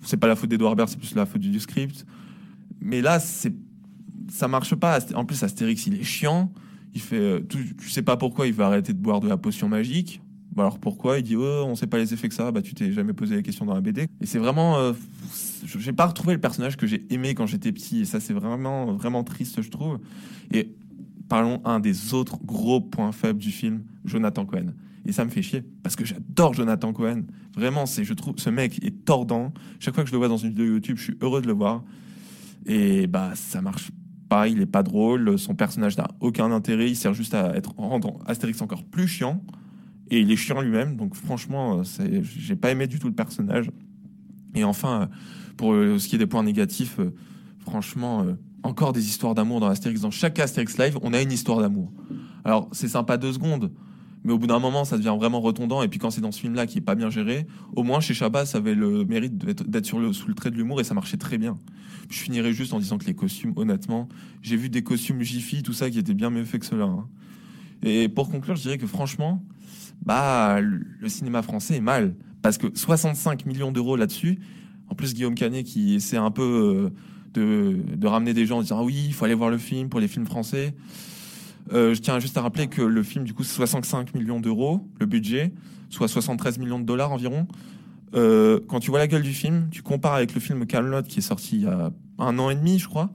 c'est 0.03 0.17
pas 0.17 0.27
la 0.27 0.37
faute 0.37 0.51
d'Edouard 0.51 0.77
Baird, 0.77 0.89
c'est 0.89 0.99
plus 0.99 1.15
la 1.15 1.27
faute 1.27 1.41
du 1.41 1.61
script. 1.61 2.07
Mais 2.81 3.01
là, 3.01 3.21
c'est 3.21 3.55
ça 4.31 4.49
marche 4.49 4.75
pas. 4.75 5.01
En 5.15 5.25
plus, 5.25 5.43
Astérix, 5.43 5.87
il 5.87 5.95
est 5.95 6.05
chiant. 6.05 6.53
Il 6.95 7.01
fait, 7.01 7.19
euh, 7.19 7.41
tu, 7.49 7.77
tu 7.77 7.91
sais 7.91 8.03
pas 8.03 8.17
pourquoi 8.17 8.47
il 8.47 8.53
va 8.53 8.67
arrêter 8.67 8.93
de 8.93 8.99
boire 8.99 9.21
de 9.21 9.29
la 9.29 9.37
potion 9.37 9.69
magique. 9.69 10.21
Bah 10.55 10.65
alors 10.65 10.79
pourquoi? 10.79 11.19
Il 11.19 11.23
dit, 11.23 11.37
oh, 11.37 11.65
on 11.67 11.77
sait 11.77 11.87
pas 11.87 11.99
les 11.99 12.13
effets 12.13 12.29
que 12.29 12.35
ça. 12.35 12.51
Bah 12.51 12.63
tu 12.63 12.75
t'es 12.75 12.91
jamais 12.93 13.13
posé 13.13 13.37
la 13.37 13.43
question 13.43 13.65
dans 13.65 13.75
la 13.75 13.81
BD. 13.81 14.09
Et 14.21 14.27
c'est 14.27 14.39
vraiment, 14.39 14.79
euh, 14.79 14.93
j'ai 15.65 15.93
pas 15.93 16.07
retrouvé 16.07 16.35
le 16.35 16.41
personnage 16.41 16.77
que 16.77 16.87
j'ai 16.87 17.07
aimé 17.11 17.35
quand 17.35 17.47
j'étais 17.47 17.71
petit 17.71 18.01
et 18.01 18.05
ça 18.05 18.19
c'est 18.19 18.33
vraiment 18.33 18.93
vraiment 18.95 19.23
triste 19.23 19.63
je 19.63 19.71
trouve. 19.71 19.99
Et 20.53 20.75
parlons 21.31 21.63
un 21.65 21.81
des 21.81 22.13
autres 22.13 22.39
gros 22.45 22.83
points 22.83 23.13
faibles 23.13 23.39
du 23.39 23.53
film, 23.53 23.85
Jonathan 24.05 24.45
Cohen. 24.45 24.75
Et 25.07 25.13
ça 25.13 25.25
me 25.25 25.31
fait 25.31 25.41
chier 25.41 25.63
parce 25.83 25.97
que 25.97 26.05
j'adore 26.05 26.53
Jonathan 26.53 26.93
Cohen. 26.93 27.23
Vraiment, 27.57 27.87
c'est 27.87 28.05
je 28.05 28.13
trouve 28.13 28.35
ce 28.37 28.51
mec 28.51 28.85
est 28.85 29.07
tordant. 29.07 29.55
Chaque 29.79 29.95
fois 29.95 30.05
que 30.05 30.11
je 30.11 30.13
le 30.13 30.19
vois 30.19 30.29
dans 30.29 30.37
une 30.37 30.51
vidéo 30.51 30.67
YouTube, 30.67 30.99
je 30.99 31.05
suis 31.05 31.17
heureux 31.23 31.41
de 31.41 31.47
le 31.47 31.55
voir. 31.55 31.85
Et 32.67 33.07
bah 33.07 33.31
ça 33.35 33.63
marche 33.63 33.91
pas, 34.29 34.49
il 34.49 34.61
est 34.61 34.67
pas 34.67 34.83
drôle, 34.83 35.39
son 35.39 35.55
personnage 35.55 35.97
n'a 35.97 36.09
aucun 36.21 36.53
intérêt, 36.53 36.91
il 36.91 36.97
sert 36.97 37.15
juste 37.15 37.33
à 37.33 37.57
être 37.57 37.75
rendre 37.79 38.19
Astérix 38.27 38.61
encore 38.61 38.85
plus 38.85 39.09
chiant. 39.09 39.43
Et 40.11 40.21
il 40.21 40.31
est 40.31 40.37
chiant 40.37 40.61
lui-même, 40.61 40.97
donc 40.97 41.15
franchement, 41.15 41.83
j'ai 42.23 42.57
pas 42.57 42.73
aimé 42.73 42.89
du 42.89 42.99
tout 42.99 43.07
le 43.07 43.15
personnage. 43.15 43.71
Et 44.55 44.65
enfin, 44.65 45.09
pour 45.57 45.73
euh, 45.73 45.99
ce 45.99 46.09
qui 46.09 46.17
est 46.17 46.19
des 46.19 46.27
points 46.27 46.43
négatifs, 46.43 46.99
euh, 46.99 47.15
franchement, 47.61 48.25
euh, 48.25 48.33
encore 48.63 48.93
des 48.93 49.09
histoires 49.09 49.35
d'amour 49.35 49.61
dans 49.61 49.69
Astérix. 49.69 50.01
Dans 50.01 50.11
chaque 50.11 50.39
Astérix 50.39 50.79
Live, 50.79 50.99
on 51.03 51.13
a 51.13 51.21
une 51.21 51.33
histoire 51.33 51.61
d'amour. 51.61 51.93
Alors, 52.45 52.69
c'est 52.73 52.89
sympa 52.89 53.17
deux 53.17 53.33
secondes, 53.33 53.73
mais 54.25 54.33
au 54.33 54.39
bout 54.39 54.47
d'un 54.47 54.59
moment, 54.59 54.85
ça 54.85 54.97
devient 54.97 55.15
vraiment 55.19 55.41
retondant. 55.41 55.83
Et 55.83 55.89
puis 55.89 55.99
quand 55.99 56.11
c'est 56.11 56.21
dans 56.21 56.33
ce 56.33 56.41
film-là 56.41 56.67
qui 56.67 56.79
est 56.79 56.83
pas 56.83 56.95
bien 56.95 57.11
géré, 57.11 57.47
au 57.75 57.83
moins 57.83 58.01
chez 58.01 58.15
Chabat, 58.15 58.47
ça 58.47 58.59
avait 58.59 58.75
le 58.75 59.05
mérite 59.05 59.37
d'être 59.37 59.87
sur 59.87 59.99
le, 59.99 60.13
sous 60.13 60.29
le 60.29 60.35
trait 60.35 60.51
de 60.51 60.57
l'humour 60.57 60.81
et 60.81 60.85
ça 60.85 60.95
marchait 60.95 61.17
très 61.17 61.39
bien. 61.39 61.59
Je 62.11 62.19
finirai 62.19 62.53
juste 62.53 62.73
en 62.73 62.79
disant 62.79 62.99
que 62.99 63.07
les 63.07 63.15
costumes, 63.15 63.53
honnêtement, 63.57 64.09
j'ai 64.43 64.57
vu 64.57 64.69
des 64.69 64.83
costumes 64.83 65.23
Jiffy, 65.23 65.63
tout 65.63 65.73
ça, 65.73 65.91
qui 65.91 65.99
étaient 65.99 66.15
bien 66.15 66.31
mieux 66.31 66.45
faits 66.45 66.61
que 66.61 66.67
cela. 66.67 66.85
hein. 66.85 67.09
Et 67.83 68.09
pour 68.09 68.31
conclure, 68.31 68.57
je 68.57 68.63
dirais 68.63 68.79
que 68.79 68.87
franchement, 68.87 69.43
bah, 70.05 70.61
le 70.61 71.09
cinéma 71.09 71.43
français 71.43 71.77
est 71.77 71.81
mal. 71.81 72.15
Parce 72.43 72.59
que 72.59 72.67
65 72.75 73.47
millions 73.47 73.71
d'euros 73.71 73.97
là-dessus, 73.97 74.39
en 74.89 74.95
plus 74.95 75.15
Guillaume 75.15 75.35
Canet 75.35 75.65
qui 75.65 75.95
essaie 75.95 76.17
un 76.17 76.31
peu 76.31 76.43
euh, 76.43 76.91
de, 77.35 78.07
ramener 78.07 78.35
des 78.35 78.47
gens 78.47 78.59
en 78.59 78.63
disant 78.63 78.79
ah 78.81 78.85
oui, 78.85 79.05
il 79.07 79.15
faut 79.15 79.25
aller 79.25 79.35
voir 79.35 79.51
le 79.51 79.59
film 79.59 79.89
pour 79.89 80.01
les 80.01 80.09
films 80.09 80.27
français. 80.27 80.75
Euh, 81.73 81.95
je 81.95 82.01
tiens 82.01 82.19
juste 82.19 82.37
à 82.37 82.43
rappeler 82.43 82.67
que 82.67 82.83
le 82.83 83.03
film, 83.03 83.25
du 83.25 83.35
coup, 83.35 83.45
c'est 83.45 83.55
65 83.55 84.15
millions 84.15 84.41
d'euros, 84.41 84.89
le 84.99 85.07
budget, 85.07 85.53
soit 85.89 86.09
73 86.09 86.59
millions 86.59 86.79
de 86.79 86.85
dollars 86.85 87.13
environ. 87.13 87.47
Euh, 88.15 88.59
quand 88.67 88.81
tu 88.81 88.91
vois 88.91 88.99
la 88.99 89.07
gueule 89.07 89.23
du 89.23 89.33
film, 89.33 89.69
tu 89.71 89.83
compares 89.83 90.15
avec 90.15 90.35
le 90.35 90.41
film 90.41 90.67
Camelot 90.67 91.03
qui 91.03 91.21
est 91.21 91.23
sorti 91.23 91.57
il 91.57 91.63
y 91.63 91.67
a 91.67 91.93
un 92.19 92.39
an 92.39 92.51
et 92.51 92.57
demi, 92.57 92.79
je 92.79 92.89
crois, 92.89 93.11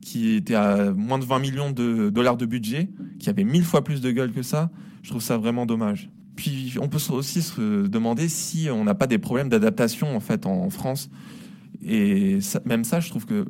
qui 0.00 0.34
était 0.34 0.54
à 0.54 0.92
moins 0.92 1.18
de 1.18 1.24
20 1.24 1.38
millions 1.40 1.70
de 1.70 2.08
dollars 2.08 2.38
de 2.38 2.46
budget, 2.46 2.88
qui 3.18 3.28
avait 3.28 3.44
mille 3.44 3.64
fois 3.64 3.84
plus 3.84 4.00
de 4.00 4.10
gueule 4.10 4.32
que 4.32 4.42
ça. 4.42 4.70
Je 5.02 5.10
trouve 5.10 5.22
ça 5.22 5.36
vraiment 5.36 5.66
dommage. 5.66 6.10
Puis 6.36 6.76
on 6.80 6.88
peut 6.88 6.98
aussi 7.10 7.42
se 7.42 7.86
demander 7.86 8.28
si 8.30 8.68
on 8.70 8.84
n'a 8.84 8.94
pas 8.94 9.06
des 9.06 9.18
problèmes 9.18 9.50
d'adaptation 9.50 10.16
en 10.16 10.20
fait 10.20 10.46
en 10.46 10.70
France. 10.70 11.10
Et 11.84 12.38
même 12.64 12.84
ça, 12.84 13.00
je 13.00 13.08
trouve 13.08 13.26
que 13.26 13.46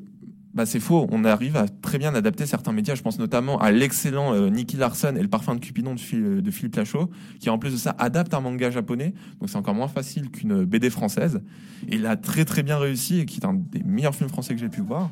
bah, 0.55 0.67
c'est 0.67 0.81
faux. 0.81 1.07
On 1.13 1.25
arrive 1.25 1.57
à 1.57 1.69
très 1.69 1.99
bien 1.99 2.15
adapter 2.15 2.45
certains 2.47 2.73
médias. 2.73 2.95
Je 2.95 3.03
pense 3.03 3.19
notamment 3.19 3.59
à 3.61 3.71
l'excellent 3.71 4.35
euh, 4.35 4.51
Nicky 4.51 4.77
Larson 4.77 5.15
et 5.17 5.23
le 5.23 5.29
parfum 5.29 5.55
de 5.55 5.61
Cupidon 5.61 5.95
de, 5.95 6.01
Phil- 6.01 6.43
de 6.43 6.51
Philippe 6.51 6.77
Lachaud, 6.77 7.11
qui 7.39 7.51
en 7.51 7.59
plus 7.59 7.71
de 7.73 7.77
ça 7.77 7.95
adapte 7.99 8.35
un 8.35 8.41
manga 8.41 8.71
japonais. 8.71 9.15
Donc 9.41 9.49
c'est 9.49 9.57
encore 9.57 9.75
moins 9.75 9.89
facile 9.89 10.31
qu'une 10.31 10.65
BD 10.65 10.91
française. 10.91 11.41
Et 11.89 11.97
il 11.97 12.07
a 12.07 12.17
très 12.17 12.45
très 12.45 12.63
bien 12.63 12.79
réussi 12.79 13.21
et 13.21 13.27
qui 13.27 13.41
est 13.41 13.45
un 13.47 13.55
des 13.55 13.83
meilleurs 13.85 14.15
films 14.15 14.29
français 14.31 14.55
que 14.55 14.61
j'ai 14.61 14.69
pu 14.69 14.81
voir. 14.81 15.11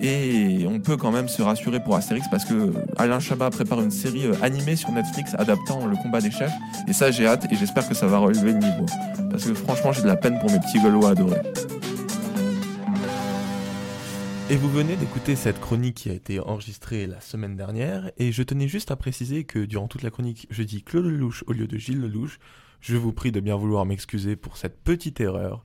Et 0.00 0.64
on 0.68 0.78
peut 0.78 0.96
quand 0.96 1.10
même 1.10 1.26
se 1.28 1.42
rassurer 1.42 1.82
pour 1.82 1.96
Astérix 1.96 2.26
parce 2.30 2.44
que 2.44 2.72
Alain 2.96 3.18
Chabat 3.18 3.50
prépare 3.50 3.80
une 3.82 3.90
série 3.90 4.26
euh, 4.26 4.32
animée 4.42 4.76
sur 4.76 4.92
Netflix 4.92 5.34
adaptant 5.36 5.86
le 5.86 5.96
combat 5.96 6.20
des 6.20 6.30
chefs. 6.30 6.52
Et 6.86 6.92
ça, 6.92 7.10
j'ai 7.10 7.26
hâte 7.26 7.46
et 7.52 7.56
j'espère 7.56 7.86
que 7.88 7.94
ça 7.94 8.06
va 8.06 8.18
relever 8.18 8.52
le 8.52 8.58
niveau. 8.60 8.86
Parce 9.30 9.44
que 9.44 9.54
franchement, 9.54 9.92
j'ai 9.92 10.02
de 10.02 10.06
la 10.06 10.16
peine 10.16 10.38
pour 10.38 10.50
mes 10.50 10.60
petits 10.60 10.80
Gaulois 10.80 11.10
adorés. 11.10 11.40
Et 14.50 14.56
vous 14.56 14.70
venez 14.70 14.96
d'écouter 14.96 15.36
cette 15.36 15.60
chronique 15.60 15.96
qui 15.96 16.08
a 16.08 16.14
été 16.14 16.40
enregistrée 16.40 17.06
la 17.06 17.20
semaine 17.20 17.54
dernière, 17.54 18.10
et 18.16 18.32
je 18.32 18.42
tenais 18.42 18.66
juste 18.66 18.90
à 18.90 18.96
préciser 18.96 19.44
que 19.44 19.58
durant 19.58 19.88
toute 19.88 20.02
la 20.02 20.10
chronique, 20.10 20.46
je 20.48 20.62
dis 20.62 20.82
Claude 20.82 21.04
Lelouch 21.04 21.44
au 21.46 21.52
lieu 21.52 21.66
de 21.66 21.76
Gilles 21.76 22.00
Lelouch. 22.00 22.38
Je 22.80 22.96
vous 22.96 23.12
prie 23.12 23.30
de 23.30 23.40
bien 23.40 23.56
vouloir 23.56 23.84
m'excuser 23.84 24.36
pour 24.36 24.56
cette 24.56 24.82
petite 24.82 25.20
erreur 25.20 25.64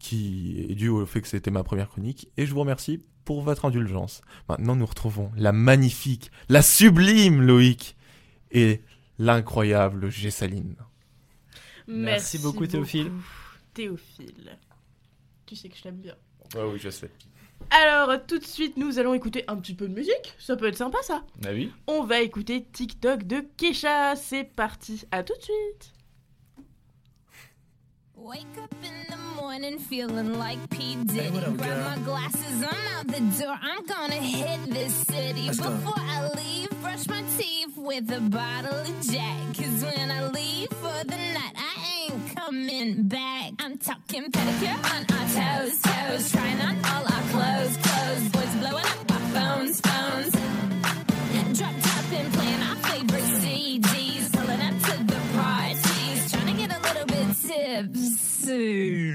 qui 0.00 0.66
est 0.68 0.74
due 0.74 0.88
au 0.88 1.06
fait 1.06 1.20
que 1.20 1.28
c'était 1.28 1.52
ma 1.52 1.62
première 1.62 1.88
chronique, 1.88 2.28
et 2.36 2.44
je 2.44 2.52
vous 2.52 2.58
remercie 2.60 3.04
pour 3.24 3.42
votre 3.42 3.66
indulgence. 3.66 4.22
Maintenant, 4.48 4.74
nous 4.74 4.86
retrouvons 4.86 5.30
la 5.36 5.52
magnifique, 5.52 6.32
la 6.48 6.62
sublime 6.62 7.40
Loïc 7.40 7.96
et 8.50 8.82
l'incroyable 9.20 10.10
Gessaline. 10.10 10.74
Merci 11.86 12.38
beaucoup, 12.38 12.66
Théophile. 12.66 13.12
Théophile. 13.74 14.58
Tu 15.46 15.54
sais 15.54 15.68
que 15.68 15.76
je 15.76 15.82
t'aime 15.82 16.00
bien. 16.00 16.16
Ouais, 16.56 16.64
oui, 16.64 16.80
je 16.80 16.90
sais. 16.90 17.10
Alors, 17.70 18.14
tout 18.26 18.38
de 18.38 18.44
suite, 18.44 18.76
nous 18.76 18.98
allons 18.98 19.14
écouter 19.14 19.44
un 19.46 19.56
petit 19.56 19.74
peu 19.74 19.88
de 19.88 19.94
musique. 19.94 20.34
Ça 20.38 20.56
peut 20.56 20.66
être 20.66 20.76
sympa, 20.76 20.98
ça. 21.02 21.22
Bah 21.40 21.50
oui. 21.52 21.72
On 21.86 22.02
va 22.02 22.20
écouter 22.20 22.64
TikTok 22.72 23.24
de 23.24 23.44
Kesha. 23.56 24.16
C'est 24.16 24.44
parti. 24.44 25.04
À 25.10 25.22
tout 25.22 25.36
de 25.36 25.42
suite. 25.42 25.92
Wake 28.16 28.46
up 28.62 28.74
in 28.82 29.14
the 29.14 29.40
morning 29.40 29.78
feeling 29.78 30.38
like 30.38 30.58
P. 30.70 30.96
Diddy. 31.04 31.30
Grab 31.30 31.56
my 31.56 32.04
glasses, 32.04 32.62
I'm 32.62 32.98
out 32.98 33.06
the 33.06 33.20
door. 33.40 33.56
I'm 33.62 33.86
gonna 33.86 34.14
hit 34.20 34.70
this 34.70 34.92
city. 35.06 35.48
Before 35.48 35.94
I 35.96 36.28
leave, 36.34 36.68
brush 36.82 37.06
my 37.06 37.22
teeth 37.38 37.76
with 37.76 38.10
a 38.10 38.20
bottle 38.20 38.74
of 38.74 39.00
Jack. 39.08 39.54
Cause 39.56 39.84
when 39.84 40.10
I 40.10 40.26
leave 40.30 40.68
for 40.80 41.04
the 41.04 41.16
night, 41.16 41.54
I 41.56 41.67
ain't 42.10 42.36
coming 42.36 43.08
back. 43.08 43.52
I'm 43.58 43.78
talking 43.78 44.30
pedicure 44.30 44.78
on 44.94 45.06
our 45.16 45.26
toes, 45.36 45.80
toes. 45.80 46.30
Trying 46.32 46.60
on 46.60 46.76
all 46.84 47.04
our 47.04 47.22
clothes, 47.32 47.76
clothes. 47.82 48.28
Boys 48.30 48.54
blowing 48.56 48.84
up 48.84 49.10
our 49.12 49.20
phones, 49.34 49.80
phones. 49.80 50.32
Drop 51.58 51.74
top 51.80 52.12
and 52.12 52.32
playing 52.34 52.62
our 52.62 52.76
favorite 52.76 53.24
CDs. 53.42 54.30
Pulling 54.32 54.60
up 54.60 54.74
to 54.82 55.04
the 55.04 55.20
parties. 55.36 56.30
Trying 56.32 56.46
to 56.46 56.52
get 56.52 56.70
a 56.76 56.78
little 56.80 57.06
bit 57.06 57.36
tipsy. 57.42 59.14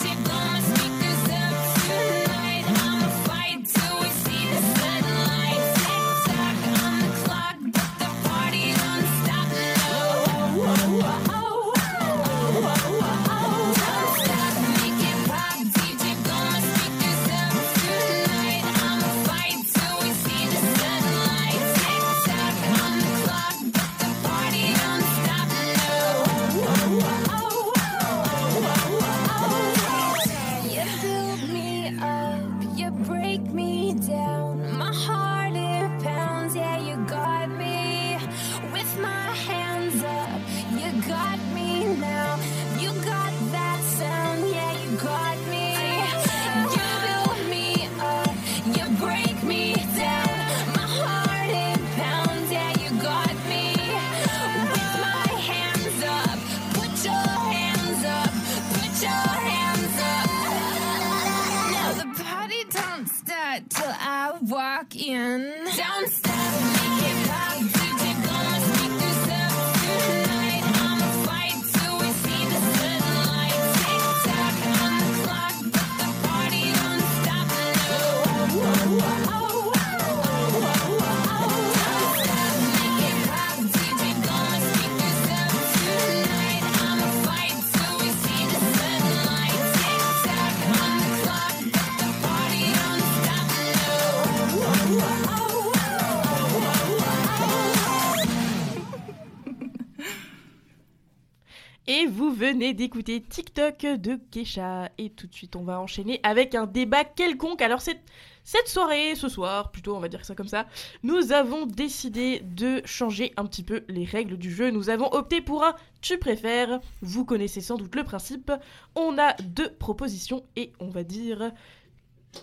venez 102.51 102.73
d'écouter 102.73 103.21
TikTok 103.21 103.79
de 103.79 104.19
Kesha. 104.29 104.89
Et 104.97 105.09
tout 105.09 105.27
de 105.27 105.33
suite, 105.33 105.55
on 105.55 105.63
va 105.63 105.79
enchaîner 105.79 106.19
avec 106.23 106.53
un 106.53 106.65
débat 106.65 107.03
quelconque. 107.05 107.61
Alors, 107.61 107.81
cette, 107.81 108.01
cette 108.43 108.67
soirée, 108.67 109.15
ce 109.15 109.29
soir, 109.29 109.71
plutôt, 109.71 109.95
on 109.95 109.99
va 109.99 110.09
dire 110.09 110.25
ça 110.25 110.35
comme 110.35 110.47
ça, 110.47 110.67
nous 111.03 111.31
avons 111.31 111.65
décidé 111.65 112.41
de 112.41 112.81
changer 112.83 113.31
un 113.37 113.45
petit 113.45 113.63
peu 113.63 113.83
les 113.87 114.03
règles 114.03 114.37
du 114.37 114.51
jeu. 114.53 114.69
Nous 114.69 114.89
avons 114.89 115.07
opté 115.13 115.39
pour 115.39 115.63
un 115.63 115.75
tu 116.01 116.17
préfères. 116.17 116.81
Vous 117.01 117.23
connaissez 117.23 117.61
sans 117.61 117.77
doute 117.77 117.95
le 117.95 118.03
principe. 118.03 118.51
On 118.95 119.17
a 119.17 119.33
deux 119.41 119.73
propositions 119.73 120.43
et 120.55 120.73
on 120.79 120.89
va 120.89 121.03
dire 121.03 121.51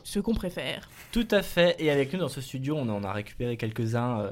ce 0.05 0.21
qu'on 0.21 0.35
préfère. 0.35 0.89
Tout 1.13 1.29
à 1.31 1.43
fait. 1.43 1.77
Et 1.81 1.91
avec 1.91 2.13
nous 2.13 2.19
dans 2.19 2.29
ce 2.29 2.41
studio, 2.41 2.77
on 2.77 2.89
en 2.89 3.05
a 3.05 3.13
récupéré 3.13 3.57
quelques-uns 3.57 4.21
euh, 4.21 4.31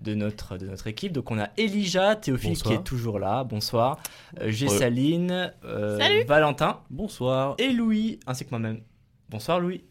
de, 0.00 0.14
notre, 0.14 0.56
de 0.58 0.66
notre 0.66 0.86
équipe. 0.86 1.12
Donc 1.12 1.30
on 1.30 1.38
a 1.38 1.48
Elijah, 1.56 2.16
Théophile 2.16 2.50
Bonsoir. 2.50 2.74
qui 2.74 2.80
est 2.80 2.84
toujours 2.84 3.18
là. 3.18 3.44
Bonsoir. 3.44 3.98
Euh, 4.40 4.46
J'ai 4.50 4.68
Ouais. 4.68 4.78
Saline, 4.78 5.52
euh, 5.64 5.98
Salut. 5.98 6.24
Valentin 6.24 6.80
Bonsoir. 6.90 7.54
et 7.58 7.72
Louis, 7.72 8.20
ainsi 8.26 8.44
que 8.44 8.50
moi-même. 8.50 8.80
Bonsoir 9.28 9.60
Louis. 9.60 9.84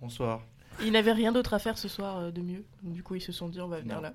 Bonsoir. 0.00 0.40
Ils 0.84 0.92
n'avaient 0.92 1.12
rien 1.12 1.32
d'autre 1.32 1.54
à 1.54 1.58
faire 1.58 1.78
ce 1.78 1.88
soir 1.88 2.18
euh, 2.18 2.30
de 2.30 2.40
mieux. 2.40 2.64
Donc, 2.82 2.92
du 2.94 3.02
coup, 3.02 3.14
ils 3.14 3.20
se 3.20 3.32
sont 3.32 3.48
dit 3.48 3.60
on 3.60 3.68
va 3.68 3.80
venir 3.80 3.96
Non. 3.96 4.02
là. 4.02 4.12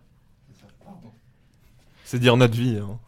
C'est 2.03 2.19
dire 2.19 2.37
notre 2.37 2.55
vie. 2.55 2.77
hein. 2.81 2.99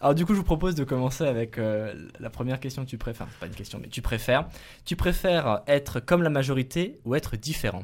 Alors 0.00 0.14
du 0.14 0.24
coup, 0.24 0.32
je 0.32 0.38
vous 0.38 0.44
propose 0.44 0.74
de 0.76 0.84
commencer 0.84 1.24
avec 1.24 1.58
euh, 1.58 1.92
la 2.20 2.30
première 2.30 2.60
question 2.60 2.84
que 2.84 2.88
tu 2.90 2.98
préfères. 2.98 3.26
Enfin, 3.26 3.36
pas 3.40 3.46
une 3.46 3.54
question, 3.54 3.78
mais 3.82 3.88
tu 3.88 4.00
préfères. 4.00 4.48
Tu 4.84 4.94
préfères 4.96 5.62
être 5.66 5.98
comme 6.00 6.22
la 6.22 6.30
majorité 6.30 7.00
ou 7.04 7.14
être 7.16 7.36
différent? 7.36 7.82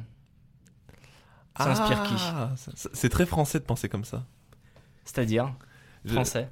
Ça 1.56 1.70
inspire 1.70 2.02
qui 2.04 2.14
Ah, 2.18 2.50
ça- 2.56 2.72
C'est 2.92 3.08
très 3.08 3.26
français 3.26 3.58
de 3.60 3.64
penser 3.64 3.88
comme 3.88 4.04
ça. 4.04 4.24
C'est-à-dire? 5.04 5.52
Je- 6.04 6.14
français? 6.14 6.48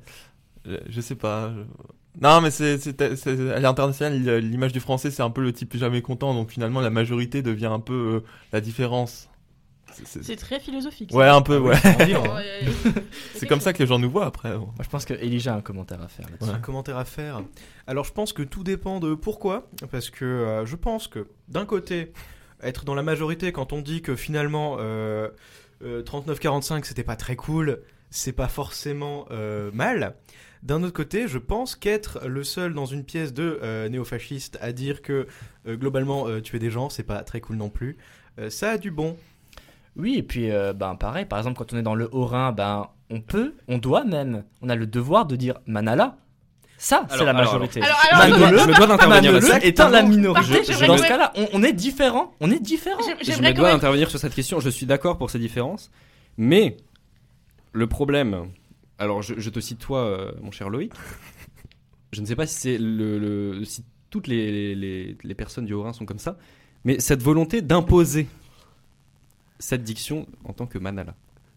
Je, 0.64 0.76
je 0.88 1.00
sais 1.00 1.16
pas. 1.16 1.50
je- 1.52 2.20
Non, 2.20 2.40
mais 2.40 2.50
c'est 2.50 3.00
à 3.00 3.58
l'international, 3.60 4.14
l'image 4.38 4.72
du 4.72 4.80
français, 4.80 5.10
c'est 5.10 5.22
un 5.22 5.30
peu 5.30 5.42
le 5.42 5.52
type 5.52 5.76
jamais 5.76 6.02
content. 6.02 6.34
Donc 6.34 6.50
finalement, 6.50 6.80
la 6.80 6.90
majorité 6.90 7.42
devient 7.42 7.66
un 7.66 7.80
peu 7.80 7.92
euh, 7.94 8.20
la 8.52 8.60
différence. 8.60 9.28
C'est- 10.04 10.36
très 10.36 10.58
philosophique. 10.58 11.10
Ouais, 11.12 11.26
un 11.28 11.42
peu, 11.42 11.58
ouais. 11.58 11.76
c'est 11.76 12.02
envie. 12.02 12.14
Ouais, 12.30 12.60
C'est 13.34 13.46
comme 13.46 13.60
ça 13.60 13.72
que 13.74 13.78
les 13.80 13.86
gens 13.86 13.98
nous 13.98 14.10
voient 14.10 14.24
après. 14.24 14.56
Moi, 14.56 14.72
je 14.80 14.88
pense 14.88 15.04
que 15.04 15.12
Elijah 15.14 15.52
a 15.54 15.56
un 15.58 15.60
commentaire 15.60 16.00
à 16.00 16.08
faire 16.08 16.26
là-dessus. 16.30 16.48
Ouais. 16.50 16.56
Un 16.56 16.60
commentaire 16.60 16.96
à 16.96 17.04
faire. 17.04 17.42
Alors 17.86 18.04
je 18.04 18.12
pense 18.12 18.32
que 18.32 18.42
tout 18.42 18.64
dépend 18.64 19.00
de 19.00 19.14
pourquoi. 19.14 19.68
Parce 19.90 20.08
que 20.08 20.24
euh, 20.24 20.64
je 20.66 20.76
pense 20.76 21.08
que 21.08 21.26
d'un 21.48 21.66
côté, 21.66 22.12
être 22.62 22.84
dans 22.84 22.94
la 22.94 23.02
majorité 23.02 23.52
quand 23.52 23.72
on 23.72 23.80
dit 23.80 24.02
que 24.02 24.16
finalement 24.16 24.76
euh, 24.80 25.28
euh, 25.82 26.02
39-45 26.02 26.84
c'était 26.84 27.04
pas 27.04 27.16
très 27.16 27.36
cool, 27.36 27.80
c'est 28.10 28.32
pas 28.32 28.48
forcément 28.48 29.26
euh, 29.30 29.70
mal. 29.72 30.14
D'un 30.62 30.84
autre 30.84 30.92
côté, 30.92 31.26
je 31.26 31.38
pense 31.38 31.74
qu'être 31.74 32.20
le 32.24 32.44
seul 32.44 32.72
dans 32.72 32.86
une 32.86 33.04
pièce 33.04 33.34
de 33.34 33.58
euh, 33.62 33.88
néofascistes 33.88 34.58
à 34.60 34.72
dire 34.72 35.02
que 35.02 35.26
euh, 35.66 35.76
globalement 35.76 36.28
euh, 36.28 36.40
tuer 36.40 36.60
des 36.60 36.70
gens 36.70 36.88
c'est 36.88 37.02
pas 37.02 37.24
très 37.24 37.40
cool 37.40 37.56
non 37.56 37.68
plus, 37.68 37.96
euh, 38.38 38.48
ça 38.48 38.70
a 38.70 38.78
du 38.78 38.92
bon. 38.92 39.16
Oui, 39.96 40.16
et 40.16 40.22
puis 40.22 40.48
ben 40.74 40.94
pareil, 40.94 41.26
par 41.26 41.38
exemple, 41.38 41.58
quand 41.58 41.74
on 41.74 41.76
est 41.76 41.82
dans 41.82 41.94
le 41.94 42.08
Haut-Rhin, 42.12 42.52
ben 42.52 42.88
on 43.10 43.20
peut, 43.20 43.52
on 43.68 43.76
doit 43.76 44.04
même, 44.04 44.42
on 44.62 44.70
a 44.70 44.74
le 44.74 44.86
devoir 44.86 45.26
de 45.26 45.36
dire 45.36 45.58
Manala. 45.66 46.16
Ça, 46.84 47.06
c'est 47.10 47.24
la 47.24 47.32
majorité. 47.32 47.80
alors. 47.80 47.96
Alors, 48.10 48.24
alors, 48.24 48.38
Manolo, 48.40 48.58
je 48.58 48.66
me 48.68 48.74
dois 48.74 48.86
d'intervenir 48.88 49.32
là-dessus. 49.32 49.66
étant 49.66 49.88
la 49.88 50.02
minorité. 50.02 50.58
Dans 50.86 50.98
ce 50.98 51.02
cas-là, 51.06 51.32
on, 51.36 51.46
on 51.52 51.62
est 51.62 51.72
différent. 51.72 52.34
On 52.40 52.50
est 52.50 52.58
différent. 52.58 53.00
Je 53.22 53.30
me 53.40 53.52
dois 53.54 53.68
même. 53.68 53.76
intervenir 53.76 54.10
sur 54.10 54.18
cette 54.18 54.34
question. 54.34 54.58
Je 54.58 54.68
suis 54.68 54.84
d'accord 54.84 55.16
pour 55.16 55.30
ces 55.30 55.38
différences, 55.38 55.92
mais 56.36 56.76
le 57.72 57.86
problème. 57.86 58.48
Alors, 58.98 59.22
je, 59.22 59.34
je 59.38 59.48
te 59.50 59.60
cite 59.60 59.78
toi, 59.78 60.00
euh, 60.00 60.32
mon 60.42 60.50
cher 60.50 60.70
Loïc. 60.70 60.92
Je 62.12 62.20
ne 62.20 62.26
sais 62.26 62.34
pas 62.36 62.46
si 62.46 62.54
c'est 62.58 62.78
le, 62.78 63.18
le- 63.18 63.64
si 63.64 63.84
toutes 64.10 64.26
les, 64.26 64.74
les, 64.74 65.16
les 65.22 65.34
personnes 65.34 65.64
du 65.66 65.74
Haut-Rhin 65.74 65.92
sont 65.92 66.04
comme 66.04 66.18
ça, 66.18 66.36
mais 66.84 66.98
cette 66.98 67.22
volonté 67.22 67.62
d'imposer 67.62 68.26
cette 69.60 69.84
diction 69.84 70.26
en 70.44 70.52
tant 70.52 70.66
que 70.66 70.78
manala. 70.78 71.14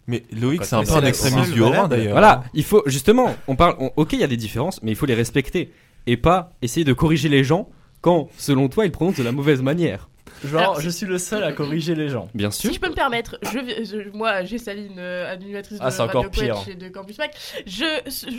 Mais 0.07 0.23
Loïc, 0.31 0.63
c'est 0.65 0.75
un 0.75 0.79
peu 0.81 0.85
c'est 0.85 0.93
un 0.97 1.03
extrémiste 1.05 1.51
du 1.53 1.61
Haut-Rhin 1.61 1.71
valable. 1.71 1.89
d'ailleurs. 1.95 2.11
Voilà, 2.11 2.43
il 2.53 2.63
faut 2.63 2.83
justement, 2.85 3.35
on 3.47 3.55
parle, 3.55 3.75
on- 3.79 3.91
ok, 3.95 4.13
il 4.13 4.19
y 4.19 4.23
a 4.23 4.27
des 4.27 4.37
différences, 4.37 4.79
mais 4.83 4.91
il 4.91 4.95
faut 4.95 5.05
les 5.07 5.15
respecter 5.15 5.71
et 6.05 6.15
pas 6.17 6.53
essayer 6.61 6.83
de 6.83 6.93
corriger 6.93 7.27
les 7.29 7.43
gens 7.43 7.69
quand, 8.01 8.29
selon 8.37 8.69
toi, 8.69 8.85
ils 8.85 8.91
prononcent 8.91 9.17
de 9.17 9.23
la 9.23 9.31
mauvaise 9.31 9.61
manière. 9.63 10.09
Genre, 10.45 10.61
Alors, 10.61 10.81
je 10.81 10.89
suis 10.89 11.05
le 11.05 11.17
seul 11.17 11.43
à 11.43 11.51
corriger 11.51 11.95
les 11.95 12.09
gens. 12.09 12.27
Bien 12.33 12.51
sûr. 12.51 12.69
Si 12.69 12.75
je 12.75 12.79
peux 12.79 12.89
me 12.89 12.93
permettre, 12.95 13.37
je, 13.41 13.59
vi- 13.59 13.85
je- 13.85 14.09
moi 14.17 14.43
j'ai 14.43 14.57
Saline, 14.57 14.95
euh, 14.97 15.31
animatrice 15.33 15.77
Ah, 15.81 15.89
de 15.89 15.91
c'est 15.95 16.01
Radio 16.01 16.19
encore 16.19 16.31
pire. 16.31 16.55
Et 16.69 16.75
de 16.75 16.87
Campus 16.89 17.17
Mac. 17.17 17.31
Je, 17.65 17.85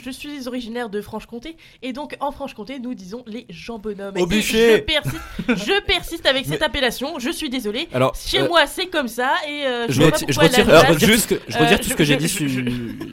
je 0.05 0.11
suis 0.11 0.47
originaire 0.49 0.89
de 0.91 1.01
Franche-Comté 1.01 1.57
et 1.83 1.93
donc 1.93 2.17
en 2.21 2.33
Franche-Comté 2.33 2.79
nous 2.79 2.95
disons 2.95 3.23
les 3.27 3.47
gens 3.51 3.79
bonhommes. 3.79 4.15
Au 4.19 4.27
bûcher. 4.27 4.77
Je 4.77 4.81
persiste, 4.83 5.17
je 5.49 5.81
persiste 5.85 6.27
avec 6.27 6.47
cette 6.47 6.63
appellation. 6.63 7.19
Je 7.19 7.31
suis 7.31 7.51
désolé. 7.51 7.89
Alors, 7.93 8.15
Chez 8.15 8.41
euh, 8.41 8.49
moi 8.49 8.67
c'est 8.67 8.87
comme 8.87 9.09
ça 9.09 9.33
et 9.49 9.67
euh, 9.67 9.87
Je, 9.89 9.93
je, 9.95 10.03
reti- 10.03 10.25
je 10.29 10.41
retire, 10.41 10.65
je 10.67 10.73
retire 10.93 11.09
tout 11.09 11.17
ce 11.19 11.35
je 11.49 11.57
Euh, 11.57 11.61
retire 11.61 11.79
tout 11.79 11.85
je- 11.85 11.89
ce 11.91 11.95
que 11.95 12.05
j'ai 12.05 12.17
dit. 12.17 12.29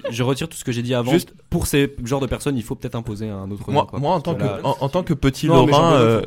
je- 0.09 0.23
retire 0.23 0.47
tout 0.49 0.57
ce 0.57 0.63
que 0.63 0.71
j'ai 0.71 0.81
dit 0.81 0.93
avant. 0.93 1.11
Juste- 1.11 1.33
pour 1.49 1.67
ces 1.67 1.95
genres 2.03 2.19
de 2.21 2.27
personnes, 2.27 2.57
il 2.57 2.63
faut 2.63 2.75
peut-être 2.75 2.95
imposer 2.95 3.29
un 3.29 3.49
autre 3.51 3.67
nom. 3.67 3.73
Moi, 3.73 3.87
quoi. 3.89 3.99
moi 3.99 4.15
en, 4.15 4.21
tant 4.21 4.35
que, 4.35 4.43
là- 4.43 4.59
en, 4.63 4.77
en 4.79 4.89
tant 4.89 5.03
que 5.03 5.13
petit 5.13 5.47
Lorrain, 5.47 6.21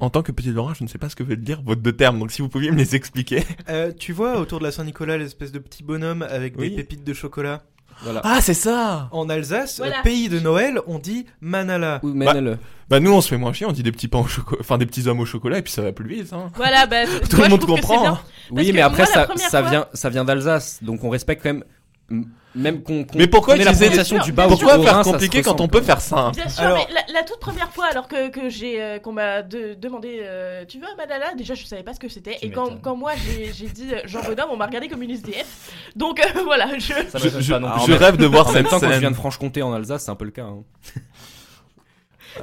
en 0.00 0.10
tant 0.10 0.22
que 0.22 0.32
petit 0.32 0.50
Lorrain, 0.50 0.74
je 0.78 0.84
ne 0.84 0.88
sais 0.88 0.98
pas 0.98 1.08
ce 1.08 1.16
que 1.16 1.22
veut 1.22 1.36
dire 1.36 1.60
votre 1.64 1.80
termes. 2.00 2.18
Donc 2.18 2.32
si 2.32 2.40
vous 2.42 2.48
pouviez 2.48 2.70
me 2.70 2.76
les 2.78 2.96
expliquer. 2.96 3.44
Euh, 3.68 3.92
tu 3.96 4.12
vois 4.12 4.38
autour 4.38 4.58
de 4.58 4.64
la 4.64 4.72
Saint-Nicolas 4.72 5.18
l'espèce 5.18 5.52
de 5.52 5.58
petit 5.58 5.82
bonhomme 5.82 6.22
avec 6.22 6.54
Oui. 6.58 6.70
des 6.70 6.76
pépites 6.76 7.04
de 7.04 7.12
chocolat? 7.12 7.62
Voilà. 8.02 8.22
Ah, 8.24 8.40
c'est 8.40 8.54
ça. 8.54 9.08
En 9.12 9.28
Alsace, 9.28 9.76
Voilà. 9.78 10.00
pays 10.02 10.30
de 10.30 10.40
Noël, 10.40 10.80
on 10.86 10.98
dit 10.98 11.26
Manala. 11.42 12.00
Ou 12.02 12.14
Bah, 12.14 12.32
Menel. 12.32 12.58
Bah 12.88 12.98
nous, 12.98 13.12
on 13.12 13.20
se 13.20 13.28
fait 13.28 13.36
moins 13.36 13.52
chier. 13.52 13.66
On 13.66 13.72
dit 13.72 13.82
des 13.82 13.92
petits 13.92 14.08
pains 14.08 14.20
au 14.20 14.26
chocolat, 14.26 14.60
enfin 14.62 14.78
des 14.78 14.86
petits 14.86 15.06
hommes 15.06 15.20
au 15.20 15.26
chocolat, 15.26 15.58
et 15.58 15.62
puis 15.62 15.70
ça 15.72 15.82
va 15.82 15.92
plus 15.92 16.08
vite. 16.08 16.32
Hein. 16.32 16.50
Voilà, 16.56 16.86
bah, 16.86 17.04
Tout 17.28 17.36
moi, 17.36 17.40
le 17.40 17.44
je 17.44 17.50
monde 17.50 17.60
trouve 17.60 17.74
que 17.76 17.82
c'est 17.82 17.86
comprend. 17.88 18.00
bien. 18.02 18.12
hein. 18.12 18.20
Oui, 18.52 18.66
que 18.68 18.72
mais 18.72 18.80
après, 18.80 19.02
moi, 19.02 19.12
la 19.14 19.20
ça, 19.20 19.26
première 19.26 19.50
ça 19.50 19.60
fois- 19.60 19.70
vient, 19.70 19.86
ça 19.92 20.08
vient 20.08 20.24
d'Alsace, 20.24 20.78
donc 20.82 21.04
on 21.04 21.10
respecte 21.10 21.42
quand 21.42 21.52
même. 21.52 22.24
Même 22.54 22.82
qu'on 22.82 23.04
qu'on 23.04 23.16
Mais 23.16 23.28
pourquoi 23.28 23.54
la 23.56 23.62
utiliser- 23.70 24.18
du 24.24 24.32
bas 24.32 24.48
Pourquoi 24.48 24.82
faire 24.82 25.04
se 25.04 25.10
compliqué 25.12 25.40
quand 25.42 25.60
on 25.60 25.68
peut 25.68 25.82
faire 25.82 26.00
ça 26.00 26.18
hein 26.18 26.32
Bien 26.32 26.48
sûr, 26.48 26.64
Alors- 26.64 26.78
mais 26.88 26.92
la, 26.94 27.20
la 27.20 27.22
toute 27.22 27.38
première 27.38 27.70
fois, 27.70 27.86
alors 27.86 28.08
que, 28.08 28.28
que 28.28 28.48
j'ai, 28.48 28.82
euh, 28.82 28.98
qu'on 28.98 29.12
m'a 29.12 29.42
de- 29.42 29.74
demandé, 29.74 30.18
euh, 30.22 30.64
tu 30.66 30.78
veux 30.80 30.86
un 30.92 30.96
Madala 30.96 31.34
Déjà, 31.36 31.54
je 31.54 31.64
savais 31.64 31.84
pas 31.84 31.94
ce 31.94 32.00
que 32.00 32.08
c'était. 32.08 32.38
Et 32.42 32.50
quand, 32.50 32.80
quand 32.82 32.96
moi 32.96 33.12
j'ai, 33.16 33.66
dit 33.68 33.94
euh, 33.94 34.00
Jean 34.06 34.22
Bonhomme, 34.24 34.48
on 34.50 34.56
m'a 34.56 34.66
regardé 34.66 34.88
comme 34.88 35.02
une 35.02 35.12
SDF. 35.12 35.70
Donc 35.94 36.18
euh, 36.18 36.40
voilà, 36.44 36.76
je. 36.76 36.92
Ça 37.08 37.18
Je, 37.18 37.24
m'étonne 37.26 37.40
je- 37.40 37.52
pas 37.52 37.58
non 37.60 37.70
plus. 37.70 37.92
je 37.92 37.96
rêve 37.96 38.16
de 38.16 38.26
voir 38.26 38.48
En 38.48 38.52
même 38.52 38.62
cette 38.64 38.70
temps, 38.70 38.80
quand 38.80 38.92
je 38.92 38.98
viens 38.98 39.10
de 39.12 39.16
Franche-Comté 39.16 39.62
en 39.62 39.72
Alsace, 39.72 40.04
c'est 40.06 40.10
un 40.10 40.16
peu 40.16 40.24
le 40.24 40.30
cas. 40.32 40.44
hein. 40.44 40.64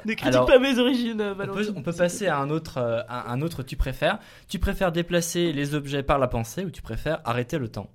Ne 0.05 0.13
critique 0.13 0.25
Alors, 0.35 0.45
pas 0.45 0.59
mes 0.59 0.77
origines, 0.79 1.21
On 1.21 1.33
peut, 1.35 1.45
Valentine. 1.45 1.73
on 1.77 1.81
peut 1.81 1.93
passer 1.93 2.27
à 2.27 2.37
un 2.39 2.49
autre, 2.49 2.77
euh, 2.77 3.01
à 3.07 3.31
un 3.31 3.41
autre 3.41 3.63
tu 3.63 3.77
préfères. 3.77 4.19
Tu 4.49 4.59
préfères 4.59 4.91
déplacer 4.91 5.53
les 5.53 5.75
objets 5.75 6.03
par 6.03 6.19
la 6.19 6.27
pensée 6.27 6.65
ou 6.65 6.69
tu 6.71 6.81
préfères 6.81 7.19
arrêter 7.23 7.57
le 7.57 7.69
temps? 7.69 7.89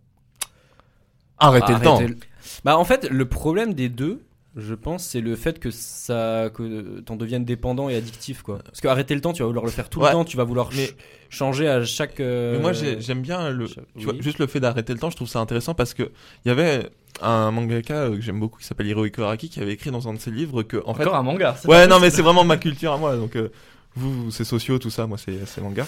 Arrêtez 1.47 1.72
le 1.74 1.80
temps. 1.80 2.01
Le- 2.01 2.16
Bah, 2.64 2.76
en 2.78 2.84
fait, 2.84 3.09
le 3.11 3.24
problème 3.26 3.74
des 3.74 3.88
deux, 3.88 4.20
je 4.57 4.74
pense, 4.74 5.05
c'est 5.05 5.20
le 5.20 5.34
fait 5.36 5.59
que 5.59 5.70
ça, 5.70 6.51
que 6.55 7.01
t'en 7.01 7.16
deviennes 7.16 7.45
dépendant 7.45 7.88
et 7.88 7.97
addictif, 7.97 8.43
quoi. 8.43 8.59
Parce 8.64 8.80
que 8.80 8.88
arrêter 8.88 9.14
le 9.14 9.20
temps, 9.20 9.32
tu 9.32 9.43
vas 9.43 9.47
vouloir 9.47 9.64
le 9.64 9.70
faire 9.70 9.88
tout 9.88 10.01
Ouais. 10.01 10.09
le 10.09 10.12
temps, 10.12 10.24
tu 10.24 10.36
vas 10.36 10.45
vouloir 10.45 10.68
Mais- 10.72 10.76
ch- 10.86 10.97
changer 11.30 11.68
à 11.68 11.82
chaque. 11.84 12.20
euh, 12.20 12.53
Mais 12.57 12.59
moi, 12.61 12.72
j'ai- 12.72 13.01
j'aime 13.01 13.22
bien 13.22 13.51
le, 13.51 13.66
je- 13.66 13.74
tu 13.99 14.05
vois, 14.05 14.12
oui. 14.12 14.20
juste 14.22 14.38
le 14.38 14.47
fait 14.47 14.61
d'arrêter 14.61 14.93
le 14.93 14.99
temps. 14.99 15.09
Je 15.11 15.16
trouve 15.16 15.28
ça 15.28 15.38
intéressant 15.40 15.74
parce 15.74 15.95
que 15.95 16.03
il 16.45 16.49
y 16.49 16.51
avait 16.51 16.90
un 17.22 17.51
mangaka 17.51 17.95
euh, 17.95 18.16
que 18.16 18.20
j'aime 18.20 18.40
beaucoup 18.40 18.59
qui 18.59 18.66
s'appelle 18.66 18.86
Hirohiko 18.88 19.22
Araki 19.22 19.49
qui 19.49 19.61
avait 19.61 19.72
écrit 19.72 19.90
dans 19.90 20.09
un 20.09 20.14
de 20.14 20.18
ses 20.18 20.30
livres 20.30 20.62
que 20.62 20.82
en 20.86 20.95
fait. 20.95 21.03
Encore 21.05 21.16
un 21.16 21.22
manga. 21.22 21.57
c'est 21.59 21.68
Ouais, 21.68 21.86
non, 21.86 21.99
mais 22.01 22.11
c'est 22.11 22.22
vraiment 22.22 22.45
ma 22.45 22.57
culture 22.59 22.93
à 22.93 22.99
moi. 22.99 23.16
Donc 23.16 23.36
euh, 23.36 23.49
vous, 23.97 24.30
c'est 24.30 24.45
sociaux, 24.45 24.78
tout 24.78 24.90
ça. 24.90 25.07
Moi, 25.07 25.16
c'est 25.18 25.47
c'est 25.47 25.61
manga. 25.62 25.86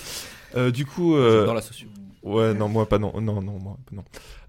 Euh, 0.57 0.71
du 0.71 0.87
coup. 0.87 1.17
euh, 1.17 1.45
Dans 1.47 1.55
la 1.55 1.61
socio. 1.63 1.89
Ouais, 2.25 2.55
non, 2.55 2.69
moi 2.69 2.89
pas 2.89 2.99
non, 2.99 3.13
non, 3.21 3.43
non, 3.43 3.59
moi 3.59 3.77
non. 3.93 4.03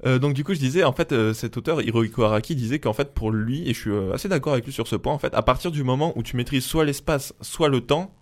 Euh, 0.06 0.18
donc 0.18 0.34
du 0.34 0.44
coup, 0.46 0.54
je 0.54 0.60
disais, 0.60 0.84
en 0.86 0.94
fait, 0.94 1.12
euh, 1.12 1.34
cet 1.34 1.58
auteur 1.58 1.82
Hirohiko 1.82 2.24
Araki 2.24 2.56
disait 2.56 2.80
qu'en 2.80 2.94
fait, 2.94 3.14
pour 3.14 3.32
lui, 3.32 3.70
et 3.70 3.74
je 3.74 3.80
suis 3.80 3.92
euh, 3.92 4.14
assez 4.14 4.30
d'accord 4.30 4.54
avec 4.54 4.66
lui 4.66 4.72
sur 4.72 4.88
ce 4.88 4.96
point, 4.96 5.14
en 5.14 5.20
fait, 5.20 5.34
à 5.36 5.42
partir 5.42 5.72
du 5.72 5.84
moment 5.84 6.14
où 6.18 6.24
tu 6.24 6.38
maîtrises 6.38 6.64
soit 6.64 6.86
l'espace, 6.86 7.34
soit 7.42 7.68
le 7.68 7.82
temps, 7.82 8.14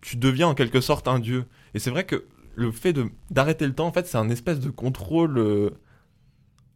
tu 0.00 0.16
deviens 0.16 0.48
en 0.48 0.54
quelque 0.54 0.80
sorte 0.80 1.08
un 1.08 1.18
dieu. 1.18 1.44
Et 1.74 1.78
c'est 1.78 1.90
vrai 1.90 2.04
que 2.04 2.24
le 2.54 2.72
fait 2.72 2.94
de 2.94 3.06
d'arrêter 3.30 3.66
le 3.66 3.74
temps, 3.74 3.86
en 3.86 3.92
fait, 3.92 4.06
c'est 4.06 4.16
un 4.18 4.30
espèce 4.30 4.60
de 4.60 4.70
contrôle 4.70 5.36
euh, 5.38 5.70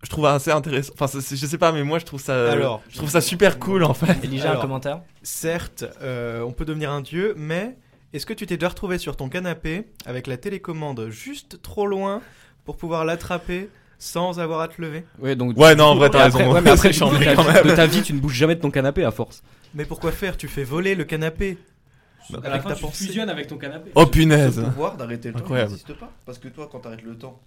je 0.03 0.11
trouve 0.11 0.27
assez 0.27 0.51
intéressant. 0.51 0.93
Enfin, 0.95 1.07
c'est- 1.07 1.35
je 1.37 1.47
sais 1.47 1.57
pas, 1.57 1.73
mais 1.73 1.83
moi 1.83 1.99
je 1.99 2.05
trouve 2.05 2.21
ça, 2.21 2.53
Alors, 2.53 2.83
je 2.91 2.97
trouve 2.99 3.09
ça 3.09 3.23
super 3.23 3.59
cool 3.59 3.83
en 3.85 3.95
fait. 3.95 4.23
Elijah, 4.23 4.53
un 4.53 4.61
commentaire 4.61 5.01
Certes, 5.23 5.85
euh, 6.03 6.43
on 6.43 6.53
peut 6.53 6.67
devenir 6.67 6.91
un 6.93 7.01
dieu, 7.01 7.33
mais 7.39 7.79
est-ce 8.17 8.27
que 8.27 8.33
tu 8.33 8.47
t'es 8.47 8.57
déjà 8.57 8.69
retrouvé 8.69 8.99
sur 8.99 9.17
ton 9.17 9.29
canapé 9.29 9.85
avec 10.07 10.27
la 10.27 10.37
télécommande 10.37 11.09
juste 11.11 11.61
trop 11.63 11.87
loin 11.87 12.23
pour 12.65 12.77
pouvoir 12.77 13.05
l'attraper 13.05 13.69
sans 13.99 14.41
avoir 14.41 14.61
à 14.61 14.69
te 14.69 14.81
lever? 14.81 15.05
Ouais, 15.19 15.37
donc. 15.37 15.57
Ouais, 15.59 15.75
non, 15.75 15.85
en 15.85 15.95
vrai, 15.97 16.11
t'as 16.11 16.25
raison. 16.25 16.53
ouais, 16.53 16.61
mais 16.61 16.71
après, 16.71 16.89
de 16.93 16.95
ta 17.25 17.35
quand 17.35 17.43
vie- 17.43 17.53
même. 17.53 17.65
de 17.67 17.75
ta 17.75 17.87
vie, 17.87 18.03
tu 18.03 18.13
ne 18.13 18.21
bouges 18.21 18.35
jamais 18.35 18.55
de 18.55 18.61
ton 18.61 18.71
canapé 18.71 19.05
à 19.05 19.11
force. 19.11 19.43
Mais 19.75 19.85
pourquoi 19.85 20.13
faire? 20.13 20.37
Tu 20.37 20.49
fais 20.49 20.65
voler 20.65 20.95
le 20.95 21.05
canapé 21.05 21.59
avec 22.43 22.63
ta 22.65 22.75
pensée. 22.77 23.19
avec 23.21 23.47
ton 23.49 23.57
canapé. 23.59 23.91
Oh 23.95 24.07
punaise. 24.07 24.57
Ce 24.57 24.61
pouvoir 24.61 24.97
d'arrêter 24.97 25.31
le 25.33 25.41
temps 25.41 25.55
n'existe 25.55 25.95
pas. 25.95 26.11
Parce 26.27 26.39
que 26.39 26.49
toi, 26.49 26.69
quand 26.71 26.81
t'arrêtes 26.81 27.03
le 27.03 27.17
temps, 27.17 27.39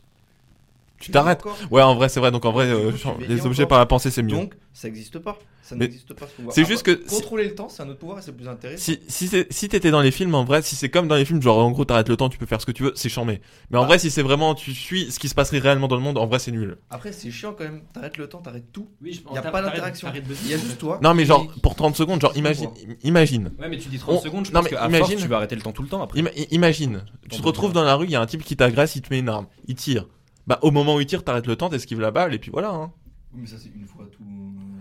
Tu 0.99 1.11
t'arrêtes. 1.11 1.43
Ouais, 1.71 1.81
en 1.81 1.95
vrai, 1.95 2.09
c'est 2.09 2.19
vrai. 2.19 2.31
Donc 2.31 2.45
en 2.45 2.51
vrai, 2.51 2.65
euh, 2.67 2.91
coup, 2.91 3.09
les 3.27 3.45
objets 3.45 3.63
encore. 3.63 3.69
par 3.69 3.79
la 3.79 3.85
pensée, 3.85 4.09
c'est 4.11 4.23
mieux. 4.23 4.35
Donc, 4.35 4.55
ça 4.73 4.87
n'existe 4.87 5.19
pas. 5.19 5.37
Ça 5.61 5.75
n'existe 5.75 6.13
pas 6.13 6.27
ce 6.27 6.31
pouvoir. 6.31 6.55
c'est 6.55 6.61
Après, 6.61 6.73
juste 6.73 6.83
que 6.85 7.03
si- 7.07 7.15
Contrôler 7.17 7.43
le 7.43 7.53
temps, 7.53 7.67
c'est 7.67 7.83
un 7.83 7.89
autre 7.89 7.99
pouvoir 7.99 8.19
et 8.19 8.21
c'est 8.21 8.31
plus 8.31 8.47
intéressant. 8.47 8.81
Si, 8.81 8.99
si, 9.09 9.29
si 9.49 9.67
t'étais 9.67 9.91
dans 9.91 9.99
les 10.01 10.11
films, 10.11 10.33
en 10.33 10.45
vrai, 10.45 10.61
si 10.61 10.77
c'est 10.77 10.87
comme 10.87 11.09
dans 11.09 11.15
les 11.17 11.25
films, 11.25 11.41
genre 11.41 11.57
en 11.57 11.69
gros 11.71 11.83
t'arrêtes 11.83 12.07
le 12.07 12.15
temps, 12.15 12.29
tu 12.29 12.37
peux 12.37 12.45
faire 12.45 12.61
ce 12.61 12.65
que 12.65 12.71
tu 12.71 12.83
veux, 12.83 12.93
c'est 12.95 13.09
chambé. 13.09 13.41
Mais 13.69 13.77
en 13.77 13.83
Ah. 13.83 13.87
vrai, 13.87 13.99
si 13.99 14.09
c'est 14.09 14.21
vraiment, 14.21 14.55
tu 14.55 14.73
suis 14.73 15.11
ce 15.11 15.19
qui 15.19 15.27
se 15.27 15.35
passerait 15.35 15.59
réellement 15.59 15.89
dans 15.89 15.97
le 15.97 16.01
monde, 16.01 16.17
en 16.17 16.25
vrai, 16.25 16.39
c'est 16.39 16.51
nul. 16.51 16.77
Après, 16.89 17.11
c'est 17.11 17.29
chiant 17.31 17.53
quand 17.53 17.65
même. 17.65 17.81
T'arrêtes 17.93 18.17
le 18.17 18.29
temps, 18.29 18.39
t'arrêtes 18.39 18.71
tout. 18.71 18.87
Oui, 19.01 19.11
je 19.11 19.19
Il 19.27 19.31
n'y 19.33 19.37
a 19.39 19.41
pas 19.41 19.61
d'interaction. 19.61 20.07
Il 20.45 20.49
y 20.49 20.53
a 20.53 20.57
juste 20.57 20.77
toi. 20.77 20.99
Non, 21.03 21.13
mais 21.13 21.25
genre, 21.25 21.45
pour 21.61 21.75
30 21.75 21.97
secondes, 21.97 22.21
genre, 22.21 22.35
imagine, 22.37 22.69
imagine. 23.03 23.51
Ouais, 23.59 23.67
mais 23.67 23.77
tu 23.77 23.89
dis 23.89 23.99
30 23.99 24.19
On- 24.19 24.21
secondes, 24.21 24.45
je 24.45 24.51
non, 24.53 24.61
pense 24.61 24.71
mais 24.71 24.77
qu'à 24.77 24.85
imagine- 24.87 25.05
force, 25.07 25.21
tu 25.21 25.27
vas 25.27 25.35
arrêter 25.37 25.55
le 25.55 25.61
temps 25.61 25.73
tout 25.73 25.83
le 25.83 25.89
temps 25.89 26.01
après. 26.01 26.21
Imagine, 26.51 27.03
tu 27.29 27.41
te 27.41 27.45
retrouves 27.45 27.73
dans 27.73 27.83
la 27.83 27.95
rue, 27.95 28.05
il 28.05 28.11
y 28.11 28.15
a 28.15 28.21
un 28.21 28.25
type 28.25 28.43
qui 28.43 28.55
t'agresse, 28.55 28.95
il 28.95 29.01
te 29.01 29.09
met 29.13 29.19
une 29.19 29.27
arme, 29.29 29.47
il 29.67 29.75
tire. 29.75 30.05
Bah, 30.47 30.59
au 30.61 30.71
moment 30.71 30.95
où 30.95 31.01
il 31.01 31.05
tire, 31.05 31.23
t'arrêtes 31.23 31.47
le 31.47 31.55
temps, 31.55 31.69
t'esquives 31.69 31.99
la 31.99 32.11
balle, 32.11 32.33
et 32.33 32.39
puis 32.39 32.51
voilà, 32.51 32.69
hein. 32.69 32.91
Oui, 33.33 33.41
mais 33.41 33.47
ça, 33.47 33.57
c'est 33.57 33.69
une 33.75 33.85
fois 33.85 34.05
tout. 34.11 34.23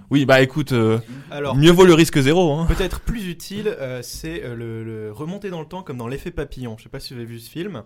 Oui, 0.08 0.24
bah 0.24 0.40
écoute, 0.40 0.70
euh, 0.70 1.00
Alors, 1.32 1.56
mieux 1.56 1.72
vaut 1.72 1.84
le 1.84 1.92
risque 1.94 2.20
zéro, 2.20 2.52
hein. 2.52 2.66
Peut-être 2.66 3.00
plus 3.00 3.28
utile, 3.28 3.66
euh, 3.66 4.02
c'est 4.02 4.44
euh, 4.44 4.54
le, 4.54 4.84
le 4.84 5.10
remonter 5.10 5.50
dans 5.50 5.60
le 5.60 5.66
temps 5.66 5.82
comme 5.82 5.96
dans 5.98 6.06
l'effet 6.06 6.30
papillon. 6.30 6.76
Je 6.78 6.84
sais 6.84 6.88
pas 6.88 7.00
si 7.00 7.12
vous 7.12 7.18
avez 7.18 7.28
vu 7.28 7.40
ce 7.40 7.50
film. 7.50 7.82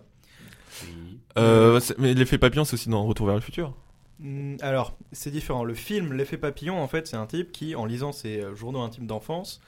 Euh, 1.37 1.79
mais 1.97 2.13
l'effet 2.13 2.37
papillon, 2.37 2.63
c'est 2.63 2.75
aussi 2.75 2.89
dans 2.89 3.03
Retour 3.03 3.25
vers 3.25 3.35
le 3.35 3.41
futur. 3.41 3.73
Hmm, 4.19 4.55
Alors, 4.61 4.95
c'est 5.11 5.31
différent. 5.31 5.63
Le 5.63 5.73
film, 5.73 6.13
l'effet 6.13 6.37
papillon, 6.37 6.79
en 6.81 6.87
fait, 6.87 7.07
c'est 7.07 7.17
un 7.17 7.25
type 7.25 7.51
qui, 7.51 7.75
en 7.75 7.85
lisant 7.85 8.11
ses 8.11 8.39
euh, 8.41 8.55
journaux 8.55 8.81
intimes 8.81 9.07
d'enfance, 9.07 9.61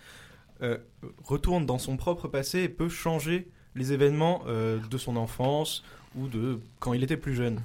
euh, 0.62 0.78
retourne 1.24 1.66
dans 1.66 1.80
son 1.80 1.98
propre 1.98 2.28
passé 2.28 2.60
et 2.60 2.70
peut 2.70 2.90
changer 2.90 3.50
les 3.76 3.94
événements 3.94 4.44
euh, 4.48 4.80
de 4.92 4.98
son 5.00 5.16
enfance 5.16 5.84
ou 6.16 6.28
de 6.28 6.60
quand 6.80 6.94
il 6.94 7.04
était 7.04 7.18
plus 7.18 7.34
jeune. 7.34 7.60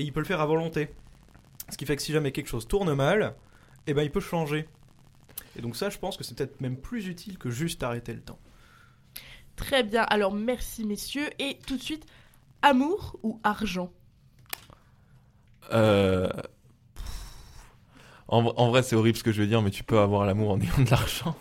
Et 0.00 0.02
il 0.02 0.14
peut 0.14 0.20
le 0.20 0.26
faire 0.26 0.40
à 0.40 0.46
volonté. 0.46 0.88
Ce 1.68 1.76
qui 1.76 1.84
fait 1.84 1.94
que 1.94 2.00
si 2.00 2.10
jamais 2.10 2.32
quelque 2.32 2.48
chose 2.48 2.66
tourne 2.66 2.94
mal, 2.94 3.34
eh 3.86 3.92
ben, 3.92 4.02
il 4.02 4.10
peut 4.10 4.18
changer. 4.18 4.66
Et 5.56 5.60
donc 5.60 5.76
ça, 5.76 5.90
je 5.90 5.98
pense 5.98 6.16
que 6.16 6.24
c'est 6.24 6.34
peut-être 6.34 6.58
même 6.62 6.78
plus 6.78 7.06
utile 7.06 7.36
que 7.36 7.50
juste 7.50 7.82
arrêter 7.82 8.14
le 8.14 8.22
temps. 8.22 8.38
Très 9.56 9.82
bien, 9.82 10.04
alors 10.04 10.32
merci 10.32 10.86
messieurs. 10.86 11.28
Et 11.38 11.58
tout 11.66 11.76
de 11.76 11.82
suite, 11.82 12.06
amour 12.62 13.18
ou 13.22 13.40
argent? 13.42 13.92
Euh... 15.70 16.30
En, 18.26 18.38
en 18.56 18.70
vrai, 18.70 18.82
c'est 18.82 18.96
horrible 18.96 19.18
ce 19.18 19.22
que 19.22 19.32
je 19.32 19.42
veux 19.42 19.48
dire, 19.48 19.60
mais 19.60 19.70
tu 19.70 19.84
peux 19.84 19.98
avoir 19.98 20.24
l'amour 20.24 20.52
en 20.52 20.60
ayant 20.62 20.78
de 20.78 20.90
l'argent. 20.90 21.36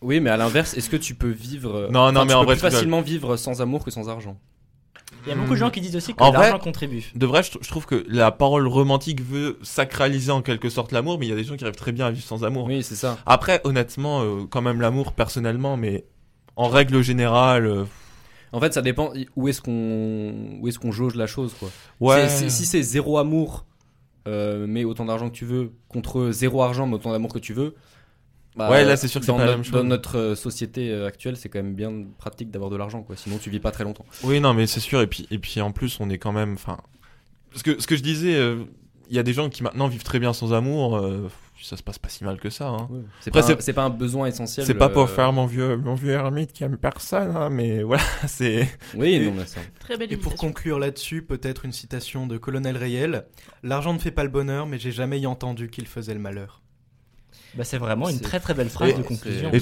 Oui, 0.00 0.18
mais 0.18 0.30
à 0.30 0.36
l'inverse, 0.36 0.74
est-ce 0.74 0.90
que 0.90 0.96
tu 0.96 1.14
peux 1.14 1.30
vivre. 1.30 1.88
Non, 1.92 2.10
non, 2.10 2.22
enfin, 2.22 2.24
mais 2.24 2.32
tu 2.32 2.34
en 2.34 2.40
peux 2.40 2.46
vrai, 2.46 2.54
plus 2.54 2.62
facilement 2.62 3.02
vivre 3.02 3.36
sans 3.36 3.62
amour 3.62 3.84
que 3.84 3.92
sans 3.92 4.08
argent? 4.08 4.36
Il 5.26 5.28
y 5.28 5.32
a 5.32 5.34
beaucoup 5.34 5.50
de 5.50 5.56
gens 5.56 5.70
qui 5.70 5.80
disent 5.80 5.96
aussi 5.96 6.14
que 6.14 6.22
En 6.22 6.32
l'argent 6.32 6.58
contribue. 6.58 7.04
De 7.14 7.26
vrai, 7.26 7.42
je, 7.42 7.50
je 7.60 7.68
trouve 7.68 7.86
que 7.86 8.04
la 8.08 8.30
parole 8.32 8.66
romantique 8.66 9.22
veut 9.22 9.58
sacraliser 9.62 10.32
en 10.32 10.42
quelque 10.42 10.68
sorte 10.70 10.92
l'amour, 10.92 11.18
mais 11.18 11.26
il 11.26 11.28
y 11.28 11.32
a 11.32 11.36
des 11.36 11.44
gens 11.44 11.56
qui 11.56 11.64
arrivent 11.64 11.76
très 11.76 11.92
bien 11.92 12.06
à 12.06 12.10
vivre 12.10 12.24
sans 12.26 12.44
amour. 12.44 12.64
Oui, 12.66 12.82
c'est 12.82 12.94
ça. 12.94 13.18
Après, 13.26 13.60
honnêtement, 13.64 14.22
euh, 14.22 14.46
quand 14.48 14.62
même 14.62 14.80
l'amour 14.80 15.12
personnellement, 15.12 15.76
mais 15.76 16.04
en 16.56 16.68
règle 16.68 17.02
générale, 17.02 17.66
euh, 17.66 17.84
En 18.52 18.60
fait, 18.60 18.72
ça 18.74 18.82
dépend 18.82 19.12
où 19.36 19.48
est-ce 19.48 19.60
qu'on 19.60 20.58
où 20.60 20.68
est-ce 20.68 20.78
qu'on 20.78 20.92
jauge 20.92 21.14
la 21.14 21.26
chose, 21.26 21.54
quoi. 21.58 21.68
Ouais. 22.00 22.28
Si 22.28 22.66
c'est 22.66 22.82
zéro 22.82 23.18
amour, 23.18 23.66
euh, 24.26 24.66
mais 24.68 24.84
autant 24.84 25.04
d'argent 25.04 25.28
que 25.30 25.34
tu 25.36 25.44
veux, 25.44 25.72
contre 25.88 26.30
zéro 26.30 26.62
argent, 26.62 26.86
mais 26.86 26.94
autant 26.94 27.12
d'amour 27.12 27.32
que 27.32 27.38
tu 27.38 27.52
veux. 27.52 27.74
Bah, 28.56 28.70
Ouais, 28.70 28.84
là, 28.84 28.96
c'est 28.96 29.08
sûr 29.08 29.20
que 29.20 29.26
c'est 29.26 29.32
pas 29.32 29.38
la 29.38 29.44
notre- 29.46 29.56
même 29.58 29.64
chose. 29.64 29.72
Dans 29.74 29.84
notre 29.84 30.18
euh, 30.18 30.34
société 30.34 30.90
euh, 30.90 31.06
actuelle, 31.06 31.36
c'est 31.36 31.48
quand 31.48 31.62
même 31.62 31.74
bien 31.74 31.92
pratique 32.18 32.50
d'avoir 32.50 32.70
de 32.70 32.76
l'argent, 32.76 33.02
quoi. 33.02 33.16
Sinon, 33.16 33.38
tu 33.38 33.50
vis 33.50 33.60
pas 33.60 33.70
très 33.70 33.84
longtemps. 33.84 34.04
oui, 34.24 34.40
non, 34.40 34.54
mais 34.54 34.66
c'est 34.66 34.80
sûr. 34.80 35.00
Et 35.00 35.06
puis, 35.06 35.26
et 35.30 35.38
puis 35.38 35.60
en 35.60 35.72
plus, 35.72 35.98
on 36.00 36.10
est 36.10 36.18
quand 36.18 36.32
même, 36.32 36.54
enfin, 36.54 36.78
ce 37.54 37.62
que 37.62 37.80
ce 37.80 37.86
que 37.86 37.96
je 37.96 38.02
disais, 38.02 38.34
euh, 38.36 38.64
il 39.08 39.16
y 39.16 39.18
a 39.18 39.22
des 39.22 39.32
gens 39.32 39.48
qui 39.48 39.62
maintenant 39.62 39.88
vivent 39.88 40.04
très 40.04 40.18
bien 40.18 40.32
sans 40.32 40.52
amour. 40.52 40.96
euh, 40.96 41.28
ça 41.62 41.76
se 41.76 41.82
passe 41.82 41.98
pas 41.98 42.08
si 42.08 42.24
mal 42.24 42.38
que 42.40 42.48
ça. 42.48 42.68
Hein. 42.68 42.88
C'est 43.20 43.30
pas, 43.30 43.52
un- 43.52 43.56
c'est 43.60 43.74
pas 43.74 43.82
un 43.84 43.90
besoin 43.90 44.26
essentiel. 44.28 44.64
C'est 44.64 44.72
pas 44.72 44.88
pour 44.88 45.10
faire 45.10 45.30
mon 45.30 45.44
vieux, 45.44 45.76
mon 45.76 45.94
vieux 45.94 46.12
ermite 46.12 46.54
qui 46.54 46.64
aime 46.64 46.78
personne, 46.78 47.36
hein, 47.36 47.50
mais 47.50 47.82
voilà, 47.84 48.02
c'est. 48.26 48.66
Oui, 48.94 49.20
non, 49.20 49.34
mais 49.36 49.44
ça. 49.44 49.60
Très 49.78 49.98
belle 49.98 50.10
Et 50.10 50.16
pour 50.16 50.36
conclure 50.36 50.78
là-dessus, 50.78 51.20
peut-être 51.20 51.66
une 51.66 51.72
citation 51.72 52.26
de 52.26 52.38
Colonel 52.38 52.78
Rayel 52.78 53.26
L'argent 53.62 53.92
ne 53.92 53.98
fait 53.98 54.10
pas 54.10 54.22
le 54.24 54.30
bonheur, 54.30 54.66
mais 54.66 54.78
j'ai 54.78 54.90
jamais 54.90 55.20
y 55.20 55.26
entendu 55.26 55.68
qu'il 55.68 55.86
faisait 55.86 56.14
le 56.14 56.20
malheur. 56.20 56.62
Bah, 57.54 57.64
c'est 57.64 57.78
vraiment 57.78 58.08
une 58.08 58.20
très 58.20 58.38
très 58.40 58.54
belle 58.54 58.68
phrase 58.68 58.90
Et- 58.90 58.94
de 58.94 59.02
conclusion. 59.02 59.50
et 59.52 59.58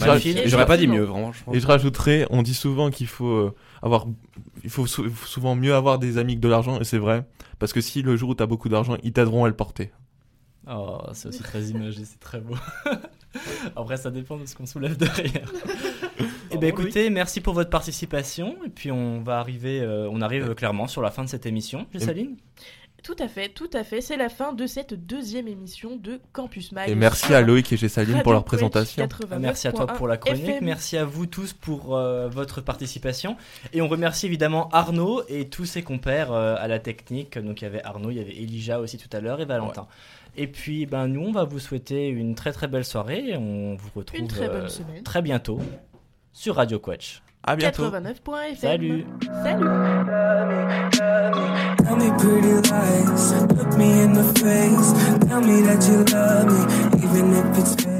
J'aurais 0.49 0.67
pas 0.67 0.77
dit 0.77 0.87
mieux, 0.87 1.05
vraiment. 1.05 1.33
je 1.33 1.43
pense. 1.45 1.55
Et 1.55 1.61
je 1.61 1.67
rajouterais, 1.67 2.27
on 2.31 2.43
dit 2.43 2.55
souvent 2.55 2.91
qu'il 2.91 3.07
faut 3.07 3.27
euh, 3.29 3.55
avoir, 3.83 4.07
il 4.63 4.71
faut 4.71 4.87
sou- 4.87 5.09
souvent 5.27 5.55
mieux 5.55 5.75
avoir 5.75 5.99
des 5.99 6.19
amis 6.19 6.35
que 6.37 6.41
de 6.41 6.49
l'argent, 6.49 6.79
et 6.81 6.85
c'est 6.85 6.99
vrai, 6.99 7.25
parce 7.59 7.73
que 7.73 7.81
si 7.81 8.03
le 8.03 8.17
jour 8.17 8.31
où 8.31 8.35
t'as 8.35 8.47
beaucoup 8.47 8.69
d'argent, 8.69 8.97
ils 9.03 9.13
t'aideront 9.13 9.45
à 9.45 9.49
le 9.49 9.55
porter. 9.57 9.91
Oh, 10.71 10.99
c'est 11.15 11.29
aussi 11.29 11.43
très 11.43 11.63
imagé, 11.69 12.05
c'est 12.05 12.21
très 12.21 12.41
beau. 12.41 12.55
Après, 13.77 13.97
ça 13.97 14.11
dépend 14.11 14.37
de 14.37 14.45
ce 14.47 14.55
qu'on 14.55 14.67
soulève 14.67 14.97
derrière. 14.97 15.51
Eh 16.51 16.57
ben, 16.57 16.67
écoutez, 16.69 17.11
merci 17.11 17.43
pour 17.43 17.53
votre 17.53 17.69
participation. 17.69 18.57
Et 18.65 18.71
puis, 18.71 18.91
on 18.91 19.21
va 19.21 19.39
arriver, 19.39 19.81
euh, 19.83 20.09
on 20.11 20.23
arrive 20.23 20.55
clairement 20.55 20.87
sur 20.87 21.03
la 21.03 21.11
fin 21.11 21.23
de 21.23 21.29
cette 21.29 21.45
émission. 21.45 21.87
Gissaline 21.93 22.37
Tout 23.03 23.17
à 23.21 23.29
fait, 23.29 23.49
tout 23.49 23.71
à 23.73 23.85
fait. 23.85 24.01
C'est 24.01 24.17
la 24.17 24.29
fin 24.29 24.53
de 24.53 24.67
cette 24.67 24.95
deuxième 24.95 25.47
émission 25.47 25.97
de 25.97 26.21
Campus 26.33 26.73
Mag. 26.73 26.91
Et 26.91 26.95
merci 26.95 27.33
à 27.33 27.41
Loïc 27.41 27.73
et 27.73 27.77
Gessaline 27.77 28.23
pour 28.23 28.33
leur 28.33 28.45
présentation. 28.45 29.05
89.1 29.05 29.39
Merci 29.39 29.69
à 29.69 29.73
toi 29.73 29.87
pour 29.87 30.09
la 30.09 30.17
chronique. 30.17 30.43
FM. 30.45 30.65
Merci 30.65 30.97
à 30.97 31.05
vous 31.05 31.27
tous 31.27 31.53
pour 31.53 31.97
euh, 31.97 32.29
votre 32.29 32.61
participation. 32.61 33.37
Et 33.73 33.81
on 33.81 33.89
remercie 33.89 34.27
évidemment 34.27 34.69
Arnaud 34.71 35.23
et 35.29 35.49
tous 35.49 35.65
ses 35.65 35.83
compères 35.83 36.33
euh, 36.33 36.57
à 36.59 36.67
la 36.67 36.81
technique. 36.81 37.39
Donc 37.39 37.61
il 37.61 37.65
y 37.65 37.67
avait 37.69 37.83
Arnaud, 37.85 38.11
il 38.11 38.17
y 38.17 38.21
avait 38.21 38.37
Elijah 38.37 38.81
aussi 38.81 38.99
tout 38.99 39.17
à 39.17 39.21
l'heure 39.21 39.41
et 39.41 39.45
Valentin. 39.45 39.87
Et 40.37 40.49
puis 40.49 40.87
ben, 40.87 41.07
nous, 41.07 41.23
on 41.23 41.33
va 41.33 41.45
vous 41.45 41.61
souhaiter 41.61 42.09
une 42.09 42.35
très 42.35 42.53
très 42.53 42.67
belle 42.67 42.85
soirée. 42.85 43.37
On 43.37 43.77
vous 43.77 43.91
retrouve 43.95 44.19
Une 44.19 44.29
très 44.29 44.49
bonne 44.49 44.67
euh, 44.67 45.03
très 45.05 45.23
bientôt 45.23 45.61
sur 46.33 46.57
Radio 46.57 46.79
Quetch. 46.79 47.23
À 47.45 47.57
bientôt. 47.57 47.91
89.fm. 47.91 48.57
Salut. 48.57 49.07
Salut. 49.43 49.69
Tell 51.85 51.97
me 51.97 52.11
pretty 52.19 52.55
lies, 52.69 53.33
look 53.57 53.77
me 53.79 54.03
in 54.03 54.13
the 54.13 54.25
face. 54.35 54.93
Tell 55.29 55.41
me 55.41 55.63
that 55.63 55.83
you 55.89 56.05
love 56.13 56.47
me, 56.47 56.61
even 57.03 57.33
if 57.33 57.59
it's 57.59 57.75
fake. 57.83 57.98